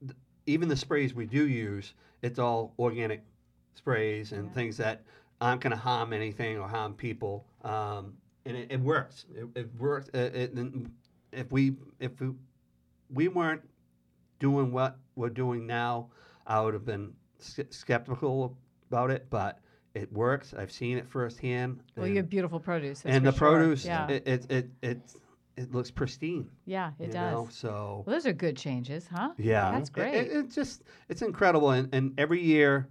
th- 0.00 0.16
even 0.46 0.68
the 0.68 0.76
sprays 0.76 1.14
we 1.14 1.26
do 1.26 1.46
use, 1.48 1.94
it's 2.22 2.38
all 2.38 2.74
organic 2.78 3.22
sprays 3.74 4.32
and 4.32 4.46
Yeah. 4.46 4.52
things 4.52 4.76
that 4.78 5.02
aren't 5.40 5.60
going 5.62 5.70
to 5.70 5.76
harm 5.76 6.12
anything 6.12 6.58
or 6.58 6.68
harm 6.68 6.94
people. 6.94 7.46
Um, 7.62 8.14
and 8.46 8.56
it, 8.56 8.72
it 8.72 8.80
works. 8.80 9.26
It, 9.34 9.46
it 9.54 9.68
works. 9.78 10.08
It, 10.12 10.34
it, 10.34 10.58
if 11.32 11.52
we 11.52 11.76
if 12.00 12.20
we, 12.20 12.32
we 13.10 13.28
weren't 13.28 13.62
doing 14.40 14.72
what 14.72 14.98
we're 15.14 15.28
doing 15.28 15.66
now, 15.66 16.08
I 16.46 16.60
would 16.60 16.74
have 16.74 16.84
been 16.84 17.12
skeptical 17.38 18.56
about 18.90 19.10
it. 19.10 19.26
But 19.30 19.60
it 19.94 20.12
works. 20.12 20.54
I've 20.56 20.70
seen 20.72 20.98
it 20.98 21.08
firsthand. 21.08 21.82
well, 21.96 22.06
and, 22.06 22.14
you 22.14 22.20
have 22.20 22.28
beautiful 22.30 22.60
produce. 22.60 23.02
and 23.04 23.26
the 23.26 23.32
sure. 23.32 23.50
produce, 23.58 23.84
Yeah. 23.84 24.08
it, 24.08 24.26
it 24.26 24.46
it 24.50 24.70
it 24.82 25.00
it 25.56 25.74
looks 25.74 25.90
pristine. 25.90 26.48
yeah, 26.64 26.92
it 26.98 27.10
does. 27.12 27.32
Know? 27.32 27.48
So 27.50 28.04
Well, 28.06 28.14
those 28.16 28.24
are 28.26 28.32
good 28.32 28.56
changes, 28.56 29.06
huh? 29.08 29.30
yeah, 29.36 29.72
That's 29.72 29.88
It- 29.88 29.92
great. 29.92 30.14
It, 30.14 30.32
it 30.32 30.50
just 30.50 30.82
it's 31.08 31.22
incredible, 31.22 31.70
and, 31.70 31.92
and 31.94 32.18
every 32.18 32.42
year 32.42 32.88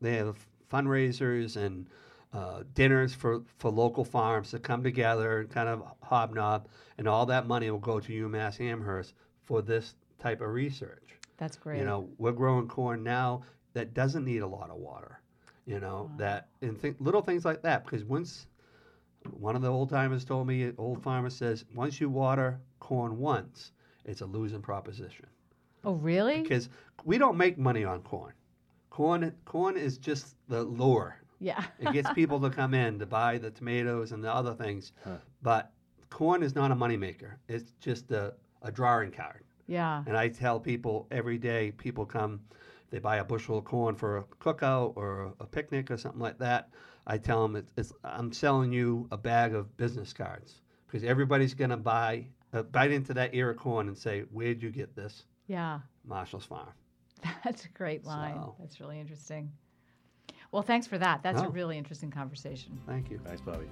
they 0.00 0.16
have 0.16 0.36
fundraisers 0.70 1.56
and 1.56 1.88
uh, 2.32 2.62
dinners 2.74 3.14
for, 3.14 3.42
for 3.58 3.70
local 3.70 4.04
farms 4.04 4.50
to 4.50 4.58
come 4.58 4.82
together 4.82 5.40
and 5.40 5.50
kind 5.50 5.68
of 5.68 5.82
hobnob, 6.02 6.66
and 6.98 7.06
all 7.08 7.26
that 7.26 7.46
money 7.46 7.70
will 7.70 7.78
go 7.78 8.00
to 8.00 8.28
UMass 8.28 8.60
Amherst 8.60 9.14
for 9.44 9.60
this 9.62 9.94
type 10.18 10.40
of 10.40 10.48
research. 10.48 11.18
That's 11.36 11.56
great. 11.56 11.78
You 11.80 11.84
know, 11.84 12.08
we're 12.18 12.32
growing 12.32 12.68
corn 12.68 13.02
now 13.02 13.42
that 13.74 13.92
doesn't 13.94 14.24
need 14.24 14.38
a 14.42 14.46
lot 14.46 14.70
of 14.70 14.76
water. 14.76 15.20
You 15.66 15.78
know 15.80 16.08
Wow. 16.10 16.16
that 16.18 16.48
and 16.60 16.80
th- 16.80 16.96
little 16.98 17.22
things 17.22 17.44
like 17.44 17.62
that 17.62 17.84
because 17.84 18.04
once 18.04 18.46
one 19.38 19.54
of 19.54 19.62
the 19.62 19.68
old 19.70 19.88
timers 19.90 20.24
told 20.24 20.48
me, 20.48 20.72
old 20.78 21.00
farmer 21.02 21.30
says, 21.30 21.64
once 21.74 22.00
you 22.00 22.10
water 22.10 22.58
corn 22.80 23.18
once, 23.18 23.70
it's 24.04 24.20
a 24.20 24.26
losing 24.26 24.60
proposition 24.60 25.26
oh, 25.84 25.92
really? 25.94 26.42
because 26.42 26.68
we 27.04 27.18
don't 27.18 27.36
make 27.36 27.56
money 27.56 27.84
on 27.84 28.00
corn. 28.02 28.32
Corn, 28.90 29.32
corn 29.44 29.76
is 29.76 29.96
just 29.98 30.34
the 30.48 30.64
lure. 30.64 31.16
yeah. 31.38 31.64
It 31.78 31.92
gets 31.92 32.10
people 32.14 32.40
to 32.40 32.50
come 32.50 32.74
in 32.74 32.98
to 32.98 33.06
buy 33.06 33.38
the 33.38 33.50
tomatoes 33.52 34.10
and 34.10 34.22
the 34.24 34.34
other 34.34 34.54
things, 34.54 34.92
Huh. 35.04 35.18
but 35.40 35.70
corn 36.10 36.42
is 36.42 36.56
not 36.56 36.72
a 36.72 36.74
moneymaker. 36.74 37.34
It's 37.48 37.72
just 37.80 38.10
a, 38.10 38.34
a 38.62 38.72
drawing 38.72 39.12
card. 39.12 39.44
yeah. 39.68 40.02
And 40.06 40.16
I 40.16 40.26
tell 40.28 40.58
people 40.58 41.06
every 41.12 41.38
day, 41.38 41.70
people 41.70 42.04
come, 42.04 42.40
they 42.92 42.98
buy 42.98 43.16
a 43.16 43.24
bushel 43.24 43.56
of 43.58 43.64
corn 43.64 43.96
for 43.96 44.18
a 44.18 44.22
cookout 44.38 44.92
or 44.96 45.32
a 45.40 45.46
picnic 45.46 45.90
or 45.90 45.96
something 45.96 46.20
like 46.20 46.38
that. 46.38 46.68
I 47.06 47.16
tell 47.18 47.42
them, 47.42 47.56
it's, 47.56 47.72
it's, 47.76 47.92
I'm 48.04 48.32
selling 48.32 48.70
you 48.70 49.08
a 49.10 49.16
bag 49.16 49.54
of 49.54 49.74
business 49.78 50.12
cards 50.12 50.60
because 50.86 51.02
everybody's 51.02 51.54
going 51.54 51.70
to 51.70 51.78
buy, 51.78 52.26
uh, 52.52 52.62
bite 52.64 52.92
into 52.92 53.14
that 53.14 53.34
ear 53.34 53.50
of 53.50 53.56
corn 53.56 53.88
and 53.88 53.96
say, 53.96 54.20
Where'd 54.30 54.62
you 54.62 54.70
get 54.70 54.94
this? 54.94 55.24
Yeah. 55.46 55.80
Marshall's 56.04 56.44
Farm. 56.44 56.68
That's 57.44 57.64
a 57.64 57.68
great 57.70 58.04
line. 58.04 58.34
So- 58.34 58.54
That's 58.60 58.78
really 58.78 59.00
interesting. 59.00 59.50
Well, 60.52 60.62
thanks 60.62 60.86
for 60.86 60.98
that. 60.98 61.22
That's 61.22 61.40
a 61.40 61.46
Oh. 61.46 61.50
really 61.50 61.78
interesting 61.78 62.10
conversation. 62.10 62.78
Thank 62.86 63.10
you. 63.10 63.18
Thanks, 63.24 63.40
Bobby. 63.40 63.66